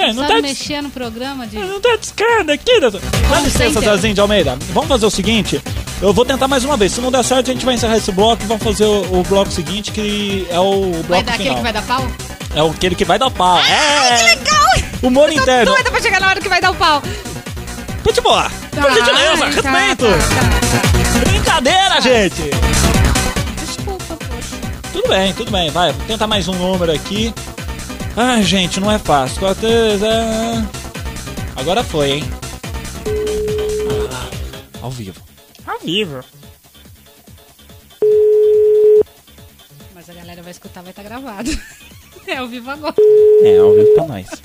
É, 0.00 0.12
não 0.12 0.22
Sabe 0.26 0.34
tá, 0.34 0.42
mexer 0.42 0.82
no 0.82 0.90
programa 0.90 1.46
de... 1.46 1.58
não 1.58 1.80
tá 1.80 1.96
discando 1.96 2.50
aqui, 2.52 2.80
Detone. 2.80 3.04
Dá 3.28 3.40
licença. 3.40 3.80
Zezinho 3.80 4.14
de 4.14 4.20
Almeida. 4.20 4.58
Vamos 4.72 4.88
fazer 4.88 5.06
o 5.06 5.10
seguinte. 5.10 5.60
Eu 6.00 6.12
vou 6.14 6.24
tentar 6.24 6.48
mais 6.48 6.64
uma 6.64 6.76
vez. 6.76 6.92
Se 6.92 7.00
não 7.00 7.10
der 7.12 7.22
certo, 7.24 7.50
a 7.50 7.52
gente 7.52 7.64
vai 7.64 7.74
encerrar 7.74 7.96
esse 7.96 8.10
bloco 8.12 8.42
e 8.42 8.46
vamos 8.46 8.62
fazer 8.62 8.84
o, 8.84 9.20
o 9.20 9.22
bloco 9.24 9.50
seguinte, 9.50 9.92
que 9.92 10.46
é 10.50 10.58
o 10.58 10.80
bloco 10.92 11.08
Vai 11.08 11.22
dar 11.22 11.32
aquele 11.34 11.50
final. 11.50 11.56
que 11.56 11.62
vai 11.62 11.72
dar 11.72 11.82
pau? 11.82 12.06
É 12.54 12.60
aquele 12.70 12.94
que 12.94 13.04
vai 13.04 13.18
dar 13.18 13.30
pau. 13.30 13.58
é! 13.58 14.16
Que 14.16 14.24
legal! 14.24 14.60
Humor 15.02 15.28
Eu 15.28 15.42
interno. 15.42 15.72
doida 15.72 15.90
pra 15.90 16.00
chegar 16.00 16.20
na 16.20 16.28
hora 16.28 16.40
que 16.40 16.48
vai 16.48 16.60
dar 16.60 16.70
o 16.70 16.74
pau. 16.74 17.02
Pode 18.02 18.20
boa. 18.22 18.50
Por 18.70 18.90
gentileza, 18.94 19.44
Ai, 19.44 19.52
tá, 19.52 19.70
respeito. 19.70 20.06
tá, 20.06 21.12
tá, 21.12 21.18
Brincadeira, 21.30 22.00
gente. 22.00 22.42
tá. 22.50 22.56
Desculpa, 23.64 24.16
poxa. 24.16 24.56
Tudo 24.92 25.08
bem, 25.08 25.32
tudo 25.34 25.50
bem. 25.50 25.70
Vai, 25.70 25.92
vou 25.92 26.06
tentar 26.06 26.26
mais 26.26 26.48
um 26.48 26.54
número 26.54 26.92
aqui. 26.92 27.32
Ai, 28.16 28.42
gente, 28.42 28.80
não 28.80 28.90
é 28.90 28.98
fácil. 28.98 29.42
Agora 31.56 31.84
foi, 31.84 32.12
hein? 32.12 32.24
Ao 34.82 34.90
vivo. 34.90 35.20
Ao 35.66 35.78
vivo. 35.78 36.24
Mas 39.94 40.08
a 40.10 40.14
galera 40.14 40.42
vai 40.42 40.50
escutar, 40.50 40.82
vai 40.82 40.90
estar 40.90 41.02
gravado. 41.02 41.50
É 42.26 42.36
ao 42.36 42.46
vivo 42.46 42.70
agora. 42.70 42.94
É, 43.42 43.56
ao 43.58 43.74
vivo 43.74 43.94
pra 43.94 44.06
nós. 44.06 44.28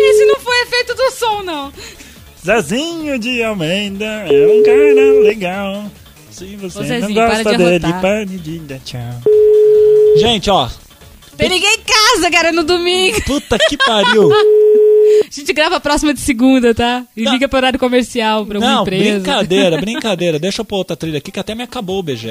Esse 0.00 0.24
não 0.26 0.40
foi 0.40 0.62
efeito 0.62 0.94
do 0.94 1.10
som, 1.12 1.42
não. 1.42 1.72
Zezinho 2.44 3.18
de 3.18 3.42
Almeida 3.44 4.04
é 4.04 4.46
um 4.48 4.62
cara 4.64 5.20
legal. 5.22 5.90
Se 6.30 6.56
você 6.56 6.78
Ô, 6.78 6.82
Zezinho, 6.82 7.08
não 7.08 7.14
para 7.14 7.28
gosta 7.42 7.50
de 7.52 7.56
dele, 7.58 7.84
arrotar. 7.86 8.26
dar 8.66 8.78
tchau. 8.80 9.00
Gente, 10.18 10.50
ó. 10.50 10.68
Tem 11.36 11.48
ninguém 11.48 11.74
em 11.74 11.80
casa, 11.82 12.30
cara, 12.30 12.52
no 12.52 12.62
domingo. 12.64 13.20
Puta 13.24 13.58
que 13.58 13.76
pariu. 13.76 14.30
A 14.32 15.30
gente 15.30 15.52
grava 15.52 15.76
a 15.76 15.80
próxima 15.80 16.12
de 16.12 16.20
segunda, 16.20 16.74
tá? 16.74 17.04
E 17.16 17.24
liga 17.24 17.48
para 17.48 17.58
horário 17.58 17.78
comercial 17.78 18.44
pra 18.44 18.58
uma 18.58 18.66
Não, 18.74 18.82
empresa. 18.82 19.14
brincadeira, 19.20 19.78
brincadeira. 19.80 20.38
Deixa 20.38 20.60
eu 20.60 20.64
pôr 20.64 20.76
outra 20.76 20.96
trilha 20.96 21.18
aqui 21.18 21.30
que 21.32 21.40
até 21.40 21.54
me 21.54 21.62
acabou 21.62 21.98
o 21.98 22.02
BG. 22.02 22.30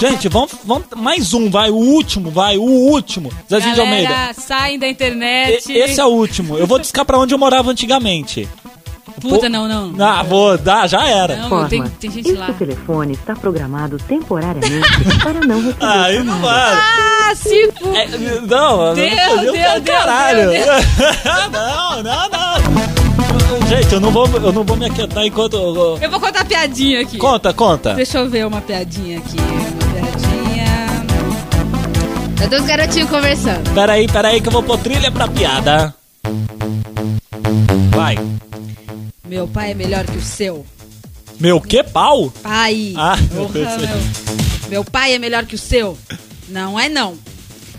Gente, 0.00 0.28
vamos, 0.28 0.52
vamos. 0.64 0.86
Mais 0.96 1.34
um, 1.34 1.50
vai. 1.50 1.70
O 1.70 1.74
último, 1.76 2.30
vai. 2.30 2.56
O 2.56 2.62
último. 2.62 3.32
Zezinho 3.50 3.74
de 3.74 3.80
Almeida. 3.80 4.08
Galera, 4.08 4.34
saem 4.34 4.78
da 4.78 4.88
internet. 4.88 5.70
E- 5.72 5.76
Esse 5.78 6.00
é 6.00 6.04
o 6.04 6.08
último. 6.08 6.56
Eu 6.56 6.66
vou 6.66 6.78
discar 6.78 7.04
pra 7.04 7.18
onde 7.18 7.34
eu 7.34 7.38
morava 7.38 7.70
antigamente. 7.70 8.48
Puta, 9.20 9.48
não, 9.48 9.66
não. 9.68 9.92
Ah, 10.04 10.22
vou 10.22 10.56
dar, 10.58 10.86
já 10.88 11.06
era. 11.06 11.36
Não, 11.36 11.68
tem, 11.68 11.82
tem 11.82 12.10
gente 12.10 12.32
lá. 12.32 12.46
Este 12.50 12.58
telefone 12.58 13.12
está 13.14 13.34
programado 13.34 13.96
temporariamente 13.98 14.88
para 15.22 15.40
não 15.46 15.56
receber 15.62 15.84
Aí 15.84 16.22
não 16.22 16.38
vai. 16.40 16.72
Ah, 16.74 17.32
se. 17.34 17.54
É, 17.94 18.08
não, 18.46 18.94
Deu, 18.94 19.10
não 19.10 19.36
fodeu 19.36 19.52
deu, 19.52 19.62
pra 19.62 19.78
deu, 19.78 19.94
caralho. 19.94 20.50
deu, 20.50 20.66
não, 21.52 22.02
não, 22.02 22.28
não. 22.30 23.68
Gente, 23.68 23.92
eu 23.92 24.00
não 24.00 24.10
vou, 24.10 24.26
eu 24.28 24.52
não 24.52 24.64
vou 24.64 24.76
me 24.76 24.86
aquietar 24.86 25.24
enquanto. 25.26 25.54
eu- 25.54 25.98
Eu 26.00 26.10
vou 26.10 26.20
contar 26.20 26.44
piadinha 26.44 27.00
aqui. 27.02 27.18
Conta, 27.18 27.52
conta. 27.52 27.94
Deixa 27.94 28.18
eu 28.18 28.28
ver 28.30 28.46
uma 28.46 28.60
piadinha 28.60 29.18
aqui. 29.18 29.36
Uma 29.38 29.92
piadinha. 29.92 30.68
É 32.42 32.46
dois 32.46 32.64
garotinhos 32.64 33.10
conversando. 33.10 33.68
Peraí, 33.74 34.06
peraí, 34.06 34.40
que 34.40 34.48
eu 34.48 34.52
vou 34.52 34.62
pôr 34.62 34.78
trilha 34.78 35.10
pra 35.10 35.28
piada. 35.28 35.94
Vai. 37.90 38.16
Meu 39.28 39.46
pai 39.46 39.72
é 39.72 39.74
melhor 39.74 40.06
que 40.06 40.16
o 40.16 40.22
seu. 40.22 40.64
Meu 41.38 41.60
que 41.60 41.82
pau? 41.84 42.30
Pai. 42.42 42.94
Ah, 42.96 43.16
Porra, 43.34 43.76
meu. 43.76 44.68
Meu 44.70 44.84
pai 44.84 45.12
é 45.14 45.18
melhor 45.18 45.44
que 45.44 45.54
o 45.54 45.58
seu. 45.58 45.98
Não 46.48 46.80
é 46.80 46.88
não. 46.88 47.18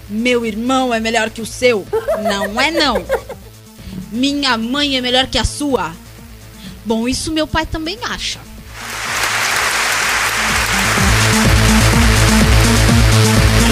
Meu 0.08 0.46
irmão 0.46 0.94
é 0.94 1.00
melhor 1.00 1.30
que 1.30 1.42
o 1.42 1.46
seu. 1.46 1.86
Não 2.24 2.62
é 2.62 2.70
não. 2.72 3.04
Minha 4.12 4.58
mãe 4.58 4.96
é 4.96 5.02
melhor 5.02 5.28
que 5.28 5.38
a 5.38 5.44
sua. 5.44 5.92
Bom, 6.86 7.08
isso 7.08 7.32
meu 7.32 7.48
pai 7.48 7.66
também 7.66 7.98
acha. 8.04 8.40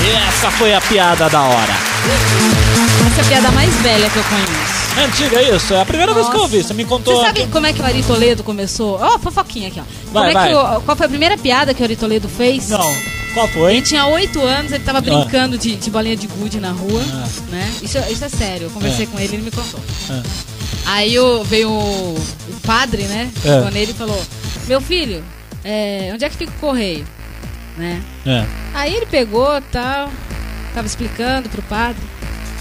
E 0.03 0.11
essa 0.27 0.51
foi 0.51 0.73
a 0.73 0.81
piada 0.81 1.29
da 1.29 1.41
hora. 1.41 1.73
Essa 3.07 3.21
é 3.21 3.23
a 3.23 3.27
piada 3.27 3.51
mais 3.51 3.73
velha 3.75 4.09
que 4.09 4.17
eu 4.17 4.23
conheço. 4.23 4.66
É 4.99 5.03
antiga 5.05 5.41
isso, 5.55 5.73
é 5.73 5.81
a 5.81 5.85
primeira 5.85 6.13
vez 6.13 6.27
que 6.27 6.35
eu 6.35 6.41
ouvi. 6.41 6.63
Você 6.63 6.73
me 6.73 6.83
contou. 6.85 7.15
Você 7.17 7.25
sabe 7.25 7.47
como 7.47 7.65
é 7.67 7.73
que 7.73 7.81
o 7.81 7.85
Ari 7.85 8.01
Toledo 8.03 8.43
começou? 8.43 8.97
Ó, 8.99 9.19
fofoquinha 9.19 9.67
aqui, 9.67 9.79
ó. 9.79 9.83
Como 10.05 10.13
Vai, 10.13 10.31
é 10.31 10.33
vai. 10.33 10.49
que 10.49 10.55
o- 10.55 10.81
qual 10.81 10.97
foi 10.97 11.05
a 11.05 11.09
primeira 11.09 11.37
piada 11.37 11.73
que 11.73 11.81
o 11.81 11.85
Ari 11.85 11.95
Toledo 11.95 12.27
fez? 12.27 12.69
Não. 12.69 12.95
Qual 13.33 13.47
foi? 13.49 13.73
Ele 13.73 13.81
tinha 13.83 14.05
oito 14.07 14.41
anos, 14.41 14.71
ele 14.71 14.83
tava 14.83 14.99
brincando 14.99 15.57
de, 15.57 15.75
de 15.75 15.89
bolinha 15.91 16.15
de 16.15 16.25
gude 16.25 16.59
na 16.59 16.71
rua, 16.71 17.03
Ah. 17.13 17.27
né? 17.51 17.71
Isso, 17.83 17.97
isso 18.11 18.25
é 18.25 18.29
sério, 18.29 18.63
eu 18.65 18.69
conversei 18.71 19.03
É. 19.05 19.07
com 19.07 19.19
ele, 19.19 19.35
ele 19.35 19.43
me 19.43 19.51
contou. 19.51 19.79
Ah. 20.09 20.23
Aí 20.87 21.19
o- 21.19 21.43
veio 21.43 21.69
o, 21.69 22.15
o 22.15 22.59
padre, 22.65 23.03
né? 23.03 23.29
É. 23.37 23.41
Chegou 23.49 23.69
nele 23.71 23.91
e 23.91 23.93
falou: 23.93 24.19
Meu 24.67 24.81
filho, 24.81 25.23
é, 25.63 26.09
onde 26.13 26.25
é 26.25 26.29
que 26.29 26.37
fica 26.37 26.51
o 26.51 26.59
correio? 26.59 27.05
Né? 27.77 28.01
É. 28.25 28.45
Aí 28.73 28.95
ele 28.95 29.05
pegou 29.05 29.61
tal, 29.71 30.09
tava 30.73 30.87
explicando 30.87 31.47
pro 31.49 31.61
padre. 31.63 32.01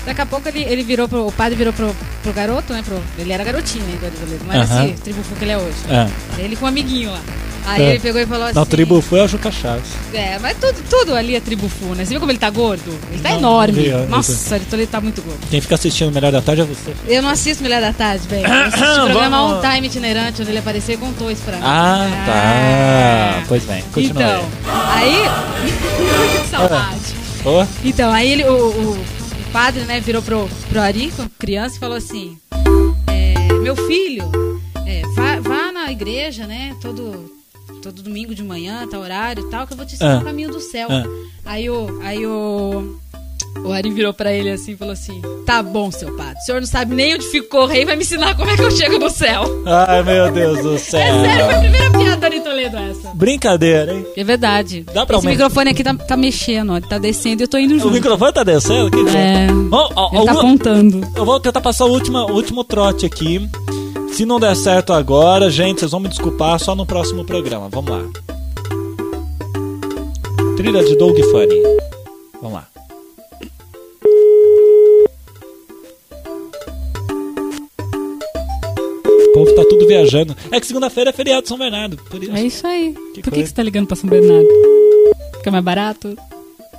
Daqui 0.07 0.21
a 0.23 0.27
pouco 0.27 0.49
ele, 0.49 0.63
ele 0.63 0.83
virou 0.85 1.09
pro. 1.09 1.27
O 1.27 1.33
padre 1.33 1.57
virou 1.57 1.73
pro, 1.73 1.95
pro 2.23 2.33
garoto, 2.33 2.73
né? 2.73 2.83
Pro, 2.85 3.03
ele 3.19 3.33
era 3.33 3.43
garotinho 3.45 3.85
ainda, 3.85 4.11
não 4.47 4.53
era 4.55 4.63
Aham. 4.63 4.85
esse 4.87 4.95
tribufu 5.03 5.35
que 5.35 5.45
ele 5.45 5.51
é 5.53 5.59
hoje. 5.59 5.77
É. 5.91 6.41
Ele 6.43 6.55
com 6.57 6.65
um 6.65 6.69
amiguinho 6.69 7.11
lá. 7.11 7.21
Aí 7.69 7.83
É. 7.83 7.91
ele 7.91 7.99
pegou 7.99 8.21
e 8.21 8.27
falou 8.27 8.45
assim. 8.45 8.55
Não, 8.55 8.65
tribo 8.65 9.01
foi 9.03 9.21
a 9.21 9.27
Juca 9.27 9.51
Chaves. 9.51 9.89
É, 10.15 10.39
mas 10.39 10.57
tudo, 10.57 10.77
tudo 10.89 11.17
ali 11.17 11.35
é 11.35 11.41
tribufu, 11.41 11.87
né? 11.97 12.05
Você 12.05 12.11
viu 12.11 12.21
como 12.21 12.31
ele 12.31 12.39
tá 12.39 12.49
gordo? 12.49 12.97
Ele 13.11 13.21
tá 13.21 13.31
Não, 13.31 13.39
enorme. 13.39 13.89
eu- 13.89 14.09
Nossa, 14.09 14.55
ele, 14.55 14.65
ele 14.73 14.87
tá 14.87 15.01
muito 15.01 15.21
gordo. 15.21 15.41
Quem 15.51 15.61
fica 15.61 15.75
assistindo 15.75 16.11
o 16.11 16.13
Melhor 16.13 16.31
da 16.31 16.41
Tarde 16.41 16.63
é 16.63 16.65
você. 16.65 16.95
Eu 17.09 17.21
não 17.23 17.31
assisto 17.31 17.65
Mulher 17.65 17.81
da 17.81 17.93
Tarde, 17.93 18.29
velho. 18.29 18.47
Eu 18.47 18.63
assisti 18.67 18.85
o 18.85 18.95
programa. 19.11 19.43
On 19.43 19.61
Time 19.61 19.87
itinerante, 19.89 20.43
onde 20.43 20.51
ele 20.53 20.59
apareceu 20.61 20.95
e 20.95 20.99
contou 20.99 21.29
isso 21.29 21.43
pra 21.43 21.57
mim. 21.57 21.63
Ah, 21.65 22.07
tá. 22.25 23.43
Pois 23.49 23.65
bem, 23.65 23.83
continua 23.93 24.23
Então, 24.23 24.45
aí. 24.95 25.23
que 26.45 26.49
saudade. 26.49 27.17
Ô, 27.45 27.67
Então, 27.85 28.13
aí 28.13 28.31
ele, 28.33 28.45
o, 28.45 28.53
o- 28.53 28.99
o 29.16 29.16
padre, 29.57 29.85
né, 29.85 30.01
virou 30.01 30.21
pro, 30.21 30.47
pro 30.69 30.81
Ari, 30.83 31.11
criança, 31.39 31.77
e 31.77 31.79
falou 31.79 31.97
assim: 31.97 32.39
é, 33.07 33.55
Meu 33.55 33.75
filho, 33.75 34.23
é, 34.87 35.01
vá, 35.15 35.41
vá 35.41 35.73
na 35.73 35.91
igreja, 35.91 36.47
né, 36.47 36.77
todo, 36.79 37.35
todo 37.81 38.03
domingo 38.03 38.35
de 38.35 38.45
manhã, 38.45 38.87
tá 38.87 38.99
horário 38.99 39.47
e 39.47 39.51
tal, 39.51 39.67
que 39.67 39.73
eu 39.73 39.77
vou 39.79 39.87
te 39.87 39.95
ensinar 39.95 40.17
Ah. 40.17 40.19
o 40.19 40.25
caminho 40.25 40.51
do 40.51 40.61
céu. 40.61 40.89
Ah. 40.91 41.05
Aí 41.47 41.71
o. 41.71 42.01
Aí 42.03 42.27
o. 42.27 42.99
O 43.65 43.73
Ari 43.73 43.91
virou 43.91 44.13
pra 44.15 44.33
ele 44.33 44.51
assim 44.51 44.73
e 44.73 44.77
falou 44.77 44.93
assim: 44.93 45.21
Tá 45.45 45.63
bom, 45.63 45.91
seu 45.91 46.15
padre. 46.17 46.37
O 46.39 46.41
senhor 46.45 46.61
não 46.61 46.69
sabe 46.69 46.95
nem 46.95 47.15
onde 47.15 47.27
ficou 47.27 47.63
o 47.63 47.67
rei, 47.67 47.85
vai 47.85 47.97
me 47.97 48.03
ensinar 48.03 48.37
como 48.37 48.51
é 48.51 48.57
que 48.57 48.63
eu 48.63 48.71
chego 48.71 48.99
no 48.99 49.11
céu. 49.11 49.43
Ai, 49.67 50.03
meu 50.03 50.31
Deus 50.31 50.63
do 50.63 50.79
céu. 50.79 51.01
É 51.01 51.23
sério, 51.25 51.45
foi 51.47 51.55
a 51.55 51.59
primeira 51.59 51.91
piada 51.91 52.17
do 52.17 52.25
Ari 52.27 52.41
Toledo 52.41 52.77
essa. 52.77 53.09
Brincadeira, 53.15 53.93
hein? 53.95 54.07
É 54.17 54.23
verdade. 54.25 54.83
Dá 54.93 55.05
pra 55.07 55.17
Esse 55.17 55.27
aumentar? 55.27 55.31
microfone 55.45 55.71
aqui 55.71 55.83
tá, 55.83 55.95
tá 55.95 56.17
mexendo, 56.17 56.73
ó. 56.73 56.77
Ele 56.77 56.87
tá 56.87 56.99
descendo 56.99 57.43
e 57.43 57.45
eu 57.45 57.49
tô 57.49 57.59
indo 57.59 57.75
O 57.75 57.79
junto. 57.79 57.93
microfone 57.93 58.33
tá 58.33 58.43
descendo? 58.45 58.91
Que 58.91 59.17
É. 59.17 59.47
Ó, 59.73 59.91
ó, 59.97 60.17
Ele 60.17 60.25
tá 60.27 60.33
apontando. 60.33 61.01
Eu 61.17 61.25
vou 61.25 61.41
tentar 61.41 61.61
passar 61.61 61.87
o 61.87 61.91
último, 61.91 62.19
o 62.19 62.33
último 62.33 62.63
trote 62.63 63.05
aqui. 63.07 63.49
Se 64.13 64.25
não 64.25 64.39
der 64.39 64.55
certo 64.57 64.93
agora, 64.93 65.51
gente, 65.51 65.81
vocês 65.81 65.91
vão 65.91 66.01
me 66.01 66.09
desculpar 66.09 66.59
só 66.61 66.75
no 66.75 66.87
próximo 66.87 67.25
programa. 67.25 67.69
Vamos 67.71 67.91
lá. 67.91 68.03
Trilha 70.57 70.83
de 70.85 70.97
Doug 70.97 71.19
Funny. 71.31 71.63
Vamos 72.41 72.55
lá. 72.55 72.67
Povo 79.47 79.55
tá 79.55 79.65
tudo 79.69 79.87
viajando. 79.87 80.37
É 80.51 80.61
que 80.61 80.67
segunda-feira 80.67 81.11
é 81.11 81.13
feriado 81.13 81.43
de 81.43 81.49
São 81.49 81.59
Bernardo. 81.59 81.97
Por 82.11 82.23
isso. 82.23 82.33
É 82.33 82.43
isso 82.43 82.67
aí. 82.67 82.95
Que 83.15 83.23
Por 83.23 83.33
que, 83.33 83.43
que 83.43 83.47
você 83.47 83.55
tá 83.55 83.63
ligando 83.63 83.87
pra 83.87 83.97
São 83.97 84.09
Bernardo? 84.09 84.49
Fica 85.37 85.51
mais 85.51 85.65
barato? 85.65 86.17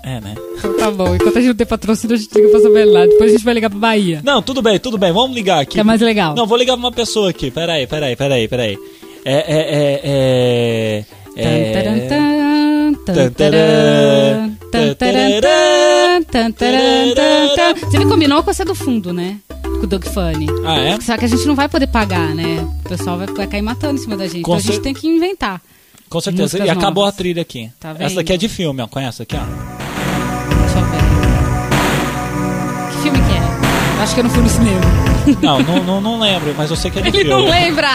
É, 0.04 0.22
né? 0.22 0.36
Então 0.58 0.78
tá 0.78 0.92
bom. 0.92 1.16
Enquanto 1.16 1.38
a 1.38 1.42
gente 1.42 1.50
não 1.50 1.56
tem 1.56 1.68
patrocínio, 1.68 2.16
a 2.16 2.20
gente 2.20 2.34
liga 2.34 2.50
pra 2.50 2.60
São 2.60 2.72
Bernardo. 2.72 3.10
Depois 3.12 3.30
a 3.30 3.34
gente 3.34 3.46
vai 3.46 3.54
ligar 3.54 3.70
pra 3.70 3.80
Bahia. 3.80 4.22
Não, 4.24 4.42
tudo 4.42 4.62
bem, 4.62 4.80
tudo 4.80 4.98
bem. 4.98 5.12
Vamos 5.12 5.36
ligar 5.36 5.62
aqui. 5.62 5.74
Que 5.74 5.80
é 5.80 5.84
mais 5.84 6.02
legal. 6.02 6.36
Não, 6.36 6.46
vou 6.46 6.58
ligar 6.58 6.74
pra 6.74 6.86
uma 6.86 6.92
pessoa 6.92 7.30
aqui. 7.30 7.52
Peraí, 7.52 7.88
peraí, 7.88 8.16
peraí, 8.16 8.48
peraí. 8.48 8.78
É, 9.26 9.34
é, 9.34 9.60
é, 9.76 11.06
é... 11.36 11.44
é... 11.44 12.47
Você 17.82 18.00
me 18.00 18.06
combinou 18.06 18.44
com 18.44 18.52
essa 18.52 18.66
do 18.66 18.76
fundo, 18.76 19.14
né? 19.14 19.38
Com 19.64 19.84
o 19.84 19.88
Doug 19.88 20.04
Funny. 20.06 20.48
Ah, 20.66 20.78
é? 20.80 21.00
Só 21.02 21.18
que 21.18 21.26
a 21.26 21.28
gente 21.28 21.46
não 21.46 21.56
vai 21.56 21.70
poder 21.70 21.88
pagar, 21.88 22.34
né? 22.36 22.66
O 22.86 22.90
pessoal 22.90 23.18
vai, 23.18 23.28
vai 23.28 23.48
cair 23.48 23.62
matando 23.62 23.96
em 23.96 23.98
cima 24.04 24.18
da 24.18 24.26
gente. 24.28 24.42
Com 24.42 24.56
então 24.58 24.70
a 24.70 24.72
gente 24.74 24.82
tem 24.82 24.94
que 24.94 25.08
inventar. 25.08 25.62
Com 26.10 26.20
certeza. 26.22 26.44
Músicas 26.44 26.68
E 26.68 26.70
acabou 26.70 27.04
novas. 27.04 27.16
a 27.16 27.18
trilha 27.18 27.42
aqui. 27.42 27.70
Tá 27.80 27.96
Essa 28.00 28.16
daqui 28.16 28.34
é 28.34 28.38
de 28.38 28.50
filme, 28.50 28.82
ó. 28.82 28.88
Conhece 28.88 29.22
aqui, 29.24 29.36
ó. 29.36 29.40
Deixa 30.60 30.80
eu 30.80 30.86
ver. 30.86 30.98
Que 32.92 32.98
filme 33.04 33.20
que 33.20 33.34
é? 33.34 34.02
Acho 34.04 34.14
que 34.14 34.20
eu 34.20 34.24
não 34.24 34.32
fui 34.32 34.44
no 34.44 34.50
cinema. 34.50 34.82
Não, 35.42 35.60
não, 35.60 35.84
não, 35.84 36.02
não 36.02 36.20
lembro, 36.22 36.54
mas 36.58 36.70
eu 36.70 36.78
sei 36.78 36.90
que 36.90 37.00
é 37.00 37.02
de 37.02 37.10
Ele 37.10 37.18
filme. 37.26 37.30
não 37.30 37.50
lembra! 37.50 37.90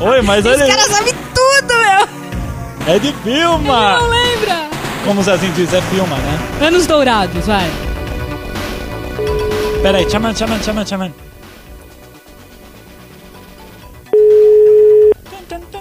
Oi, 0.00 0.22
mas 0.22 0.46
Esse 0.46 0.62
ele 0.62 0.70
cara 0.72 0.82
sabe 0.88 1.10
tudo, 1.12 1.16
meu! 1.18 1.27
É 2.88 2.98
de 2.98 3.12
filme! 3.12 3.68
Não 3.68 4.08
lembra! 4.08 4.68
Como 5.04 5.20
o 5.20 5.22
Zezinho 5.22 5.52
diz, 5.52 5.72
é 5.74 5.80
filma, 5.82 6.16
né? 6.16 6.66
Anos 6.66 6.86
Dourados, 6.86 7.46
vai. 7.46 7.70
Pera 9.82 9.98
aí, 9.98 10.10
chaman, 10.10 10.34
chaman, 10.34 10.62
chaman, 10.62 10.86
chaman. 10.86 11.12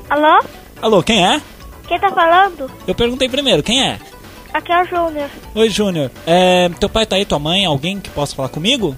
Alô? 0.10 0.44
Alô, 0.82 1.04
quem 1.04 1.26
é? 1.26 1.42
Quem 1.88 2.00
tá 2.00 2.10
falando? 2.12 2.70
Eu 2.86 2.94
perguntei 2.94 3.28
primeiro, 3.30 3.64
quem 3.64 3.82
é? 3.86 3.98
Aqui 4.54 4.72
é 4.72 4.82
o 4.82 4.86
Júnior. 4.86 5.30
Oi, 5.56 5.70
Júnior. 5.70 6.12
É, 6.26 6.70
teu 6.80 6.90
pai 6.90 7.06
tá 7.06 7.16
aí, 7.16 7.26
tua 7.26 7.40
mãe, 7.40 7.66
alguém 7.66 8.00
que 8.00 8.10
possa 8.10 8.36
falar 8.36 8.50
comigo? 8.50 8.96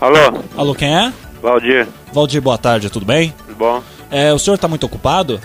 Alô, 0.00 0.42
Alô, 0.56 0.74
quem 0.74 0.94
é? 0.94 1.12
Valdir, 1.42 1.86
Valdir, 2.12 2.40
boa 2.40 2.58
tarde, 2.58 2.90
tudo 2.90 3.06
bem? 3.06 3.34
tudo 3.46 3.54
bom? 3.56 3.82
É, 4.10 4.32
o 4.32 4.38
senhor 4.38 4.58
tá 4.58 4.68
muito 4.68 4.86
ocupado? 4.86 5.40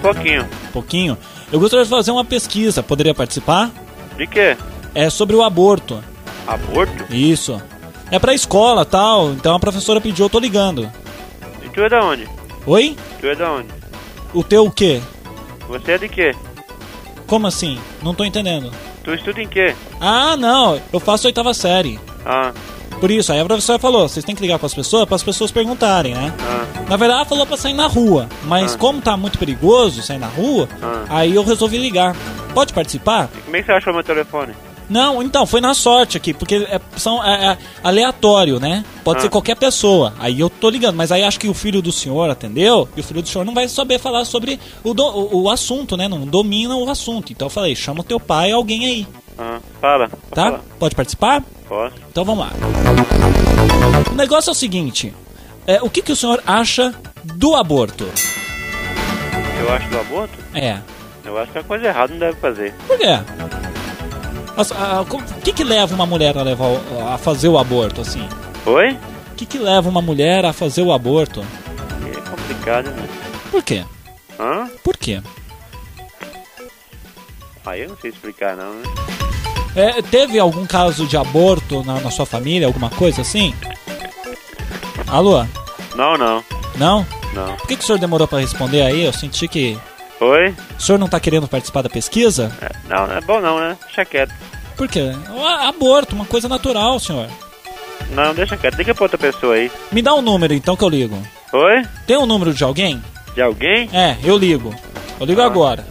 Pouquinho. 0.00 0.48
Pouquinho. 0.72 1.18
Eu 1.52 1.58
gostaria 1.60 1.84
de 1.84 1.90
fazer 1.90 2.10
uma 2.10 2.24
pesquisa, 2.24 2.82
poderia 2.82 3.14
participar? 3.14 3.70
De 4.16 4.26
quê? 4.26 4.56
É 4.94 5.08
sobre 5.10 5.36
o 5.36 5.42
aborto. 5.42 6.02
Aborto? 6.46 7.04
Isso. 7.14 7.60
É 8.10 8.18
pra 8.18 8.34
escola 8.34 8.84
tal, 8.84 9.30
então 9.32 9.54
a 9.54 9.60
professora 9.60 10.00
pediu, 10.00 10.26
eu 10.26 10.30
tô 10.30 10.38
ligando. 10.38 10.90
E 11.62 11.68
tu 11.68 11.82
é 11.82 11.88
da 11.88 12.02
onde? 12.02 12.28
Oi? 12.66 12.96
Tu 13.20 13.26
é 13.26 13.34
da 13.34 13.52
onde? 13.52 13.68
O 14.32 14.42
teu 14.42 14.64
o 14.64 14.70
quê? 14.70 15.00
Você 15.68 15.92
é 15.92 15.98
de 15.98 16.08
quê? 16.08 16.34
Como 17.26 17.46
assim? 17.46 17.78
Não 18.02 18.14
tô 18.14 18.24
entendendo. 18.24 18.70
Tu 19.04 19.14
estuda 19.14 19.42
em 19.42 19.48
quê? 19.48 19.74
Ah, 20.00 20.36
não, 20.36 20.80
eu 20.92 21.00
faço 21.00 21.26
oitava 21.26 21.52
série. 21.52 22.00
Ah, 22.24 22.52
Por 23.00 23.10
isso, 23.10 23.32
aí 23.32 23.38
a 23.40 23.44
professora 23.44 23.78
falou, 23.78 24.08
vocês 24.08 24.24
têm 24.24 24.34
que 24.34 24.42
ligar 24.42 24.58
pras 24.58 24.74
pessoas, 24.74 25.04
para 25.06 25.14
as 25.16 25.22
pessoas 25.22 25.50
perguntarem, 25.52 26.14
né? 26.14 26.32
ah, 26.40 26.66
Na 26.88 26.96
verdade, 26.96 27.20
ela 27.20 27.24
falou 27.24 27.46
pra 27.46 27.56
sair 27.56 27.74
na 27.74 27.86
rua, 27.86 28.28
mas 28.44 28.74
Ah. 28.74 28.78
como 28.78 29.00
tá 29.00 29.16
muito 29.16 29.38
perigoso 29.38 30.02
sair 30.02 30.18
na 30.18 30.26
rua, 30.26 30.68
Ah. 30.82 31.04
aí 31.08 31.34
eu 31.34 31.44
resolvi 31.44 31.78
ligar. 31.78 32.16
Pode 32.54 32.72
participar? 32.72 33.28
como 33.44 33.56
é 33.56 33.60
que 33.60 33.66
você 33.66 33.72
achou 33.72 33.92
meu 33.92 34.02
telefone? 34.02 34.52
Não, 34.90 35.22
então, 35.22 35.44
foi 35.46 35.60
na 35.60 35.74
sorte 35.74 36.16
aqui, 36.16 36.32
porque 36.32 36.54
é, 36.56 36.80
são, 36.96 37.22
é, 37.22 37.48
é 37.52 37.58
aleatório, 37.84 38.58
né? 38.58 38.82
Pode 39.04 39.18
Ah. 39.18 39.22
ser 39.22 39.28
qualquer 39.28 39.54
pessoa. 39.54 40.14
Aí 40.18 40.40
eu 40.40 40.48
tô 40.48 40.70
ligando, 40.70 40.96
mas 40.96 41.12
aí 41.12 41.22
acho 41.22 41.38
que 41.38 41.46
o 41.48 41.52
filho 41.54 41.82
do 41.82 41.92
senhor 41.92 42.28
atendeu, 42.30 42.88
e 42.96 43.00
o 43.00 43.04
filho 43.04 43.20
do 43.22 43.28
senhor 43.28 43.44
não 43.44 43.52
vai 43.54 43.68
saber 43.68 43.98
falar 43.98 44.24
sobre 44.24 44.58
o, 44.82 44.94
do- 44.94 45.04
o, 45.04 45.42
o 45.42 45.50
assunto, 45.50 45.94
né? 45.96 46.08
Não 46.08 46.20
domina 46.26 46.74
o 46.74 46.88
assunto. 46.90 47.30
Então 47.32 47.46
eu 47.46 47.50
falei, 47.50 47.76
chama 47.76 48.00
o 48.00 48.04
teu 48.04 48.18
pai, 48.18 48.50
alguém 48.50 48.86
aí, 48.86 49.06
Ah, 49.38 49.58
fala. 49.80 50.10
Tá? 50.32 50.58
Pode 50.80 50.94
participar? 50.96 51.44
Posso? 51.68 51.94
Então 52.10 52.24
vamos 52.24 52.46
lá. 52.46 52.52
O 54.10 54.14
negócio 54.14 54.50
é 54.50 54.52
o 54.52 54.54
seguinte: 54.54 55.14
é, 55.66 55.80
o 55.82 55.90
que, 55.90 56.00
que 56.02 56.12
o 56.12 56.16
senhor 56.16 56.42
acha 56.46 56.94
do 57.24 57.54
aborto? 57.54 58.08
Eu 59.60 59.72
acho 59.74 59.88
do 59.88 59.98
aborto? 60.00 60.38
É. 60.54 60.78
Eu 61.24 61.36
acho 61.38 61.52
que 61.52 61.58
é 61.58 61.62
coisa 61.62 61.86
errada, 61.88 62.12
não 62.12 62.18
deve 62.20 62.38
fazer. 62.40 62.72
Por 62.86 62.96
quê? 62.96 63.06
As- 64.56 64.72
a- 64.72 65.04
co- 65.08 65.18
O 65.18 65.40
que, 65.42 65.52
que 65.52 65.62
leva 65.64 65.94
uma 65.94 66.06
mulher 66.06 66.36
a, 66.38 66.42
levar, 66.42 66.68
a 67.12 67.18
fazer 67.18 67.48
o 67.48 67.58
aborto 67.58 68.00
assim? 68.00 68.26
Oi? 68.64 68.98
O 69.32 69.34
que, 69.36 69.44
que 69.46 69.58
leva 69.58 69.88
uma 69.88 70.00
mulher 70.02 70.44
a 70.46 70.52
fazer 70.52 70.82
o 70.82 70.92
aborto? 70.92 71.44
É 72.06 72.20
complicado, 72.30 72.90
né? 72.90 73.06
Por 73.50 73.62
quê? 73.62 73.84
Hã? 74.40 74.68
Por 74.82 74.96
quê? 74.96 75.20
Aí 77.66 77.82
eu 77.82 77.90
não 77.90 77.96
sei 77.98 78.10
explicar 78.10 78.56
não, 78.56 78.72
né? 78.74 78.82
É, 79.76 80.02
teve 80.02 80.38
algum 80.38 80.66
caso 80.66 81.06
de 81.06 81.16
aborto 81.16 81.84
na, 81.84 82.00
na 82.00 82.10
sua 82.10 82.26
família, 82.26 82.66
alguma 82.66 82.90
coisa 82.90 83.20
assim? 83.22 83.54
Alô? 85.06 85.44
Não, 85.94 86.16
não, 86.18 86.44
Não? 86.76 87.06
não. 87.32 87.56
Por 87.56 87.66
que, 87.68 87.76
que 87.76 87.82
o 87.82 87.86
senhor 87.86 87.98
demorou 87.98 88.26
pra 88.28 88.40
responder 88.40 88.82
aí? 88.82 89.04
Eu 89.04 89.12
senti 89.12 89.48
que. 89.48 89.78
Oi? 90.20 90.54
O 90.78 90.82
senhor 90.82 90.98
não 90.98 91.08
tá 91.08 91.20
querendo 91.20 91.46
participar 91.48 91.82
da 91.82 91.88
pesquisa? 91.88 92.52
É, 92.60 92.70
não, 92.88 93.06
não 93.06 93.16
é 93.16 93.20
bom 93.20 93.40
não, 93.40 93.58
né? 93.60 93.76
Deixa 93.86 94.04
quieto. 94.04 94.34
Por 94.76 94.88
quê? 94.88 95.12
A- 95.44 95.68
aborto, 95.68 96.14
uma 96.14 96.24
coisa 96.24 96.48
natural, 96.48 96.98
senhor. 96.98 97.28
Não, 98.10 98.34
deixa 98.34 98.56
quieto. 98.56 98.76
Liga 98.76 98.94
pra 98.94 99.04
outra 99.04 99.18
pessoa 99.18 99.54
aí. 99.54 99.70
Me 99.92 100.02
dá 100.02 100.14
um 100.14 100.22
número 100.22 100.54
então 100.54 100.76
que 100.76 100.84
eu 100.84 100.88
ligo. 100.88 101.16
Oi? 101.52 101.82
Tem 102.06 102.16
um 102.16 102.26
número 102.26 102.52
de 102.52 102.64
alguém? 102.64 103.02
De 103.34 103.40
alguém? 103.42 103.88
É, 103.92 104.16
eu 104.24 104.36
ligo. 104.36 104.74
Eu 105.20 105.26
ligo 105.26 105.40
Ah. 105.40 105.46
agora. 105.46 105.86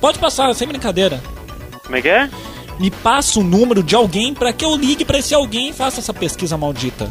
Pode 0.00 0.18
passar, 0.18 0.54
sem 0.54 0.66
brincadeira. 0.68 1.20
Como 1.84 1.96
é 1.96 2.02
que 2.02 2.08
é? 2.08 2.28
Me 2.78 2.90
passa 2.90 3.40
o 3.40 3.42
número 3.42 3.82
de 3.82 3.94
alguém 3.94 4.34
pra 4.34 4.52
que 4.52 4.64
eu 4.64 4.76
ligue 4.76 5.04
pra 5.04 5.18
esse 5.18 5.34
alguém 5.34 5.70
e 5.70 5.72
faça 5.72 6.00
essa 6.00 6.12
pesquisa 6.12 6.56
maldita. 6.58 7.10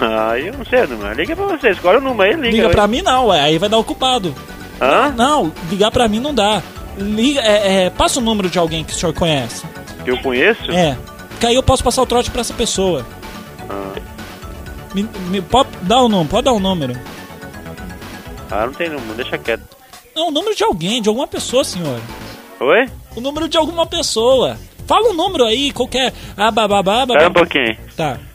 Ah, 0.00 0.38
eu 0.38 0.52
não 0.54 0.64
sei 0.64 0.84
o 0.84 0.88
número. 0.88 1.14
Liga 1.14 1.34
pra 1.36 1.46
você, 1.46 1.70
escolhe 1.70 1.98
o 1.98 2.00
número 2.00 2.22
aí, 2.30 2.36
liga. 2.36 2.56
Liga 2.56 2.68
pra 2.70 2.86
mim 2.86 3.02
não, 3.02 3.26
ué, 3.26 3.40
aí 3.40 3.58
vai 3.58 3.68
dar 3.68 3.78
ocupado. 3.78 4.34
Hã? 4.80 5.10
Não, 5.16 5.52
ligar 5.70 5.90
pra 5.90 6.08
mim 6.08 6.20
não 6.20 6.32
dá. 6.34 6.62
Liga, 6.98 7.40
é, 7.40 7.84
é, 7.84 7.90
passa 7.90 8.18
o 8.20 8.22
número 8.22 8.48
de 8.48 8.58
alguém 8.58 8.84
que 8.84 8.92
o 8.92 8.96
senhor 8.96 9.12
conhece. 9.12 9.64
Que 10.04 10.10
eu 10.10 10.18
conheço? 10.22 10.70
É. 10.70 10.96
Que 11.40 11.46
aí 11.46 11.54
eu 11.54 11.62
posso 11.62 11.82
passar 11.84 12.00
o 12.02 12.06
trote 12.06 12.30
pra 12.30 12.40
essa 12.40 12.54
pessoa. 12.54 13.04
Ah, 13.68 14.00
Me, 14.94 15.02
me- 15.28 15.42
pode 15.42 15.68
dar 15.82 16.00
o 16.02 16.08
número, 16.08 16.28
pode 16.30 16.44
dar 16.44 16.52
o 16.52 16.60
número. 16.60 16.98
ah, 18.50 18.66
não 18.66 18.72
tem 18.72 18.88
número, 18.88 19.14
deixa 19.14 19.36
quieto. 19.36 19.62
Não, 20.14 20.28
o 20.28 20.30
número 20.30 20.54
de 20.56 20.64
alguém, 20.64 21.02
de 21.02 21.08
alguma 21.08 21.26
pessoa, 21.26 21.62
senhor. 21.64 22.00
Oi? 22.60 22.88
O 23.14 23.20
número 23.20 23.46
de 23.48 23.58
alguma 23.58 23.84
pessoa. 23.84 24.56
Fala 24.86 25.10
um 25.10 25.14
número 25.14 25.44
aí, 25.44 25.72
qualquer. 25.72 26.12
Ah, 26.36 26.50
bababá, 26.50 27.06
babá. 27.06 27.14
Espera 27.14 27.28
um 27.28 27.32
pouquinho. 27.32 27.76
Tá. 27.96 28.18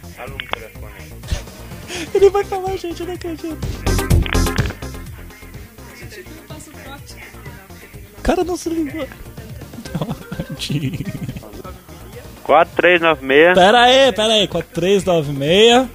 Ele 2.13 2.29
vai 2.29 2.43
falar, 2.43 2.75
gente, 2.77 2.99
eu 3.01 3.07
não 3.07 3.13
acredito. 3.13 3.57
O 8.17 8.21
cara 8.21 8.43
não 8.43 8.57
se 8.57 8.69
ligou. 8.69 9.07
4396. 12.43 13.55
Pera 13.55 13.81
aí, 13.81 14.11
pera 14.11 14.33
aí. 14.33 14.47
4396. 14.47 15.87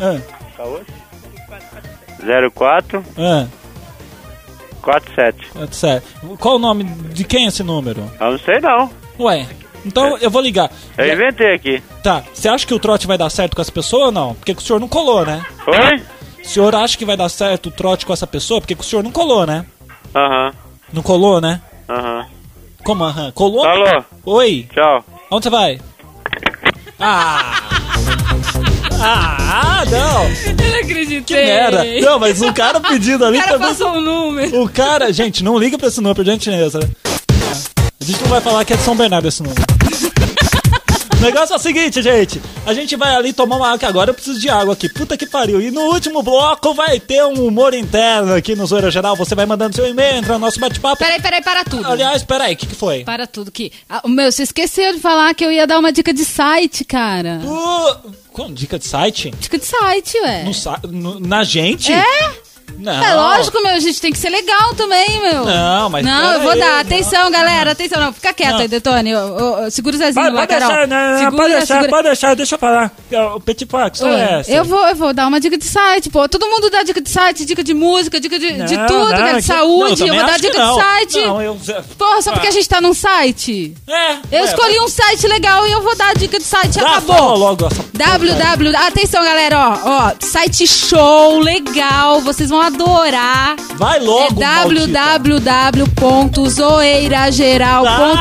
Ah, 0.00 0.18
04 2.54 3.04
ah, 3.18 3.46
47. 4.82 5.50
tá 5.52 5.72
certo. 5.72 6.36
Qual 6.38 6.56
o 6.56 6.58
nome 6.58 6.84
de 6.84 7.24
quem 7.24 7.44
é 7.44 7.48
esse 7.48 7.62
número? 7.62 8.10
Eu 8.18 8.30
não 8.30 8.38
sei 8.38 8.60
não. 8.60 8.90
Ué, 9.18 9.46
então 9.84 10.16
eu 10.18 10.30
vou 10.30 10.40
ligar. 10.42 10.70
Eu 10.98 11.12
inventei 11.12 11.54
aqui. 11.54 11.82
Tá, 12.02 12.22
você 12.32 12.48
acha 12.48 12.66
que 12.66 12.74
o 12.74 12.78
trote 12.78 13.06
vai 13.06 13.16
dar 13.18 13.30
certo 13.30 13.54
com 13.56 13.62
essa 13.62 13.72
pessoa 13.72 14.06
ou 14.06 14.12
não? 14.12 14.34
Porque 14.34 14.52
o 14.52 14.60
senhor 14.60 14.78
não 14.80 14.88
colou, 14.88 15.24
né? 15.24 15.44
Oi? 15.66 16.02
O 16.44 16.48
senhor 16.48 16.74
acha 16.74 16.96
que 16.96 17.04
vai 17.04 17.16
dar 17.16 17.28
certo 17.28 17.66
o 17.66 17.70
trote 17.70 18.04
com 18.06 18.12
essa 18.12 18.26
pessoa? 18.26 18.60
Porque 18.60 18.74
o 18.78 18.82
senhor 18.82 19.02
não 19.02 19.10
colou, 19.12 19.46
né? 19.46 19.64
Aham, 20.14 20.52
Não 20.92 21.02
colou, 21.02 21.40
né? 21.40 21.60
aham. 21.88 22.26
Como 22.82 23.04
aham? 23.04 23.30
Colou? 23.32 23.64
Alô? 23.64 24.04
Oi, 24.24 24.66
Tchau. 24.72 25.04
onde 25.30 25.44
você 25.44 25.50
vai? 25.50 25.78
Ah! 26.98 27.60
Ah, 29.02 29.82
não! 29.90 30.24
Eu 30.24 30.70
não 30.72 30.80
acreditei. 30.80 31.20
Que 31.22 31.34
merda! 31.34 31.84
Não, 32.00 32.18
mas 32.18 32.40
o 32.42 32.52
cara 32.52 32.80
pedindo 32.80 33.24
ali 33.24 33.38
O 33.38 33.42
cara 33.42 33.58
foi 33.58 33.68
passou 33.68 33.92
um 33.92 34.00
número. 34.00 34.62
O 34.62 34.68
cara, 34.68 35.12
gente, 35.12 35.42
não 35.42 35.58
liga 35.58 35.78
pra 35.78 35.88
esse 35.88 35.98
número, 35.98 36.16
por 36.16 36.24
gentileza. 36.24 36.80
A 38.10 38.12
gente 38.12 38.22
não 38.22 38.28
vai 38.30 38.40
falar 38.40 38.64
que 38.64 38.72
é 38.72 38.76
de 38.76 38.82
São 38.82 38.96
Bernardo 38.96 39.28
esse 39.28 39.40
número. 39.40 39.62
O 41.16 41.22
negócio 41.22 41.52
é 41.52 41.56
o 41.56 41.60
seguinte, 41.60 42.02
gente. 42.02 42.42
A 42.66 42.74
gente 42.74 42.96
vai 42.96 43.14
ali 43.14 43.32
tomar 43.32 43.54
uma 43.54 43.66
água, 43.68 43.78
que 43.78 43.86
agora 43.86 44.10
eu 44.10 44.14
preciso 44.14 44.40
de 44.40 44.48
água 44.48 44.72
aqui. 44.74 44.88
Puta 44.88 45.16
que 45.16 45.26
pariu. 45.26 45.60
E 45.60 45.70
no 45.70 45.82
último 45.82 46.20
bloco 46.20 46.74
vai 46.74 46.98
ter 46.98 47.22
um 47.24 47.46
humor 47.46 47.72
interno 47.72 48.34
aqui 48.34 48.56
no 48.56 48.66
Zoeira 48.66 48.90
Geral. 48.90 49.14
Você 49.14 49.36
vai 49.36 49.46
mandando 49.46 49.76
seu 49.76 49.86
e-mail, 49.86 50.16
entra 50.16 50.32
no 50.32 50.40
nosso 50.40 50.58
bate-papo. 50.58 50.96
Peraí, 50.96 51.20
peraí, 51.22 51.40
para 51.40 51.62
tudo. 51.62 51.86
Aliás, 51.86 52.24
peraí, 52.24 52.54
o 52.54 52.56
que, 52.56 52.66
que 52.66 52.74
foi? 52.74 53.04
Para 53.04 53.28
tudo 53.28 53.52
que. 53.52 53.70
Ah, 53.88 54.02
meu, 54.08 54.32
você 54.32 54.42
esqueceu 54.42 54.92
de 54.92 54.98
falar 54.98 55.32
que 55.34 55.44
eu 55.44 55.52
ia 55.52 55.68
dar 55.68 55.78
uma 55.78 55.92
dica 55.92 56.12
de 56.12 56.24
site, 56.24 56.84
cara. 56.84 57.38
Uh, 57.44 58.10
com 58.32 58.52
dica 58.52 58.76
de 58.76 58.86
site? 58.88 59.30
Dica 59.38 59.56
de 59.56 59.66
site, 59.66 60.18
ué. 60.24 60.42
No, 60.42 60.52
sa- 60.52 60.80
no- 60.82 61.20
na 61.20 61.44
gente? 61.44 61.92
É? 61.92 62.32
Não. 62.78 63.04
É 63.04 63.14
lógico, 63.14 63.60
meu, 63.62 63.72
a 63.74 63.78
gente 63.78 64.00
tem 64.00 64.12
que 64.12 64.18
ser 64.18 64.30
legal 64.30 64.74
também, 64.74 65.20
meu. 65.20 65.44
Não, 65.44 65.90
mas 65.90 66.04
Não, 66.04 66.32
eu 66.34 66.40
vou 66.40 66.50
aí, 66.52 66.58
dar. 66.58 66.72
não. 66.72 66.80
Atenção, 66.80 67.30
galera, 67.30 67.72
atenção. 67.72 68.00
Não, 68.00 68.12
fica 68.12 68.32
quieto 68.32 68.52
Não. 68.52 68.60
aí, 68.60 68.68
Detone. 68.68 69.10
Segura 69.70 69.96
o 69.96 69.98
Zezinho 69.98 70.24
Pode, 70.24 70.34
lá, 70.36 70.46
pode 70.46 70.58
Carol. 70.60 70.68
deixar, 70.68 70.86
não, 70.88 71.10
não, 71.12 71.18
Segura, 71.18 71.36
pode 71.36 71.52
deixar, 71.54 71.74
segura. 71.74 71.90
pode 71.90 72.02
deixar, 72.08 72.36
deixa 72.36 72.54
eu 72.54 72.58
falar. 72.58 72.92
O 73.36 73.40
Petit 73.40 73.68
Oi, 74.02 74.10
é 74.10 74.40
essa? 74.40 74.50
eu 74.50 74.64
vou, 74.64 74.86
eu 74.88 74.96
vou 74.96 75.12
dar 75.12 75.26
uma 75.26 75.38
dica 75.40 75.56
de 75.56 75.64
site, 75.64 76.10
pô. 76.10 76.28
Todo 76.28 76.46
mundo 76.48 76.70
dá 76.70 76.82
dica 76.82 77.00
de 77.00 77.08
site, 77.10 77.44
dica 77.44 77.62
de 77.62 77.74
música, 77.74 78.20
dica 78.20 78.38
de, 78.38 78.52
de 78.64 78.76
tudo, 78.86 79.10
cara, 79.10 79.40
de 79.40 79.46
saúde. 79.46 79.92
Eu 80.02 80.06
também 80.06 80.18
vou 80.18 80.26
dar 80.26 80.38
dica 80.38 80.58
de 80.60 80.74
site. 80.74 81.20
Não, 81.26 81.42
eu... 81.42 81.56
Porra, 81.98 82.22
só 82.22 82.32
porque 82.32 82.48
a 82.48 82.50
gente 82.50 82.68
tá 82.68 82.80
num 82.80 82.94
site. 82.94 83.74
É, 83.88 84.12
Eu 84.32 84.42
ué, 84.42 84.48
escolhi 84.48 84.80
um 84.80 84.88
site 84.88 85.26
legal 85.26 85.66
e 85.66 85.72
eu 85.72 85.82
vou 85.82 85.94
dar 85.96 86.10
a 86.10 86.14
dica 86.14 86.38
de 86.38 86.44
site. 86.44 86.74
Já 86.74 86.82
Acabou. 86.82 87.36
logo 87.36 87.66
essa 87.66 87.84
www. 87.92 88.76
Atenção, 88.76 89.22
galera, 89.24 89.58
ó, 89.58 89.78
ó. 89.84 90.12
Site 90.20 90.66
show, 90.66 91.38
legal. 91.40 92.20
Vocês 92.20 92.50
vão 92.50 92.59
adorar. 92.60 93.56
Vai 93.76 93.98
logo, 94.00 94.42
é 94.42 94.46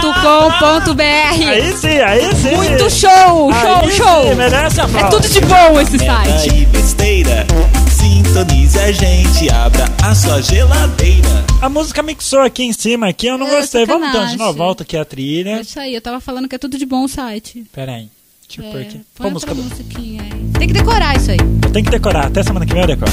www.zoeirageral.com.br 0.09 1.01
Aí 1.49 1.73
sim, 1.77 1.99
aí 1.99 2.35
sim. 2.35 2.55
Muito 2.55 2.89
show, 2.89 3.51
show, 3.53 3.79
Aí 3.83 3.91
show. 3.91 4.29
Sim, 4.29 4.35
merece 4.35 4.79
a 4.81 4.83
É 4.83 4.87
prova. 4.87 5.09
tudo 5.09 5.27
de 5.29 5.41
bom 5.41 5.79
esse 5.81 5.97
Meta 5.97 6.13
site. 6.13 6.53
e 6.61 6.65
besteira. 6.65 7.45
Sintonize 7.91 8.79
a 8.79 8.91
gente, 8.91 9.49
abra 9.51 9.85
a 10.03 10.15
sua 10.15 10.41
geladeira. 10.41 11.45
A 11.61 11.67
música 11.69 12.01
mixou 12.01 12.39
aqui 12.41 12.63
em 12.63 12.71
cima, 12.73 13.09
aqui 13.09 13.27
eu 13.27 13.37
não 13.37 13.47
É, 13.47 13.57
gostei. 13.59 13.85
Vamos 13.85 14.07
então 14.09 14.21
de 14.21 14.31
sacanagem. 14.31 14.37
novo, 14.37 14.57
volta 14.57 14.83
aqui 14.83 14.95
a 14.97 15.01
É 15.01 15.05
trilha. 15.05 15.59
isso 15.61 15.79
aí, 15.79 15.93
eu 15.93 16.01
tava 16.01 16.19
falando 16.21 16.47
que 16.47 16.55
é 16.55 16.57
tudo 16.57 16.77
de 16.77 16.85
bom 16.85 17.03
o 17.03 17.07
site. 17.09 17.65
Pera 17.73 17.91
aí. 17.93 18.07
Eu 18.57 18.63
É, 18.63 18.81
aqui. 18.81 18.93
põe 18.93 19.03
Qual 19.17 19.31
música? 19.31 19.53
musiquinha 19.53 20.23
aí. 20.23 20.29
Tem 20.57 20.67
que 20.67 20.73
decorar 20.73 21.15
isso 21.15 21.29
aí. 21.29 21.37
Tem 21.71 21.83
que 21.83 21.91
decorar. 21.91 22.25
Até 22.27 22.41
semana 22.41 22.65
que 22.65 22.73
vem 22.73 22.81
eu 22.81 22.87
decoro. 22.87 23.11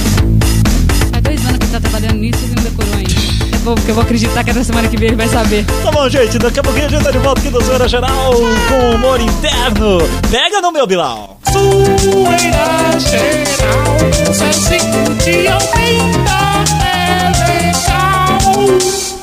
Dois 1.26 1.40
anos 1.44 1.58
que 1.58 1.64
ele 1.64 1.72
tá 1.72 1.80
trabalhando 1.80 2.14
nisso 2.14 2.38
e 2.44 2.48
não 2.54 2.62
decorou 2.62 2.94
ainda. 2.94 3.56
É 3.56 3.58
bom, 3.58 3.74
porque 3.74 3.90
eu 3.90 3.94
vou 3.96 4.04
acreditar 4.04 4.44
que 4.44 4.50
até 4.50 4.62
semana 4.62 4.88
que 4.88 4.96
vem 4.96 5.08
ele 5.08 5.16
vai 5.16 5.28
saber. 5.28 5.64
Tá 5.82 5.90
bom, 5.90 6.08
gente, 6.08 6.38
daqui 6.38 6.60
a 6.60 6.62
pouquinho 6.62 6.86
a 6.86 6.88
gente 6.88 7.02
tá 7.02 7.10
de 7.10 7.18
volta 7.18 7.40
aqui 7.40 7.50
no 7.50 7.60
Zoeira 7.60 7.88
Geral 7.88 8.32
com 8.68 8.94
humor 8.94 9.20
interno. 9.20 9.98
Pega 10.30 10.60
no 10.60 10.70
meu 10.70 10.86
Bilal. 10.86 11.40
Zoeira 11.50 13.00
geral, 13.00 14.32
se 14.52 14.78
curte 14.78 15.48
aumenta, 15.48 16.36
é 16.84 17.32
legal. 17.62 19.15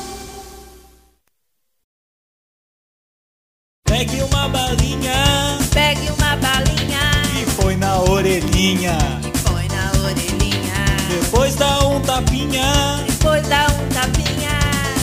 Tapinha. 12.14 13.04
Depois 13.08 13.48
dá 13.48 13.66
um 13.66 13.88
tapinha. 13.88 14.50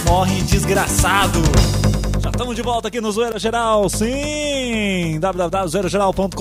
Morre 0.06 0.42
desgraçado. 0.44 1.42
Já 2.22 2.30
estamos 2.30 2.56
de 2.56 2.62
volta 2.62 2.88
aqui 2.88 3.02
no 3.02 3.12
Zoeira 3.12 3.38
Geral, 3.38 3.90
sim! 3.90 5.20
www.zoeirageral.com.br 5.20 6.38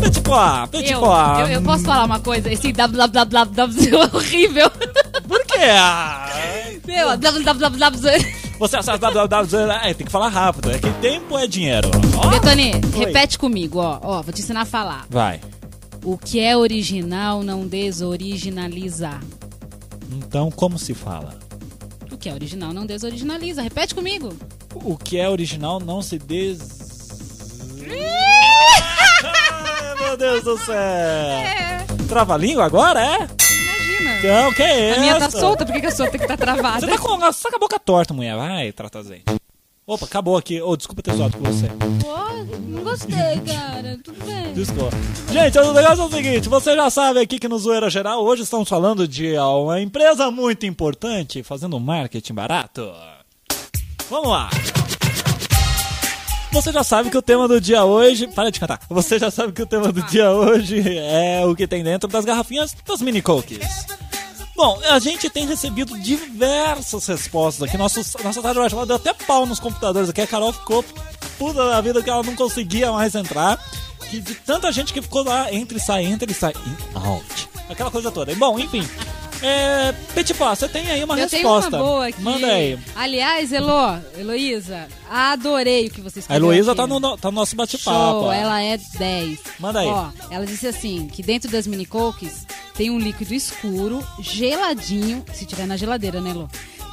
Petipó, 0.00 0.66
Petipó. 0.66 1.38
Eu, 1.38 1.46
eu, 1.46 1.52
eu 1.54 1.62
posso 1.62 1.84
falar 1.84 2.04
uma 2.04 2.18
coisa? 2.18 2.50
Esse 2.52 2.72
www 2.72 4.02
é 4.02 4.16
horrível. 4.16 4.70
Por 5.28 5.44
quê? 5.46 5.58
Meu, 6.86 7.16
www. 7.16 8.44
Você 8.58 8.76
acessa 8.76 8.98
www. 8.98 9.70
É, 9.82 9.94
tem 9.94 10.06
que 10.06 10.12
falar 10.12 10.28
rápido. 10.28 10.70
É 10.72 10.78
que 10.78 10.90
tempo 10.94 11.38
é 11.38 11.46
dinheiro. 11.46 11.88
Ó, 12.16 12.28
Betoni, 12.28 12.72
repete 12.96 13.38
comigo, 13.38 13.78
ó. 13.78 13.98
Ó, 14.02 14.22
vou 14.22 14.32
te 14.32 14.40
ensinar 14.42 14.62
a 14.62 14.66
falar. 14.66 15.06
Vai. 15.08 15.40
O 16.04 16.18
que 16.18 16.38
é 16.38 16.54
original 16.54 17.42
não 17.42 17.66
desoriginaliza. 17.66 19.18
Então, 20.12 20.50
como 20.50 20.78
se 20.78 20.92
fala? 20.92 21.38
O 22.12 22.18
que 22.18 22.28
é 22.28 22.34
original 22.34 22.74
não 22.74 22.84
desoriginaliza. 22.84 23.62
Repete 23.62 23.94
comigo. 23.94 24.36
O 24.74 24.98
que 24.98 25.16
é 25.18 25.30
original 25.30 25.80
não 25.80 26.02
se 26.02 26.18
des. 26.18 27.78
Meu 29.98 30.16
Deus 30.18 30.44
do 30.44 30.58
céu! 30.58 30.76
Trava-língua 32.06 32.66
agora, 32.66 33.00
é? 33.00 33.26
Imagina. 33.50 34.42
Não, 34.42 34.52
que 34.52 34.62
é 34.62 34.96
A 34.96 35.00
minha 35.00 35.18
tá 35.18 35.30
solta, 35.30 35.64
por 35.64 35.72
que, 35.72 35.80
que 35.80 35.86
a 35.86 35.90
sua 35.90 36.08
tem 36.08 36.18
que 36.18 36.24
estar 36.24 36.36
travada? 36.36 36.80
Você 36.80 36.86
tá 36.86 36.98
com, 36.98 37.18
você 37.18 37.42
tá 37.44 37.50
com 37.50 37.56
a 37.56 37.58
boca 37.58 37.78
torta, 37.78 38.12
mulher. 38.12 38.36
Vai, 38.36 38.72
tratazente. 38.72 39.24
Opa, 39.86 40.06
acabou 40.06 40.36
aqui. 40.36 40.62
Ô, 40.62 40.76
desculpa 40.76 41.02
ter 41.02 41.14
zoado 41.14 41.36
com 41.36 41.44
você. 41.44 41.66
Pô, 42.00 42.56
não 42.68 42.82
gostei, 42.82 43.40
cara. 43.46 43.98
Tudo 44.02 44.24
bem. 44.24 44.54
Desculpa. 44.54 44.96
Gente, 45.30 45.58
o 45.58 45.72
negócio 45.74 46.02
é 46.02 46.06
o 46.06 46.10
seguinte: 46.10 46.48
você 46.48 46.74
já 46.74 46.88
sabe 46.88 47.20
aqui 47.20 47.38
que 47.38 47.48
no 47.48 47.58
Zoeira 47.58 47.90
Geral 47.90 48.24
hoje 48.24 48.42
estamos 48.44 48.66
falando 48.66 49.06
de 49.06 49.36
uma 49.36 49.80
empresa 49.80 50.30
muito 50.30 50.64
importante 50.64 51.42
fazendo 51.42 51.78
marketing 51.78 52.32
barato. 52.32 52.90
Vamos 54.08 54.30
lá. 54.30 54.48
Você 56.50 56.72
já 56.72 56.84
sabe 56.84 57.10
que 57.10 57.18
o 57.18 57.22
tema 57.22 57.46
do 57.46 57.60
dia 57.60 57.84
hoje. 57.84 58.26
Para 58.28 58.50
de 58.50 58.60
cantar. 58.60 58.80
Você 58.88 59.18
já 59.18 59.30
sabe 59.30 59.52
que 59.52 59.60
o 59.60 59.66
tema 59.66 59.92
do 59.92 60.00
dia 60.04 60.30
hoje 60.30 60.82
é 60.98 61.44
o 61.44 61.54
que 61.54 61.66
tem 61.66 61.84
dentro 61.84 62.08
das 62.08 62.24
garrafinhas 62.24 62.74
das 62.86 63.02
mini 63.02 63.20
cookies. 63.20 63.58
Bom, 64.56 64.80
a 64.88 64.98
gente 65.00 65.28
tem 65.28 65.46
recebido 65.46 65.98
diversas 65.98 67.06
respostas 67.06 67.68
aqui. 67.68 67.76
Nosso, 67.76 67.98
nossa 68.22 68.40
tarde 68.40 68.58
vai 68.58 68.70
falar, 68.70 68.84
deu 68.84 68.96
até 68.96 69.12
pau 69.12 69.44
nos 69.46 69.58
computadores 69.58 70.08
aqui. 70.08 70.20
A 70.20 70.26
Carol 70.26 70.52
ficou 70.52 70.84
puta 71.38 71.68
da 71.68 71.80
vida 71.80 72.02
que 72.02 72.08
ela 72.08 72.22
não 72.22 72.36
conseguia 72.36 72.92
mais 72.92 73.14
entrar. 73.14 73.58
Que 74.08 74.20
de 74.20 74.34
tanta 74.34 74.70
gente 74.70 74.92
que 74.92 75.02
ficou 75.02 75.24
lá, 75.24 75.52
entra 75.52 75.76
e 75.76 75.80
sai, 75.80 76.04
entra 76.04 76.30
e 76.30 76.34
sai, 76.34 76.52
out. 76.94 77.48
Aquela 77.68 77.90
coisa 77.90 78.12
toda. 78.12 78.30
E, 78.30 78.36
bom, 78.36 78.58
enfim. 78.58 78.86
É, 79.46 79.92
Petipó, 80.14 80.54
você 80.54 80.66
tem 80.66 80.90
aí 80.90 81.04
uma 81.04 81.20
Eu 81.20 81.28
tenho 81.28 81.42
resposta. 81.42 81.76
uma 81.76 81.84
boa 81.84 82.06
aqui. 82.06 82.22
Manda 82.22 82.46
aí. 82.46 82.78
Aliás, 82.96 83.52
Elo, 83.52 83.98
Heloísa, 84.16 84.88
adorei 85.10 85.88
o 85.88 85.90
que 85.90 86.00
você 86.00 86.20
A 86.26 86.36
Heloísa 86.36 86.74
tá 86.74 86.86
no, 86.86 87.18
tá 87.18 87.30
no 87.30 87.34
nosso 87.34 87.54
bate-papo. 87.54 88.32
Ela 88.32 88.62
é 88.62 88.78
10. 88.78 89.38
Manda 89.58 89.80
aí. 89.80 89.86
Ó, 89.86 90.08
ela 90.30 90.46
disse 90.46 90.66
assim, 90.66 91.08
que 91.08 91.22
dentro 91.22 91.50
das 91.50 91.66
mini 91.66 91.84
cookies 91.84 92.46
tem 92.74 92.90
um 92.90 92.98
líquido 92.98 93.34
escuro, 93.34 94.02
geladinho, 94.18 95.22
se 95.34 95.44
tiver 95.44 95.66
na 95.66 95.76
geladeira, 95.76 96.22
né, 96.22 96.32
Lô? 96.32 96.48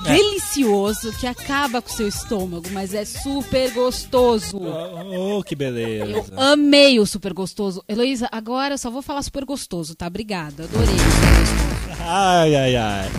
É. 0.05 0.13
Delicioso, 0.13 1.13
que 1.19 1.27
acaba 1.27 1.81
com 1.81 1.89
o 1.89 1.93
seu 1.93 2.07
estômago, 2.07 2.67
mas 2.71 2.93
é 2.93 3.05
super 3.05 3.71
gostoso. 3.71 4.59
Oh, 4.59 5.41
que 5.41 5.55
beleza. 5.55 6.33
Amei 6.35 6.99
o 6.99 7.05
super 7.05 7.31
gostoso. 7.33 7.81
Heloísa, 7.87 8.27
agora 8.29 8.73
eu 8.73 8.77
só 8.77 8.89
vou 8.89 9.01
falar 9.01 9.21
super 9.21 9.45
gostoso, 9.45 9.95
tá? 9.95 10.07
Obrigada, 10.07 10.63
adorei 10.65 10.95
o 10.95 10.97
super 10.97 11.39
gostoso. 11.39 11.70
Ai, 11.99 12.55
ai, 12.55 12.75
ai. 12.75 13.09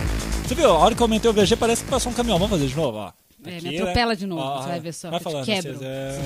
Você 0.45 0.55
viu? 0.55 0.69
A 0.69 0.77
hora 0.77 0.95
que 0.95 1.01
eu 1.01 1.05
aumentei 1.05 1.29
o 1.29 1.33
VG 1.33 1.55
parece 1.55 1.83
que 1.83 1.89
passou 1.89 2.11
um 2.11 2.15
caminhão. 2.15 2.37
Vamos 2.37 2.51
fazer 2.51 2.67
de 2.67 2.75
novo, 2.75 2.97
ó. 2.97 3.11
É, 3.45 3.57
Aqui, 3.57 3.67
me 3.67 3.77
atropela 3.77 4.11
né? 4.11 4.15
de 4.15 4.25
novo, 4.25 4.41
Ó, 4.41 4.61
você 4.61 4.69
vai 4.69 4.79
ver 4.79 4.93
só, 4.93 5.09
Vai 5.09 5.19
falando, 5.19 5.45
quebro, 5.45 5.77
é... 5.81 6.17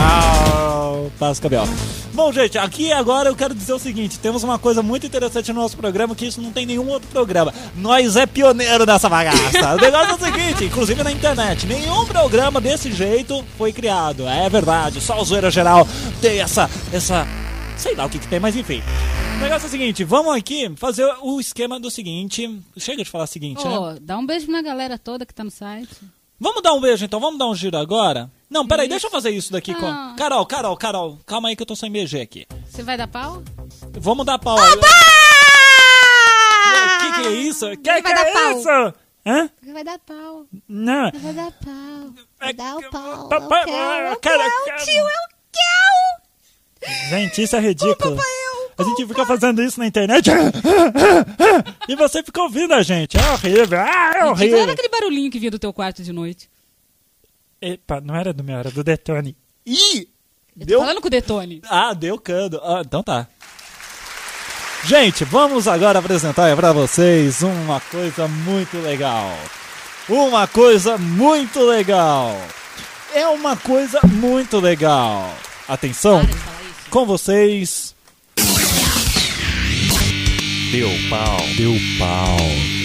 Uau, 0.00 1.12
Passa 1.20 1.38
o 1.38 1.42
cabelo. 1.42 1.68
Bom, 2.12 2.32
gente, 2.32 2.58
aqui 2.58 2.92
agora 2.92 3.28
eu 3.28 3.36
quero 3.36 3.54
dizer 3.54 3.72
o 3.72 3.78
seguinte: 3.78 4.18
temos 4.18 4.42
uma 4.42 4.58
coisa 4.58 4.82
muito 4.82 5.06
interessante 5.06 5.52
no 5.52 5.60
nosso 5.60 5.76
programa 5.76 6.16
que 6.16 6.26
isso 6.26 6.40
não 6.40 6.50
tem 6.50 6.66
nenhum 6.66 6.88
outro 6.88 7.08
programa. 7.08 7.54
Nós 7.76 8.16
é 8.16 8.26
pioneiro 8.26 8.84
nessa 8.84 9.08
bagaça. 9.08 9.74
o 9.74 9.80
negócio 9.80 10.12
é 10.12 10.14
o 10.14 10.18
seguinte: 10.18 10.64
inclusive 10.64 11.02
na 11.04 11.12
internet, 11.12 11.66
nenhum 11.66 12.04
programa 12.06 12.60
desse 12.60 12.90
jeito 12.90 13.44
foi 13.56 13.72
criado. 13.72 14.26
É 14.26 14.48
verdade, 14.48 15.00
só 15.00 15.20
o 15.20 15.24
Zoeira 15.24 15.50
Geral 15.50 15.86
tem 16.20 16.40
essa. 16.40 16.68
essa. 16.92 17.26
Sei 17.76 17.94
lá 17.94 18.06
o 18.06 18.10
que, 18.10 18.18
que 18.18 18.28
tem, 18.28 18.40
mas 18.40 18.56
enfim. 18.56 18.82
O 19.36 19.40
negócio 19.42 19.66
é 19.66 19.68
o 19.68 19.70
seguinte: 19.70 20.04
vamos 20.04 20.34
aqui 20.34 20.72
fazer 20.76 21.04
o 21.22 21.40
esquema 21.40 21.78
do 21.80 21.90
seguinte. 21.90 22.60
Chega 22.76 23.02
de 23.04 23.10
falar 23.10 23.24
o 23.24 23.28
seguinte, 23.28 23.66
né? 23.66 23.78
Ô, 23.78 23.94
dá 24.00 24.16
um 24.18 24.26
beijo 24.26 24.50
na 24.50 24.62
galera 24.62 24.98
toda 24.98 25.24
que 25.26 25.34
tá 25.34 25.44
no 25.44 25.50
site. 25.50 25.94
Vamos 26.38 26.62
dar 26.62 26.72
um 26.74 26.80
beijo 26.80 27.04
então, 27.04 27.20
vamos 27.20 27.38
dar 27.38 27.46
um 27.46 27.54
giro 27.54 27.76
agora? 27.78 28.30
Não, 28.50 28.66
peraí, 28.66 28.88
deixa 28.88 29.06
eu 29.06 29.10
fazer 29.10 29.30
isso 29.30 29.52
daqui 29.52 29.72
com. 29.74 29.86
Ah. 29.86 30.14
Carol, 30.18 30.44
Carol, 30.44 30.76
Carol, 30.76 31.18
calma 31.24 31.48
aí 31.48 31.56
que 31.56 31.62
eu 31.62 31.66
tô 31.66 31.76
sem 31.76 31.90
BG 31.90 32.20
aqui. 32.20 32.46
Você 32.68 32.82
vai 32.82 32.96
dar 32.96 33.06
pau? 33.08 33.42
Vamos 34.00 34.26
dar 34.26 34.38
pau 34.38 34.58
aí. 34.58 34.72
O 34.74 34.78
que, 37.00 37.12
que 37.22 37.28
é 37.28 37.32
isso? 37.32 37.70
Que, 37.78 37.88
Ele 37.90 38.02
que 38.02 38.02
vai 38.02 38.14
dar 38.14 38.26
é 38.26 38.32
pau. 38.32 38.58
isso? 38.58 38.68
Hã? 39.26 39.48
Vai 39.72 39.84
dar 39.84 39.98
pau. 40.00 40.44
Não. 40.68 41.10
Vai 41.12 41.32
dar 41.32 41.50
pau. 41.52 42.14
Vai 42.38 42.52
dar 42.52 42.76
o 42.76 42.90
pau. 42.90 43.28
Pa- 43.28 43.40
pa- 43.40 43.60
Eu 43.60 43.64
quero, 43.66 44.08
eu 44.10 44.16
quero, 44.20 44.42
cara. 44.66 44.84
tio, 44.84 45.00
eu 45.00 45.08
quero. 45.52 46.23
Gente, 47.08 47.42
isso 47.42 47.56
é 47.56 47.60
ridículo. 47.60 48.18
A 48.76 48.82
gente 48.82 49.06
fica 49.06 49.24
fazendo 49.24 49.62
isso 49.62 49.78
na 49.78 49.86
internet 49.86 50.28
e 51.88 51.94
você 51.94 52.22
fica 52.22 52.42
ouvindo 52.42 52.74
a 52.74 52.82
gente. 52.82 53.16
É 53.16 53.30
horrível. 53.32 53.78
Ah, 53.80 54.12
é 54.16 54.24
horrível. 54.26 54.58
Era 54.58 54.72
aquele 54.72 54.88
barulhinho 54.88 55.30
que 55.30 55.38
vinha 55.38 55.50
do 55.50 55.58
teu 55.58 55.72
quarto 55.72 56.02
de 56.02 56.12
noite. 56.12 56.50
Epa, 57.60 58.00
não 58.00 58.16
era 58.16 58.32
do 58.32 58.42
meu, 58.42 58.58
era 58.58 58.70
do 58.70 58.82
Detone. 58.82 59.36
Ih! 59.64 60.08
Eu 60.56 60.60
tô 60.60 60.66
Deu- 60.66 60.80
falando 60.80 61.00
com 61.00 61.06
o 61.06 61.10
Detone. 61.10 61.62
Ah, 61.68 61.94
deu 61.94 62.18
cano. 62.18 62.60
Ah, 62.62 62.82
então 62.84 63.02
tá. 63.02 63.26
Gente, 64.84 65.24
vamos 65.24 65.66
agora 65.66 65.98
apresentar 65.98 66.54
pra 66.56 66.72
vocês 66.72 67.42
uma 67.42 67.80
coisa 67.80 68.28
muito 68.28 68.76
legal. 68.78 69.30
Uma 70.08 70.46
coisa 70.46 70.98
muito 70.98 71.60
legal. 71.60 72.36
É 73.14 73.26
uma 73.28 73.56
coisa 73.56 74.00
muito 74.04 74.58
legal. 74.60 75.32
Atenção, 75.66 76.20
com 76.94 77.04
vocês. 77.04 77.92
Deu 80.70 80.88
pau, 81.10 81.38
deu 81.56 81.74
pau. 81.98 82.36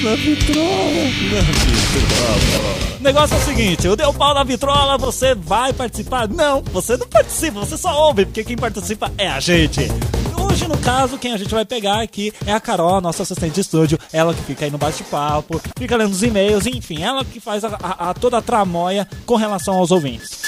Na 0.03 0.16
vitrola. 0.16 1.03
Na 1.32 1.41
vitrola. 1.41 2.97
O 2.99 3.03
negócio 3.03 3.36
é 3.36 3.39
o 3.39 3.43
seguinte, 3.45 3.88
o 3.88 3.95
Deu 3.95 4.12
Pau 4.12 4.34
na 4.34 4.43
Vitrola, 4.43 4.97
você 4.97 5.36
vai 5.36 5.72
participar? 5.74 6.28
Não, 6.28 6.62
você 6.74 6.97
não 6.97 7.07
participa, 7.07 7.60
você 7.60 7.78
só 7.78 8.07
ouve, 8.07 8.26
porque 8.26 8.43
quem 8.43 8.57
participa 8.57 9.12
é 9.16 9.28
a 9.28 9.39
gente. 9.39 9.82
Hoje, 10.39 10.68
no 10.68 10.78
caso, 10.80 11.18
quem 11.20 11.32
a 11.32 11.38
gente 11.38 11.53
vai 11.53 11.64
pegar 11.64 12.01
aqui 12.01 12.34
é 12.47 12.51
a 12.51 12.60
Carol, 12.60 12.95
a 12.95 13.01
nossa 13.01 13.22
assistente 13.24 13.53
de 13.53 13.62
estúdio. 13.62 13.99
Ela 14.12 14.34
que 14.34 14.41
fica 14.41 14.66
aí 14.66 14.72
no 14.72 14.78
bate-papo, 14.80 15.62
fica 15.78 15.95
lendo 15.95 16.12
os 16.12 16.24
e-mails, 16.24 16.66
enfim, 16.66 17.03
ela 17.03 17.24
que 17.24 17.39
faz 17.39 17.64
a, 17.64 17.70
a- 17.82 18.10
a- 18.10 18.14
toda 18.16 18.39
a 18.39 18.41
tramóia 18.41 19.07
com 19.26 19.36
relação 19.36 19.76
aos 19.78 19.91
ouvintes. 19.91 20.38